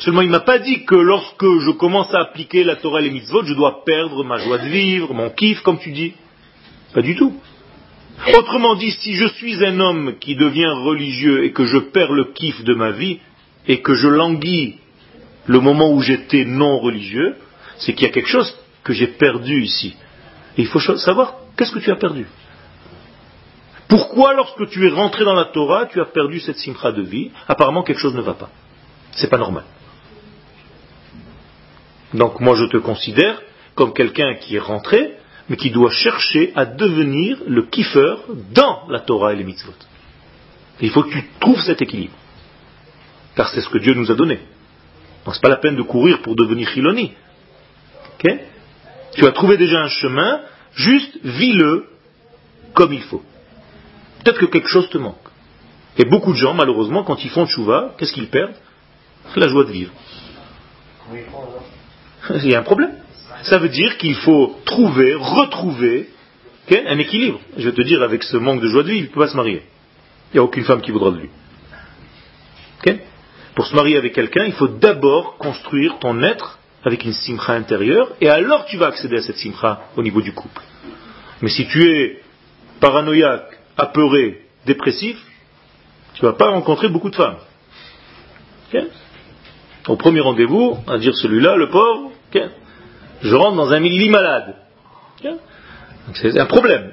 Seulement, 0.00 0.22
il 0.22 0.28
ne 0.28 0.32
m'a 0.32 0.40
pas 0.40 0.58
dit 0.58 0.84
que 0.84 0.94
lorsque 0.94 1.44
je 1.60 1.70
commence 1.72 2.14
à 2.14 2.20
appliquer 2.20 2.62
la 2.64 2.76
Torah 2.76 3.00
et 3.00 3.04
les 3.04 3.10
mitzvot, 3.10 3.44
je 3.44 3.54
dois 3.54 3.84
perdre 3.84 4.24
ma 4.24 4.38
joie 4.38 4.58
de 4.58 4.68
vivre, 4.68 5.12
mon 5.12 5.30
kiff, 5.30 5.60
comme 5.62 5.78
tu 5.78 5.90
dis. 5.90 6.14
Pas 6.94 7.02
du 7.02 7.16
tout. 7.16 7.34
Autrement 8.36 8.74
dit, 8.74 8.90
si 8.90 9.14
je 9.14 9.26
suis 9.26 9.64
un 9.64 9.80
homme 9.80 10.18
qui 10.20 10.36
devient 10.36 10.72
religieux 10.84 11.44
et 11.44 11.52
que 11.52 11.64
je 11.64 11.78
perds 11.78 12.12
le 12.12 12.32
kiff 12.32 12.62
de 12.64 12.74
ma 12.74 12.90
vie, 12.90 13.18
et 13.66 13.82
que 13.82 13.94
je 13.94 14.08
languis 14.08 14.76
le 15.46 15.60
moment 15.60 15.90
où 15.92 16.00
j'étais 16.00 16.44
non 16.44 16.78
religieux, 16.78 17.36
c'est 17.78 17.94
qu'il 17.94 18.06
y 18.06 18.10
a 18.10 18.12
quelque 18.12 18.28
chose 18.28 18.54
que 18.84 18.92
j'ai 18.92 19.06
perdu 19.06 19.62
ici. 19.62 19.96
Il 20.56 20.66
faut 20.66 20.80
savoir 20.80 21.34
qu'est-ce 21.56 21.72
que 21.72 21.78
tu 21.78 21.90
as 21.90 21.96
perdu? 21.96 22.26
Pourquoi, 23.88 24.34
lorsque 24.34 24.68
tu 24.68 24.86
es 24.86 24.90
rentré 24.90 25.24
dans 25.24 25.34
la 25.34 25.46
Torah, 25.46 25.86
tu 25.86 26.00
as 26.00 26.06
perdu 26.06 26.40
cette 26.40 26.58
simcha 26.58 26.92
de 26.92 27.02
vie? 27.02 27.30
Apparemment, 27.48 27.82
quelque 27.82 28.00
chose 28.00 28.14
ne 28.14 28.22
va 28.22 28.34
pas. 28.34 28.50
C'est 29.12 29.28
pas 29.28 29.38
normal. 29.38 29.64
Donc, 32.14 32.40
moi, 32.40 32.54
je 32.56 32.66
te 32.66 32.76
considère 32.76 33.40
comme 33.74 33.92
quelqu'un 33.92 34.34
qui 34.34 34.56
est 34.56 34.60
rentré, 34.60 35.16
mais 35.50 35.56
qui 35.56 35.70
doit 35.70 35.90
chercher 35.90 36.52
à 36.54 36.64
devenir 36.64 37.38
le 37.44 37.64
kiffeur 37.64 38.22
dans 38.54 38.88
la 38.88 39.00
Torah 39.00 39.32
et 39.32 39.36
les 39.36 39.42
mitzvot. 39.42 39.74
il 40.80 40.90
faut 40.90 41.02
que 41.02 41.10
tu 41.10 41.28
trouves 41.40 41.60
cet 41.62 41.82
équilibre. 41.82 42.14
Car 43.34 43.48
c'est 43.48 43.60
ce 43.60 43.68
que 43.68 43.78
Dieu 43.78 43.94
nous 43.94 44.12
a 44.12 44.14
donné. 44.14 44.38
Donc, 45.24 45.34
c'est 45.34 45.42
pas 45.42 45.48
la 45.48 45.56
peine 45.56 45.74
de 45.74 45.82
courir 45.82 46.22
pour 46.22 46.36
devenir 46.36 46.68
chiloni. 46.68 47.12
tu 48.20 49.26
as 49.26 49.32
trouvé 49.32 49.56
déjà 49.56 49.82
un 49.82 49.88
chemin, 49.88 50.40
juste 50.72 51.18
vis-le 51.24 51.86
comme 52.72 52.92
il 52.92 53.02
faut. 53.02 53.22
Peut-être 54.22 54.38
que 54.38 54.46
quelque 54.46 54.68
chose 54.68 54.88
te 54.88 54.98
manque. 54.98 55.16
Et 55.98 56.04
beaucoup 56.04 56.32
de 56.32 56.38
gens, 56.38 56.54
malheureusement, 56.54 57.02
quand 57.02 57.24
ils 57.24 57.30
font 57.30 57.46
chouva, 57.46 57.96
qu'est-ce 57.98 58.12
qu'ils 58.12 58.28
perdent? 58.28 58.54
La 59.34 59.48
joie 59.48 59.64
de 59.64 59.72
vivre. 59.72 59.92
Il 62.36 62.46
y 62.46 62.54
a 62.54 62.60
un 62.60 62.62
problème. 62.62 62.92
Ça 63.42 63.58
veut 63.58 63.68
dire 63.68 63.96
qu'il 63.98 64.14
faut 64.14 64.58
trouver, 64.64 65.14
retrouver 65.14 66.08
un 66.70 66.98
équilibre. 66.98 67.40
Je 67.56 67.68
vais 67.68 67.74
te 67.74 67.82
dire, 67.82 68.02
avec 68.02 68.22
ce 68.22 68.36
manque 68.36 68.60
de 68.60 68.68
joie 68.68 68.82
de 68.82 68.88
vivre, 68.88 69.00
il 69.00 69.08
ne 69.08 69.14
peut 69.14 69.20
pas 69.20 69.28
se 69.28 69.36
marier. 69.36 69.62
Il 70.32 70.36
n'y 70.36 70.40
a 70.40 70.44
aucune 70.44 70.64
femme 70.64 70.80
qui 70.80 70.92
voudra 70.92 71.10
de 71.10 71.18
lui. 71.18 71.30
Pour 73.54 73.66
se 73.66 73.74
marier 73.74 73.96
avec 73.96 74.14
quelqu'un, 74.14 74.44
il 74.44 74.52
faut 74.52 74.68
d'abord 74.68 75.36
construire 75.36 75.98
ton 75.98 76.22
être 76.22 76.58
avec 76.84 77.04
une 77.04 77.12
simcha 77.12 77.52
intérieure, 77.52 78.12
et 78.20 78.28
alors 78.28 78.64
tu 78.66 78.78
vas 78.78 78.86
accéder 78.86 79.16
à 79.16 79.22
cette 79.22 79.36
simcha 79.36 79.82
au 79.96 80.02
niveau 80.02 80.22
du 80.22 80.32
couple. 80.32 80.62
Mais 81.42 81.50
si 81.50 81.66
tu 81.66 81.82
es 81.84 82.22
paranoïaque, 82.78 83.58
apeuré, 83.76 84.46
dépressif, 84.64 85.18
tu 86.14 86.24
ne 86.24 86.30
vas 86.30 86.36
pas 86.36 86.50
rencontrer 86.50 86.88
beaucoup 86.88 87.10
de 87.10 87.16
femmes. 87.16 87.38
Au 89.88 89.96
premier 89.96 90.20
rendez-vous, 90.20 90.78
à 90.86 90.96
dire 90.98 91.14
celui-là, 91.16 91.56
le 91.56 91.68
pauvre, 91.68 92.12
je 93.22 93.34
rentre 93.34 93.56
dans 93.56 93.72
un 93.72 93.80
lit 93.80 94.10
malade. 94.10 94.56
C'est 96.14 96.38
un 96.38 96.46
problème. 96.46 96.92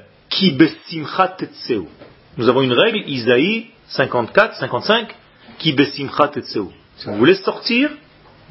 Nous 2.38 2.50
avons 2.50 2.62
une 2.62 2.74
règle, 2.74 3.04
Isaïe 3.08 3.68
54, 3.88 4.56
55, 4.56 5.16
qui 5.58 5.76
Si 5.96 7.08
vous 7.08 7.16
voulez 7.16 7.36
sortir 7.36 7.90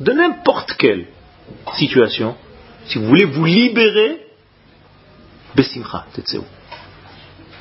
de 0.01 0.12
n'importe 0.12 0.74
quelle 0.74 1.07
situation, 1.74 2.37
si 2.87 2.99
vous 2.99 3.07
voulez 3.07 3.24
vous 3.24 3.45
libérer, 3.45 4.27
besimcha 5.55 6.07
tetseu. 6.14 6.43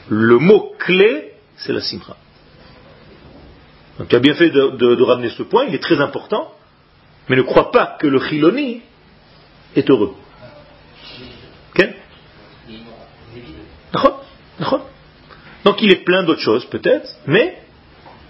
Le 0.09 0.38
mot 0.38 0.74
clé, 0.80 1.34
c'est 1.57 1.74
la 1.74 1.82
simcha. 1.82 2.16
Tu 4.09 4.16
as 4.16 4.20
bien 4.20 4.34
fait 4.34 4.49
de, 4.49 5.03
ramener 5.03 5.30
ce 5.30 5.43
point, 5.43 5.66
il 5.66 5.74
est 5.74 5.82
très 5.82 5.99
important, 6.01 6.51
mais 7.30 7.36
ne 7.36 7.41
crois 7.41 7.72
pas 7.72 7.97
que 7.99 8.07
le 8.07 8.20
chiloni 8.20 8.82
est 9.76 9.89
heureux. 9.89 10.13
Ok 11.73 11.89
Donc 15.63 15.82
il 15.82 15.91
est 15.91 16.03
plein 16.03 16.23
d'autres 16.23 16.41
choses 16.41 16.65
peut-être, 16.65 17.09
mais 17.26 17.57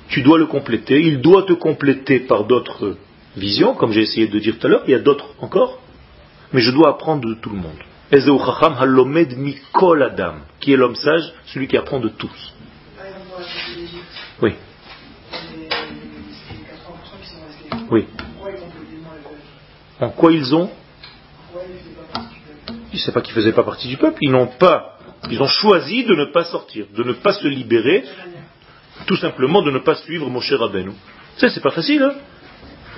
tu 0.07 0.21
dois 0.21 0.37
le 0.37 0.45
compléter, 0.45 1.01
il 1.01 1.21
doit 1.21 1.43
te 1.43 1.53
compléter 1.53 2.21
par 2.21 2.45
d'autres 2.45 2.97
visions, 3.35 3.75
comme 3.75 3.91
j'ai 3.91 4.01
essayé 4.01 4.27
de 4.27 4.39
dire 4.39 4.57
tout 4.57 4.67
à 4.67 4.69
l'heure, 4.69 4.83
il 4.87 4.91
y 4.91 4.95
a 4.95 4.99
d'autres 4.99 5.35
encore, 5.39 5.81
mais 6.53 6.61
je 6.61 6.71
dois 6.71 6.89
apprendre 6.89 7.27
de 7.27 7.33
tout 7.35 7.49
le 7.49 7.57
monde. 7.57 7.77
Adam, 10.01 10.35
qui 10.59 10.71
est 10.71 10.77
l'homme 10.77 10.95
sage, 10.95 11.33
celui 11.47 11.67
qui 11.67 11.75
apprend 11.75 11.99
de 11.99 12.09
tous. 12.09 12.53
Oui. 14.41 14.53
Oui. 17.91 18.05
En 19.99 20.09
quoi 20.09 20.31
ils 20.31 20.55
ont 20.55 20.69
Sais 22.93 23.11
pas 23.11 23.21
qu'ils 23.21 23.35
ne 23.35 23.41
faisaient 23.41 23.53
pas 23.53 23.63
partie 23.63 23.87
du 23.87 23.97
peuple. 23.97 24.17
Ils 24.21 24.31
n'ont 24.31 24.47
pas. 24.47 24.97
Ils 25.29 25.41
ont 25.41 25.47
choisi 25.47 26.03
de 26.03 26.15
ne 26.15 26.25
pas 26.25 26.45
sortir, 26.45 26.85
de 26.95 27.03
ne 27.03 27.13
pas 27.13 27.33
se 27.33 27.47
libérer, 27.47 28.03
tout 29.05 29.15
simplement 29.15 29.61
de 29.61 29.71
ne 29.71 29.79
pas 29.79 29.95
suivre 29.95 30.29
mon 30.29 30.39
cher 30.39 30.59
Rabbeinu. 30.59 30.91
Ça, 31.37 31.49
c'est 31.49 31.61
pas 31.61 31.71
facile, 31.71 32.03
hein 32.03 32.13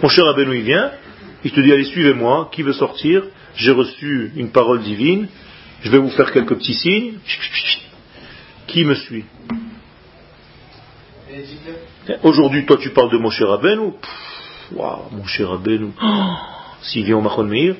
Mon 0.02 0.10
cher 0.10 0.26
Rabbeinu, 0.26 0.58
il 0.58 0.64
vient, 0.64 0.92
il 1.44 1.52
te 1.52 1.60
dit, 1.62 1.72
allez, 1.72 1.86
suivez-moi, 1.86 2.50
qui 2.52 2.64
veut 2.64 2.74
sortir? 2.74 3.24
J'ai 3.56 3.72
reçu 3.72 4.32
une 4.36 4.52
parole 4.52 4.82
divine, 4.82 5.28
je 5.82 5.90
vais 5.90 5.98
vous 5.98 6.10
faire 6.10 6.32
quelques 6.32 6.56
petits 6.56 6.74
signes. 6.74 7.14
Qui 8.68 8.84
me 8.84 8.96
suit? 8.96 9.26
Aujourd'hui, 12.24 12.66
toi, 12.66 12.78
tu 12.78 12.90
parles 12.90 13.12
de 13.12 13.18
mon 13.18 13.30
cher 13.30 13.48
Rabbeinu. 13.48 13.94
Waouh, 14.74 15.10
mon 15.12 15.26
cher 15.26 15.50
Rabbeinu. 15.50 15.92
S'il 16.82 17.06
vient 17.06 17.18
au 17.18 17.22
Machon 17.22 17.44
Meir, 17.44 17.76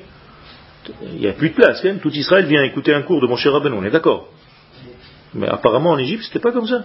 il 1.02 1.20
n'y 1.20 1.26
a 1.26 1.32
plus 1.32 1.50
de 1.50 1.54
place. 1.54 1.84
Hein. 1.84 1.96
Tout 2.02 2.10
Israël 2.10 2.46
vient 2.46 2.62
écouter 2.62 2.94
un 2.94 3.02
cours 3.02 3.20
de 3.20 3.26
mon 3.26 3.36
cher 3.36 3.52
on 3.54 3.84
est 3.84 3.90
d'accord. 3.90 4.28
Mais 5.34 5.48
apparemment, 5.48 5.90
en 5.90 5.98
Égypte, 5.98 6.24
c'était 6.24 6.40
pas 6.40 6.52
comme 6.52 6.66
ça. 6.66 6.84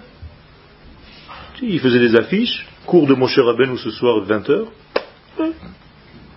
Il 1.61 1.79
faisait 1.79 1.99
des 1.99 2.15
affiches, 2.15 2.67
cours 2.85 3.07
de 3.07 3.13
mon 3.13 3.27
cher 3.27 3.45
ce 3.77 3.91
soir, 3.91 4.25
20h. 4.25 4.65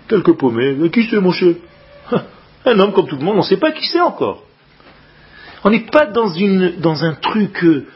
Quelques 0.08 0.32
paumés. 0.34 0.88
Qui 0.90 1.08
c'est, 1.10 1.20
mon 1.20 1.32
cher 1.32 1.54
Un 2.64 2.78
homme 2.78 2.92
comme 2.92 3.08
tout 3.08 3.16
le 3.16 3.24
monde, 3.24 3.36
on 3.36 3.40
ne 3.40 3.46
sait 3.46 3.56
pas 3.56 3.72
qui 3.72 3.86
c'est 3.86 4.00
encore. 4.00 4.44
On 5.64 5.70
n'est 5.70 5.86
pas 5.86 6.06
dans 6.06 7.04
un 7.04 7.14
truc. 7.14 7.64
Euh, 7.64 7.86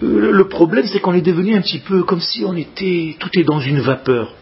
le 0.00 0.48
problème, 0.48 0.86
c'est 0.86 1.00
qu'on 1.00 1.12
est 1.12 1.22
devenu 1.22 1.54
un 1.54 1.60
petit 1.60 1.80
peu 1.80 2.02
comme 2.04 2.20
si 2.20 2.44
on 2.44 2.56
était. 2.56 3.16
Tout 3.18 3.30
est 3.34 3.44
dans 3.44 3.60
une 3.60 3.80
vapeur. 3.80 4.32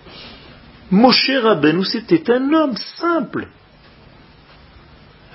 Moshe 0.91 1.31
Rabbeinu, 1.43 1.85
c'était 1.85 2.31
un 2.31 2.53
homme 2.53 2.77
simple. 2.77 3.49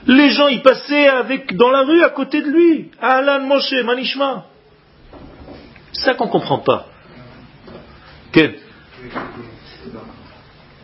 Les 0.08 0.32
gens 0.32 0.48
y 0.48 0.60
passaient 0.60 1.08
avec, 1.08 1.56
dans 1.56 1.70
la 1.70 1.84
rue 1.84 2.04
à 2.04 2.10
côté 2.10 2.42
de 2.42 2.50
lui. 2.50 2.92
Alan 3.00 3.42
Moshe, 3.42 3.74
Manishma. 3.84 4.46
C'est 5.94 6.06
ça 6.06 6.14
qu'on 6.16 6.26
ne 6.26 6.32
comprend 6.32 6.60
pas. 6.60 6.88
Quel? 8.32 8.56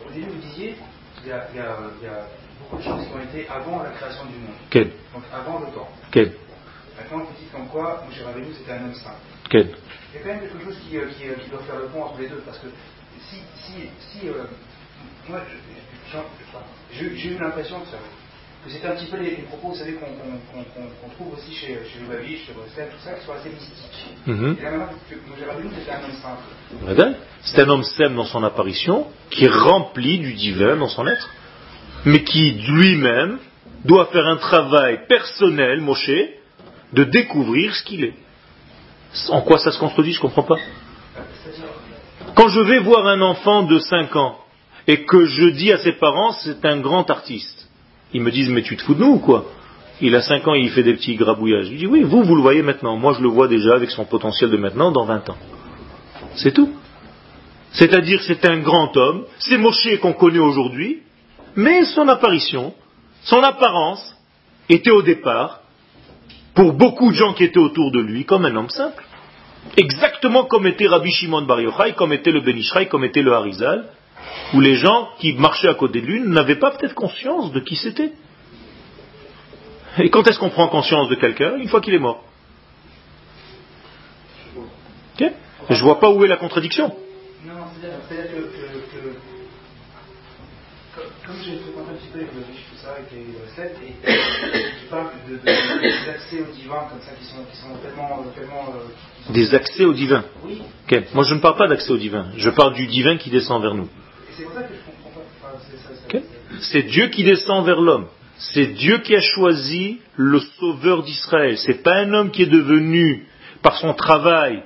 Au 0.06 0.10
début, 0.12 0.26
vous 0.26 0.40
disiez 0.40 0.76
il 1.22 1.28
y, 1.28 1.32
a, 1.32 1.48
il, 1.52 1.56
y 1.56 1.60
a, 1.60 1.76
il 2.00 2.06
y 2.06 2.08
a 2.08 2.26
beaucoup 2.60 2.76
de 2.76 2.82
choses 2.82 3.06
qui 3.06 3.14
ont 3.14 3.22
été 3.22 3.48
avant 3.48 3.82
la 3.82 3.90
création 3.90 4.24
du 4.26 4.36
monde. 4.36 4.54
Quel? 4.70 4.90
Donc 5.12 5.24
avant 5.32 5.60
le 5.60 5.66
temps. 5.66 5.88
Quel? 6.12 6.32
Maintenant, 6.96 7.24
vous 7.24 7.36
dites 7.38 7.52
comme 7.52 7.68
quoi 7.68 8.04
Moshe 8.06 8.22
Rabbeinu 8.24 8.52
c'était 8.56 8.72
un 8.72 8.84
homme 8.84 8.94
simple. 8.94 9.16
Quel? 9.50 9.74
Il 10.12 10.18
y 10.18 10.22
a 10.22 10.22
quand 10.22 10.28
même 10.28 10.40
quelque 10.40 10.64
chose 10.64 10.78
qui, 10.86 10.96
euh, 10.96 11.08
qui, 11.08 11.28
euh, 11.28 11.34
qui 11.34 11.50
doit 11.50 11.62
faire 11.62 11.78
le 11.78 11.86
pont 11.86 12.04
entre 12.04 12.20
les 12.20 12.28
deux. 12.28 12.42
Parce 12.44 12.58
que 12.58 12.68
si. 13.28 13.36
si, 13.56 13.72
si 14.00 14.28
euh, 14.28 14.44
moi, 15.28 15.40
j'ai 16.92 17.28
eu 17.28 17.38
l'impression 17.38 17.80
que 17.80 17.86
ça 17.88 17.98
que 18.64 18.70
c'est 18.70 18.86
un 18.86 18.96
petit 18.96 19.06
peu 19.06 19.18
les, 19.18 19.30
propos, 19.48 19.68
vous 19.68 19.76
savez, 19.76 19.94
qu'on 19.94 21.08
trouve 21.10 21.34
aussi 21.34 21.54
chez, 21.54 21.78
chez 21.90 22.00
Lubavitch, 22.00 22.46
chez 22.46 22.52
Brostel, 22.52 22.88
tout 22.90 23.04
ça, 23.04 23.14
qui 23.14 23.24
sont 23.24 23.32
assez 23.32 23.50
mystiques. 23.50 24.06
Mm 24.26 24.54
Et 24.58 24.62
là 24.62 24.70
maintenant, 24.70 24.98
c'était 25.78 25.90
un 25.90 26.04
homme 26.04 26.12
simple. 26.22 27.16
C'est 27.42 27.60
un 27.60 27.68
homme 27.68 27.82
simple 27.84 28.14
dans 28.16 28.24
son 28.24 28.42
apparition, 28.44 29.06
qui 29.30 29.44
est 29.44 29.50
rempli 29.50 30.18
du 30.18 30.34
divin 30.34 30.76
dans 30.76 30.88
son 30.88 31.06
être, 31.06 31.28
mais 32.04 32.24
qui 32.24 32.50
lui-même 32.52 33.38
doit 33.84 34.06
faire 34.06 34.26
un 34.26 34.36
travail 34.36 35.06
personnel, 35.06 35.80
Moshe, 35.80 36.10
de 36.92 37.04
découvrir 37.04 37.74
ce 37.74 37.84
qu'il 37.84 38.04
est. 38.04 38.14
En 39.30 39.42
quoi 39.42 39.58
ça 39.58 39.70
se 39.70 39.78
contredit, 39.78 40.12
je 40.12 40.18
ne 40.18 40.22
comprends 40.22 40.42
pas. 40.42 40.58
Quand 42.34 42.48
je 42.48 42.60
vais 42.60 42.80
voir 42.80 43.06
un 43.06 43.20
enfant 43.20 43.62
de 43.62 43.78
5 43.78 44.14
ans 44.16 44.38
et 44.86 45.04
que 45.04 45.26
je 45.26 45.46
dis 45.46 45.72
à 45.72 45.78
ses 45.78 45.92
parents 45.92 46.32
c'est 46.32 46.64
un 46.64 46.80
grand 46.80 47.08
artiste, 47.10 47.67
ils 48.12 48.22
me 48.22 48.30
disent, 48.30 48.50
mais 48.50 48.62
tu 48.62 48.76
te 48.76 48.82
fous 48.82 48.94
de 48.94 49.00
nous 49.00 49.14
ou 49.14 49.18
quoi? 49.18 49.46
Il 50.00 50.14
a 50.14 50.22
5 50.22 50.46
ans 50.46 50.54
et 50.54 50.60
il 50.60 50.70
fait 50.70 50.82
des 50.82 50.94
petits 50.94 51.16
grabouillages. 51.16 51.66
Je 51.66 51.74
dis, 51.74 51.86
oui, 51.86 52.02
vous, 52.02 52.22
vous 52.22 52.36
le 52.36 52.42
voyez 52.42 52.62
maintenant. 52.62 52.96
Moi, 52.96 53.14
je 53.14 53.22
le 53.22 53.28
vois 53.28 53.48
déjà 53.48 53.74
avec 53.74 53.90
son 53.90 54.04
potentiel 54.04 54.50
de 54.50 54.56
maintenant 54.56 54.92
dans 54.92 55.04
20 55.04 55.30
ans. 55.30 55.36
C'est 56.36 56.52
tout. 56.52 56.72
C'est-à-dire, 57.72 58.22
c'est 58.22 58.44
un 58.46 58.58
grand 58.60 58.96
homme, 58.96 59.24
c'est 59.38 59.58
Moshe 59.58 59.98
qu'on 60.00 60.14
connaît 60.14 60.38
aujourd'hui, 60.38 61.02
mais 61.56 61.84
son 61.84 62.08
apparition, 62.08 62.72
son 63.24 63.42
apparence, 63.42 64.14
était 64.68 64.90
au 64.90 65.02
départ, 65.02 65.60
pour 66.54 66.72
beaucoup 66.72 67.10
de 67.10 67.16
gens 67.16 67.34
qui 67.34 67.44
étaient 67.44 67.58
autour 67.58 67.90
de 67.90 68.00
lui, 68.00 68.24
comme 68.24 68.44
un 68.44 68.56
homme 68.56 68.70
simple. 68.70 69.04
Exactement 69.76 70.44
comme 70.44 70.66
était 70.66 70.86
Rabbi 70.86 71.10
Shimon 71.10 71.42
Bar 71.42 71.60
Yochai, 71.60 71.92
comme 71.94 72.12
était 72.12 72.30
le 72.30 72.40
Benishraï, 72.40 72.88
comme 72.88 73.04
était 73.04 73.22
le 73.22 73.32
Harizal, 73.32 73.84
où 74.54 74.60
les 74.60 74.76
gens 74.76 75.08
qui 75.18 75.34
marchaient 75.34 75.68
à 75.68 75.74
côté 75.74 76.00
de 76.00 76.06
lui 76.06 76.20
n'avaient 76.20 76.58
pas 76.58 76.70
peut-être 76.72 76.94
conscience 76.94 77.52
de 77.52 77.60
qui 77.60 77.76
c'était. 77.76 78.12
Et 79.98 80.10
quand 80.10 80.26
est-ce 80.26 80.38
qu'on 80.38 80.50
prend 80.50 80.68
conscience 80.68 81.08
de 81.08 81.14
quelqu'un 81.16 81.56
Une 81.56 81.68
fois 81.68 81.80
qu'il 81.80 81.94
est 81.94 81.98
mort? 81.98 82.22
Okay 85.14 85.32
je 85.70 85.74
ne 85.74 85.82
vois 85.82 86.00
pas 86.00 86.10
où 86.10 86.24
est 86.24 86.28
la 86.28 86.36
contradiction. 86.36 86.94
Non, 87.44 87.54
c'est-à-dire 87.80 88.30
que, 88.30 88.38
comme 91.26 91.36
j'ai 91.44 91.58
fréquenté 91.58 91.90
un 91.90 91.94
petit 91.94 92.08
peu 92.12 92.18
les 92.20 92.26
tout 92.26 92.76
ça, 92.82 92.92
avec 92.92 93.10
les 93.12 93.26
recettes, 93.44 93.76
et 93.82 93.92
de, 95.30 95.36
des 95.36 96.08
accès 96.08 96.40
au 96.40 96.52
divin 96.54 96.86
comme 96.90 97.00
ça 97.00 97.12
qui 97.18 97.24
sont, 97.24 97.44
qui 97.50 97.56
sont 97.56 97.76
tellement. 97.82 98.24
tellement 98.34 98.74
euh, 98.74 99.32
des 99.32 99.54
accès 99.54 99.84
au 99.84 99.92
divin 99.92 100.24
Oui. 100.44 100.62
Moi 101.14 101.24
je 101.24 101.34
ne 101.34 101.40
parle 101.40 101.56
pas 101.56 101.68
d'accès 101.68 101.90
au 101.92 101.98
divin, 101.98 102.28
je 102.36 102.50
parle 102.50 102.74
du 102.74 102.86
divin 102.86 103.18
qui 103.18 103.30
descend 103.30 103.62
vers 103.62 103.74
nous. 103.74 103.88
C'est 104.38 104.44
pour 104.44 104.54
ça 104.54 104.62
que 104.62 104.72
je 104.72 104.80
comprends 104.86 105.20
pas. 105.42 106.18
c'est 106.60 106.82
Dieu 106.84 107.08
qui 107.08 107.24
descend 107.24 107.66
vers 107.66 107.80
l'homme. 107.80 108.06
C'est 108.38 108.66
Dieu 108.66 108.98
qui 108.98 109.16
a 109.16 109.20
choisi 109.20 109.98
le 110.14 110.38
sauveur 110.38 111.02
d'Israël. 111.02 111.58
C'est 111.58 111.82
pas 111.82 111.96
un 111.96 112.12
homme 112.12 112.30
qui 112.30 112.42
est 112.42 112.46
devenu, 112.46 113.26
par 113.62 113.78
son 113.78 113.94
travail, 113.94 114.62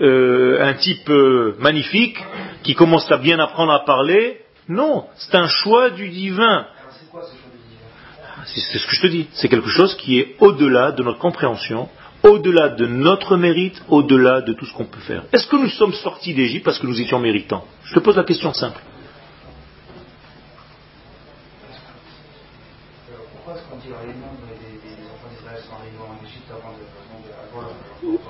euh, 0.00 0.58
un 0.60 0.74
type 0.74 1.08
euh, 1.08 1.54
magnifique, 1.60 2.18
qui 2.64 2.74
commence 2.74 3.08
à 3.12 3.18
bien 3.18 3.38
apprendre 3.38 3.72
à 3.72 3.84
parler. 3.84 4.40
Non, 4.68 5.04
c'est 5.14 5.36
un 5.36 5.46
choix 5.46 5.90
du 5.90 6.08
divin. 6.08 6.66
C'est 8.44 8.78
ce 8.78 8.86
que 8.88 8.96
je 8.96 9.02
te 9.02 9.06
dis. 9.06 9.28
C'est 9.34 9.48
quelque 9.48 9.70
chose 9.70 9.94
qui 9.98 10.18
est 10.18 10.34
au-delà 10.40 10.90
de 10.90 11.04
notre 11.04 11.20
compréhension, 11.20 11.88
au-delà 12.24 12.70
de 12.70 12.86
notre 12.86 13.36
mérite, 13.36 13.80
au-delà 13.88 14.40
de 14.40 14.52
tout 14.52 14.66
ce 14.66 14.72
qu'on 14.72 14.86
peut 14.86 14.98
faire. 14.98 15.22
Est-ce 15.32 15.46
que 15.46 15.56
nous 15.56 15.70
sommes 15.70 15.92
sortis 15.92 16.34
d'Égypte 16.34 16.64
parce 16.64 16.80
que 16.80 16.88
nous 16.88 17.00
étions 17.00 17.20
méritants? 17.20 17.64
Je 17.84 17.94
te 17.94 18.00
pose 18.00 18.16
la 18.16 18.24
question 18.24 18.52
simple. 18.52 18.80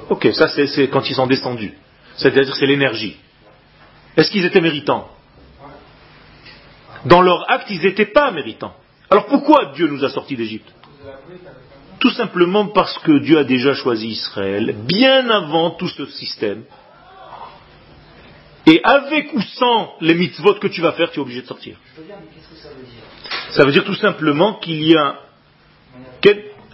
Ok, 0.09 0.29
ça 0.33 0.49
c'est 0.49 0.89
quand 0.89 1.09
ils 1.09 1.15
sont 1.15 1.27
descendus. 1.27 1.75
C'est-à-dire 2.17 2.55
c'est 2.55 2.67
l'énergie. 2.67 3.17
Est-ce 4.17 4.31
qu'ils 4.31 4.45
étaient 4.45 4.61
méritants? 4.61 5.09
Dans 7.05 7.21
leur 7.21 7.51
acte, 7.51 7.71
ils 7.71 7.83
n'étaient 7.83 8.07
pas 8.07 8.31
méritants. 8.31 8.75
Alors 9.11 9.27
pourquoi 9.27 9.73
Dieu 9.75 9.87
nous 9.89 10.05
a 10.05 10.11
sortis 10.11 10.37
d'Égypte? 10.37 10.73
Tout 11.99 12.11
simplement 12.11 12.67
parce 12.69 12.99
que 12.99 13.19
Dieu 13.21 13.39
a 13.39 13.45
déjà 13.45 13.75
choisi 13.75 14.09
Israël 14.09 14.75
bien 14.87 15.29
avant 15.31 15.71
tout 15.71 15.89
ce 15.89 16.07
système. 16.07 16.65
Et 18.67 18.81
avec 18.83 19.33
ou 19.33 19.41
sans 19.41 19.95
les 20.01 20.15
mitzvot 20.15 20.55
que 20.55 20.67
tu 20.67 20.81
vas 20.81 20.93
faire, 20.93 21.11
tu 21.11 21.21
es 21.21 21.23
obligé 21.23 21.43
de 21.43 21.47
sortir. 21.47 21.77
Ça 23.51 23.65
veut 23.65 23.73
dire 23.73 23.85
tout 23.85 23.95
simplement 23.95 24.55
qu'il 24.55 24.83
y 24.83 24.97
a 24.97 25.21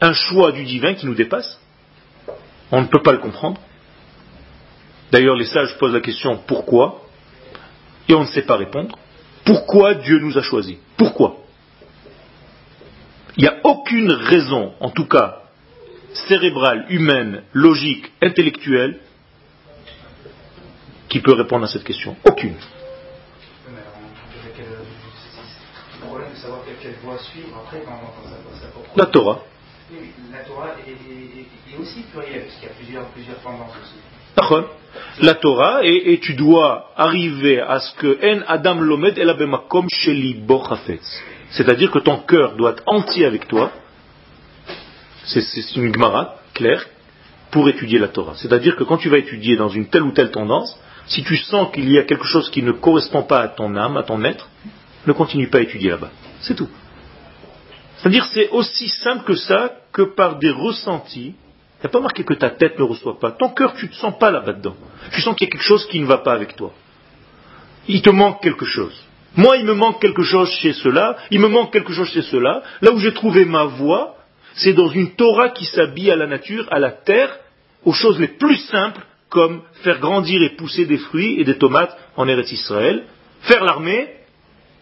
un 0.01 0.15
choix 0.15 0.53
du 0.53 0.65
divin 0.65 0.95
qui 0.95 1.07
nous 1.07 1.15
dépasse. 1.15 1.61
On 2.73 2.81
ne 2.81 2.87
peut 2.87 3.03
pas 3.03 3.13
le 3.13 3.19
comprendre. 3.19 3.61
D'ailleurs, 5.13 5.37
les 5.37 5.45
sages 5.45 5.77
posent 5.79 5.93
la 5.93 6.01
question 6.01 6.39
pourquoi? 6.47 7.03
Et 8.09 8.15
on 8.15 8.23
ne 8.23 8.27
sait 8.27 8.43
pas 8.43 8.57
répondre. 8.57 8.99
Pourquoi 9.45 9.95
Dieu 9.95 10.19
nous 10.19 10.39
a 10.39 10.43
choisis? 10.43 10.79
Pourquoi? 10.97 11.37
Il 13.37 13.43
n'y 13.43 13.49
a 13.49 13.59
aucune 13.65 14.11
raison, 14.11 14.73
en 14.81 14.91
tout 14.91 15.07
cas 15.07 15.43
cérébrale, 16.29 16.87
humaine, 16.89 17.43
logique, 17.53 18.13
intellectuelle, 18.21 19.01
qui 21.09 21.21
peut 21.21 21.35
répondre 21.35 21.65
à 21.65 21.69
cette 21.69 21.85
question. 21.85 22.17
Aucune. 22.25 22.57
La 28.97 29.07
Torah. 29.07 29.43
La 30.33 30.39
Torah 30.45 30.71
est, 30.87 31.81
aussi 31.81 32.03
plurielle, 32.13 32.45
parce 32.45 32.55
qu'il 32.57 32.95
y 32.95 32.97
a 32.97 33.03
plusieurs, 33.13 33.43
tendances 33.43 33.77
aussi. 33.83 34.65
La 35.21 35.35
Torah, 35.35 35.81
et, 35.85 36.19
tu 36.21 36.35
dois 36.35 36.91
arriver 36.97 37.61
à 37.61 37.81
ce 37.81 37.95
que 37.97 38.19
En 38.25 38.43
Adam 38.47 38.81
Lomed 38.81 39.19
Elabemakom 39.19 39.87
Sheli 39.91 40.43
C'est-à-dire 41.51 41.91
que 41.91 41.99
ton 41.99 42.19
cœur 42.19 42.57
doit 42.57 42.71
être 42.73 42.83
entier 42.87 43.27
avec 43.27 43.49
toi. 43.49 43.71
C'est 45.25 45.77
une 45.77 45.93
Gemara 45.93 46.37
claire 46.55 46.87
pour 47.51 47.69
étudier 47.69 47.99
la 47.99 48.09
Torah. 48.09 48.35
C'est-à-dire 48.37 48.77
que 48.77 48.85
quand 48.85 48.97
tu 48.97 49.09
vas 49.09 49.19
étudier 49.19 49.57
dans 49.57 49.69
une 49.69 49.89
telle 49.89 50.03
ou 50.03 50.13
telle 50.13 50.31
tendance, 50.31 50.79
si 51.07 51.23
tu 51.23 51.37
sens 51.37 51.73
qu'il 51.73 51.91
y 51.91 51.99
a 51.99 52.05
quelque 52.05 52.27
chose 52.27 52.51
qui 52.51 52.63
ne 52.63 52.73
correspond 52.73 53.23
pas 53.23 53.41
à 53.41 53.49
ton 53.49 53.77
âme, 53.77 53.97
à 53.97 54.03
ton 54.03 54.25
être, 54.25 54.49
ne 55.07 55.13
continue 55.13 55.49
pas 55.49 55.59
à 55.59 55.63
étudier 55.63 55.91
là-bas. 55.91 56.11
C'est 56.41 56.55
tout. 56.55 56.69
C'est-à-dire 58.03 58.25
c'est 58.27 58.49
aussi 58.51 58.89
simple 58.89 59.25
que 59.25 59.37
ça 59.37 59.77
que 59.93 60.03
par 60.03 60.39
des 60.39 60.51
ressentis. 60.51 61.35
Il 61.79 61.87
n'y 61.87 61.87
a 61.87 61.89
pas 61.89 62.01
marqué 62.01 62.25
que 62.25 62.35
ta 62.35 62.51
tête 62.51 62.79
ne 62.79 62.85
reçoit 62.85 63.19
pas. 63.19 63.31
Ton 63.31 63.51
cœur, 63.51 63.75
tu 63.75 63.87
ne 63.87 63.91
te 63.91 63.97
sens 63.97 64.19
pas 64.19 64.31
là-bas 64.31 64.55
dedans. 64.55 64.77
Tu 65.13 65.21
sens 65.21 65.37
qu'il 65.37 65.47
y 65.47 65.51
a 65.51 65.53
quelque 65.53 65.65
chose 65.65 65.87
qui 65.87 66.01
ne 66.01 66.07
va 66.07 66.19
pas 66.19 66.33
avec 66.33 66.57
toi. 66.57 66.73
Il 67.87 68.03
te 68.03 68.11
manque 68.11 68.43
quelque 68.43 68.65
chose. 68.65 68.95
Moi, 69.37 69.57
il 69.57 69.65
me 69.65 69.75
manque 69.75 70.01
quelque 70.01 70.23
chose 70.23 70.51
chez 70.61 70.73
cela, 70.73 71.17
il 71.31 71.41
me 71.41 71.49
manque 71.49 71.73
quelque 71.73 71.93
chose 71.93 72.09
chez 72.11 72.23
cela. 72.23 72.63
Là 72.81 72.93
où 72.93 72.99
j'ai 72.99 73.15
trouvé 73.15 73.45
ma 73.45 73.65
voie, 73.65 74.17
c'est 74.55 74.75
dans 74.75 74.89
une 74.89 75.15
Torah 75.15 75.51
qui 75.51 75.65
s'habille 75.65 76.11
à 76.11 76.17
la 76.17 76.27
nature, 76.27 76.67
à 76.71 76.79
la 76.79 76.91
terre, 76.91 77.39
aux 77.85 77.93
choses 77.93 78.19
les 78.19 78.29
plus 78.29 78.59
simples, 78.59 79.01
comme 79.29 79.63
faire 79.83 79.99
grandir 79.99 80.43
et 80.43 80.57
pousser 80.57 80.87
des 80.87 80.99
fruits 80.99 81.41
et 81.41 81.45
des 81.45 81.57
tomates 81.57 81.97
en 82.17 82.29
Eretz 82.29 82.53
Israël, 82.53 83.05
faire 83.43 83.65
l'armée, 83.65 84.09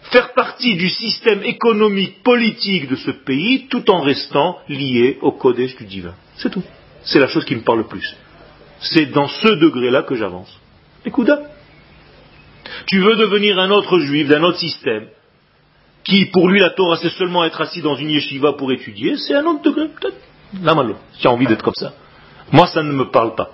faire 0.02 0.32
partie 0.32 0.76
du 0.76 0.88
système 0.88 1.42
économique, 1.44 2.22
politique 2.22 2.88
de 2.88 2.96
ce 2.96 3.10
pays, 3.10 3.66
tout 3.68 3.90
en 3.90 4.00
restant 4.00 4.58
lié 4.68 5.18
au 5.22 5.32
Kodesh 5.32 5.76
du 5.76 5.84
divin. 5.84 6.14
C'est 6.36 6.50
tout. 6.50 6.62
C'est 7.04 7.20
la 7.20 7.28
chose 7.28 7.44
qui 7.44 7.54
me 7.54 7.62
parle 7.62 7.78
le 7.78 7.86
plus. 7.86 8.16
C'est 8.80 9.06
dans 9.06 9.28
ce 9.28 9.48
degré-là 9.48 10.02
que 10.02 10.14
j'avance. 10.14 10.58
Écoute, 11.04 11.30
tu 12.86 13.00
veux 13.00 13.16
devenir 13.16 13.58
un 13.58 13.70
autre 13.70 13.98
juif 14.00 14.28
d'un 14.28 14.42
autre 14.42 14.58
système, 14.58 15.06
qui 16.04 16.26
pour 16.26 16.48
lui 16.48 16.60
la 16.60 16.70
Torah 16.70 16.96
c'est 17.00 17.10
seulement 17.10 17.44
être 17.44 17.60
assis 17.60 17.82
dans 17.82 17.96
une 17.96 18.10
yeshiva 18.10 18.54
pour 18.54 18.72
étudier, 18.72 19.16
c'est 19.16 19.34
un 19.34 19.44
autre 19.44 19.62
degré, 19.62 19.88
peut-être. 19.88 20.16
La 20.62 20.74
malo, 20.74 20.96
as 21.22 21.28
envie 21.28 21.46
d'être 21.46 21.62
comme 21.62 21.74
ça. 21.74 21.92
Moi 22.52 22.66
ça 22.66 22.82
ne 22.82 22.92
me 22.92 23.10
parle 23.10 23.34
pas. 23.34 23.50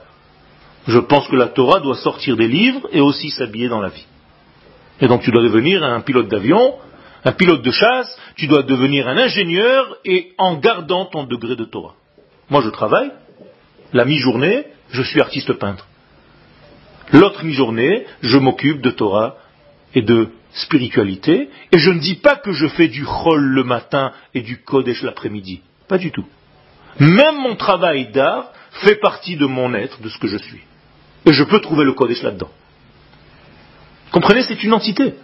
Je 0.87 0.99
pense 0.99 1.27
que 1.29 1.37
la 1.37 1.49
Torah 1.49 1.81
doit 1.81 1.97
sortir 1.97 2.37
des 2.37 2.49
livres 2.49 2.89
et 2.93 3.01
aussi 3.01 3.31
s'habiller 3.31 3.69
dans 3.69 3.81
la 3.81 3.89
vie. 3.89 4.07
Et 5.01 5.09
donc 5.09 5.23
tu 5.23 5.31
dois 5.31 5.43
devenir 5.43 5.85
un 5.85 6.01
pilote 6.01 6.29
d'avion, 6.29 6.75
un 7.25 7.33
pilote 7.33 7.63
de 7.63 7.71
chasse, 7.71 8.19
tu 8.37 8.47
dois 8.47 8.63
devenir 8.63 9.09
un 9.09 9.17
ingénieur 9.17 9.97
et 10.05 10.33
en 10.39 10.57
gardant 10.57 11.07
ton 11.07 11.25
degré 11.25 11.57
de 11.57 11.65
Torah. 11.65 11.95
Moi 12.51 12.63
je 12.63 12.71
travaille, 12.71 13.11
la 13.93 14.05
mi-journée, 14.05 14.65
je 14.91 15.03
suis 15.03 15.21
artiste 15.21 15.53
peintre. 15.55 15.87
L'autre 17.13 17.45
mi-journée, 17.45 18.07
je 18.23 18.37
m'occupe 18.39 18.81
de 18.81 18.91
Torah 18.91 19.37
et 19.95 20.03
de 20.03 20.31
spiritualité, 20.53 21.51
et 21.73 21.79
je 21.79 21.91
ne 21.91 22.01
dis 22.01 22.17
pas 22.17 22.37
que 22.37 22.53
je 22.53 22.67
fais 22.67 22.89
du 22.89 23.05
chol 23.05 23.43
le 23.43 23.65
matin 23.65 24.13
et 24.35 24.41
du 24.41 24.63
kodesh 24.63 25.03
l'après-midi. 25.03 25.61
Pas 25.89 25.99
du 25.99 26.11
tout. 26.11 26.25
Même 26.99 27.37
mon 27.37 27.57
travail 27.57 28.09
d'art 28.11 28.53
fait 28.71 28.97
partie 28.97 29.37
de 29.37 29.47
mon 29.47 29.75
être, 29.75 30.01
de 30.01 30.09
ce 30.09 30.19
que 30.19 30.29
je 30.29 30.39
suis. 30.39 30.63
Et 31.27 31.33
je 31.33 31.45
peux 31.45 31.61
trouver 31.61 31.85
le 31.85 31.93
kodesh 31.93 32.23
là-dedans. 32.23 32.51
Comprenez, 34.13 34.43
c'est 34.43 34.63
une 34.63 34.73
entité. 34.73 35.15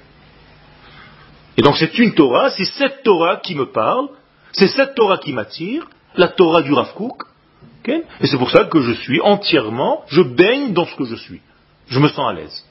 Et 1.57 1.63
donc 1.63 1.77
c'est 1.77 1.99
une 1.99 2.15
Torah, 2.15 2.51
c'est 2.51 2.65
cette 2.65 3.03
Torah 3.03 3.37
qui 3.37 3.55
me 3.55 3.67
parle, 3.67 4.09
c'est 4.53 4.69
cette 4.69 4.95
Torah 4.95 5.19
qui 5.19 5.33
m'attire, 5.33 5.87
la 6.17 6.29
Torah 6.29 6.63
du 6.63 6.73
Rav 6.73 6.95
Kook, 6.95 7.25
et 7.89 8.05
c'est 8.27 8.39
pour 8.39 8.51
ça 8.51 8.65
que 8.65 8.81
je 8.81 8.93
suis 8.93 9.21
entièrement, 9.21 10.05
je 10.09 10.23
baigne 10.23 10.73
dans 10.73 10.87
ce 10.87 10.95
que 10.95 11.05
je 11.05 11.17
suis. 11.17 11.41
Je 11.89 11.99
me 11.99 12.09
sens 12.09 12.31
à 12.31 12.33
l'aise. 12.33 12.65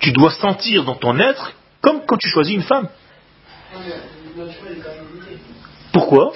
Tu 0.00 0.12
dois 0.12 0.30
sentir 0.30 0.84
dans 0.84 0.94
ton 0.94 1.18
être 1.18 1.52
comme 1.80 2.04
quand 2.06 2.16
tu 2.16 2.28
choisis 2.28 2.54
une 2.54 2.62
femme. 2.62 2.88
Pourquoi? 5.92 6.32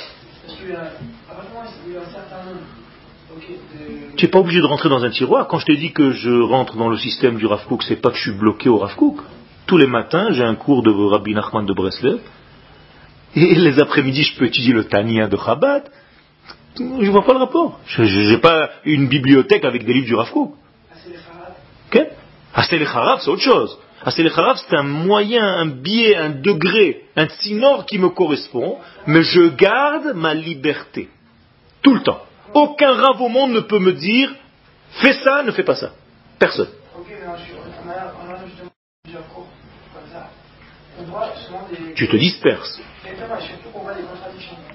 Tu 4.16 4.24
n'es 4.24 4.30
pas 4.30 4.38
obligé 4.38 4.60
de 4.60 4.66
rentrer 4.66 4.88
dans 4.88 5.04
un 5.04 5.10
tiroir. 5.10 5.46
Quand 5.48 5.58
je 5.58 5.66
t'ai 5.66 5.76
dit 5.76 5.92
que 5.92 6.12
je 6.12 6.30
rentre 6.30 6.76
dans 6.76 6.88
le 6.88 6.96
système 6.96 7.36
du 7.36 7.46
Rav 7.46 7.62
ce 7.80 7.90
n'est 7.90 8.00
pas 8.00 8.10
que 8.10 8.16
je 8.16 8.22
suis 8.22 8.38
bloqué 8.38 8.68
au 8.68 8.78
Rav 8.78 8.94
Tous 9.66 9.76
les 9.76 9.86
matins, 9.86 10.28
j'ai 10.30 10.44
un 10.44 10.54
cours 10.54 10.82
de 10.82 10.90
Rabbi 10.90 11.34
Nachman 11.34 11.66
de 11.66 11.72
Breslev. 11.72 12.20
Et 13.34 13.54
les 13.54 13.78
après-midi, 13.78 14.22
je 14.22 14.38
peux 14.38 14.46
étudier 14.46 14.72
le 14.72 14.84
Tania 14.84 15.28
de 15.28 15.36
Chabad. 15.36 15.84
Je 16.78 16.82
ne 16.82 17.10
vois 17.10 17.24
pas 17.24 17.32
le 17.32 17.40
rapport. 17.40 17.78
Je 17.86 18.02
n'ai 18.02 18.38
pas 18.38 18.70
une 18.84 19.08
bibliothèque 19.08 19.64
avec 19.64 19.84
des 19.84 19.92
livres 19.92 20.06
du 20.06 20.14
Rav 20.14 20.30
Kook. 20.30 20.54
Okay? 21.88 22.06
c'est 22.68 23.28
autre 23.28 23.42
chose. 23.42 23.78
c'est 24.06 24.76
un 24.76 24.82
moyen, 24.82 25.44
un 25.44 25.66
biais, 25.66 26.16
un 26.16 26.30
degré, 26.30 27.04
un 27.16 27.26
tsinor 27.26 27.84
qui 27.84 27.98
me 27.98 28.08
correspond, 28.08 28.78
mais 29.06 29.22
je 29.22 29.48
garde 29.54 30.14
ma 30.14 30.32
liberté. 30.32 31.08
Tout 31.82 31.94
le 31.94 32.00
temps. 32.00 32.25
Aucun 32.56 32.94
rave 32.94 33.20
au 33.20 33.28
monde 33.28 33.50
ne 33.52 33.60
peut 33.60 33.78
me 33.78 33.92
dire 33.92 34.34
fais 35.02 35.12
ça, 35.12 35.42
ne 35.42 35.50
fais 35.50 35.62
pas 35.62 35.74
ça. 35.76 35.92
Personne. 36.38 36.70
Tu 41.94 42.08
te 42.08 42.16
disperses. 42.16 42.80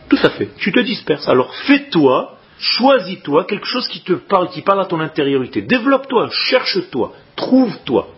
Tout 0.09 0.19
à 0.21 0.29
fait. 0.29 0.49
Tu 0.57 0.71
te 0.71 0.79
disperses. 0.79 1.27
Alors 1.27 1.51
fais-toi, 1.65 2.38
choisis-toi 2.59 3.45
quelque 3.45 3.65
chose 3.65 3.88
qui 3.88 4.01
te 4.01 4.13
parle, 4.13 4.49
qui 4.49 4.61
parle 4.61 4.82
à 4.82 4.86
ton 4.86 4.99
intériorité. 4.99 5.63
Développe-toi, 5.63 6.29
cherche-toi, 6.32 7.13
trouve-toi. 7.36 8.09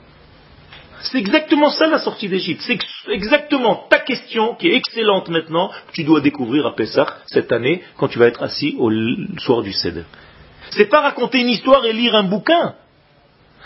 C'est 1.04 1.18
exactement 1.18 1.70
ça 1.70 1.88
la 1.88 2.00
sortie 2.00 2.30
d'Égypte. 2.30 2.62
C'est 2.66 2.80
exactement 3.12 3.88
ta 3.90 4.00
question 4.00 4.56
qui 4.56 4.70
est 4.70 4.76
excellente 4.76 5.28
maintenant, 5.28 5.70
que 5.88 5.94
tu 5.94 6.04
dois 6.04 6.22
découvrir 6.22 6.66
à 6.66 6.76
Pessah 6.76 7.06
cette 7.28 7.52
année 7.52 7.84
quand 7.98 8.08
tu 8.08 8.20
vas 8.20 8.28
être 8.28 8.42
assis 8.42 8.76
au 8.80 8.90
soir 9.40 9.62
du 9.62 9.74
Seder. 9.74 10.04
C'est 10.72 10.90
pas 10.90 11.02
raconter 11.02 11.42
une 11.42 11.50
histoire 11.50 11.86
et 11.86 11.94
lire 11.94 12.16
un 12.16 12.24
bouquin. 12.24 12.76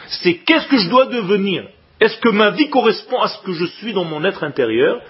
C'est 0.07 0.37
qu'est-ce 0.37 0.67
que 0.67 0.77
je 0.77 0.89
dois 0.89 1.05
devenir? 1.05 1.67
Est-ce 1.99 2.17
que 2.17 2.29
ma 2.29 2.51
vie 2.51 2.69
correspond 2.69 3.21
à 3.21 3.27
ce 3.27 3.39
que 3.43 3.53
je 3.53 3.65
suis 3.65 3.93
dans 3.93 4.03
mon 4.03 4.23
être 4.23 4.43
intérieur 4.43 5.01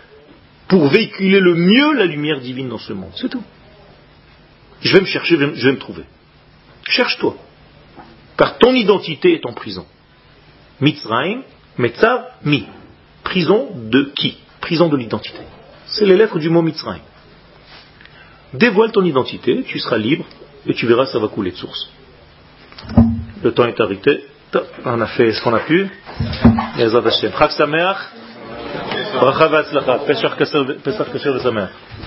pour 0.68 0.88
véhiculer 0.88 1.40
le 1.40 1.56
mieux 1.56 1.94
la 1.94 2.06
lumière 2.06 2.40
divine 2.40 2.70
dans 2.70 2.78
ce 2.78 2.94
monde? 2.94 3.12
C'est 3.16 3.30
tout. 3.30 3.44
Je 4.82 4.94
vais 4.94 5.02
me 5.02 5.06
chercher, 5.06 5.38
je 5.38 5.66
vais 5.66 5.72
me 5.72 5.80
trouver. 5.80 6.04
Cherche-toi. 6.90 7.36
Car 8.38 8.58
ton 8.58 8.74
identité 8.74 9.34
est 9.34 9.46
en 9.46 9.54
prison. 9.54 9.86
Mitzrayim, 10.80 11.44
Metzav, 11.78 12.26
Mi. 12.44 12.66
Prison 13.24 13.70
de 13.76 14.12
qui? 14.16 14.38
Prison 14.62 14.88
de 14.90 14.98
l'identité. 14.98 15.40
C'est 15.86 16.06
les 16.06 16.18
lettres 16.18 16.40
du 16.40 16.50
mot 16.50 16.62
Mitzrayim. 16.62 17.02
Dévoile 18.54 18.92
ton 18.92 19.04
identité, 19.04 19.64
tu 19.64 19.80
seras 19.80 19.98
libre, 19.98 20.26
et 20.66 20.74
tu 20.74 20.88
verras, 20.88 21.06
ça 21.06 21.20
va 21.20 21.28
couler 21.28 21.52
de 21.52 21.58
source. 21.58 21.90
Le 23.44 23.52
temps 23.52 23.66
est 23.66 23.80
arrêté. 23.80 24.26
On 24.86 25.02
a 25.02 25.08
fait 25.08 25.34
ce 25.34 25.42
qu'on 25.42 25.54
a 25.54 25.60
pu. 25.60 25.90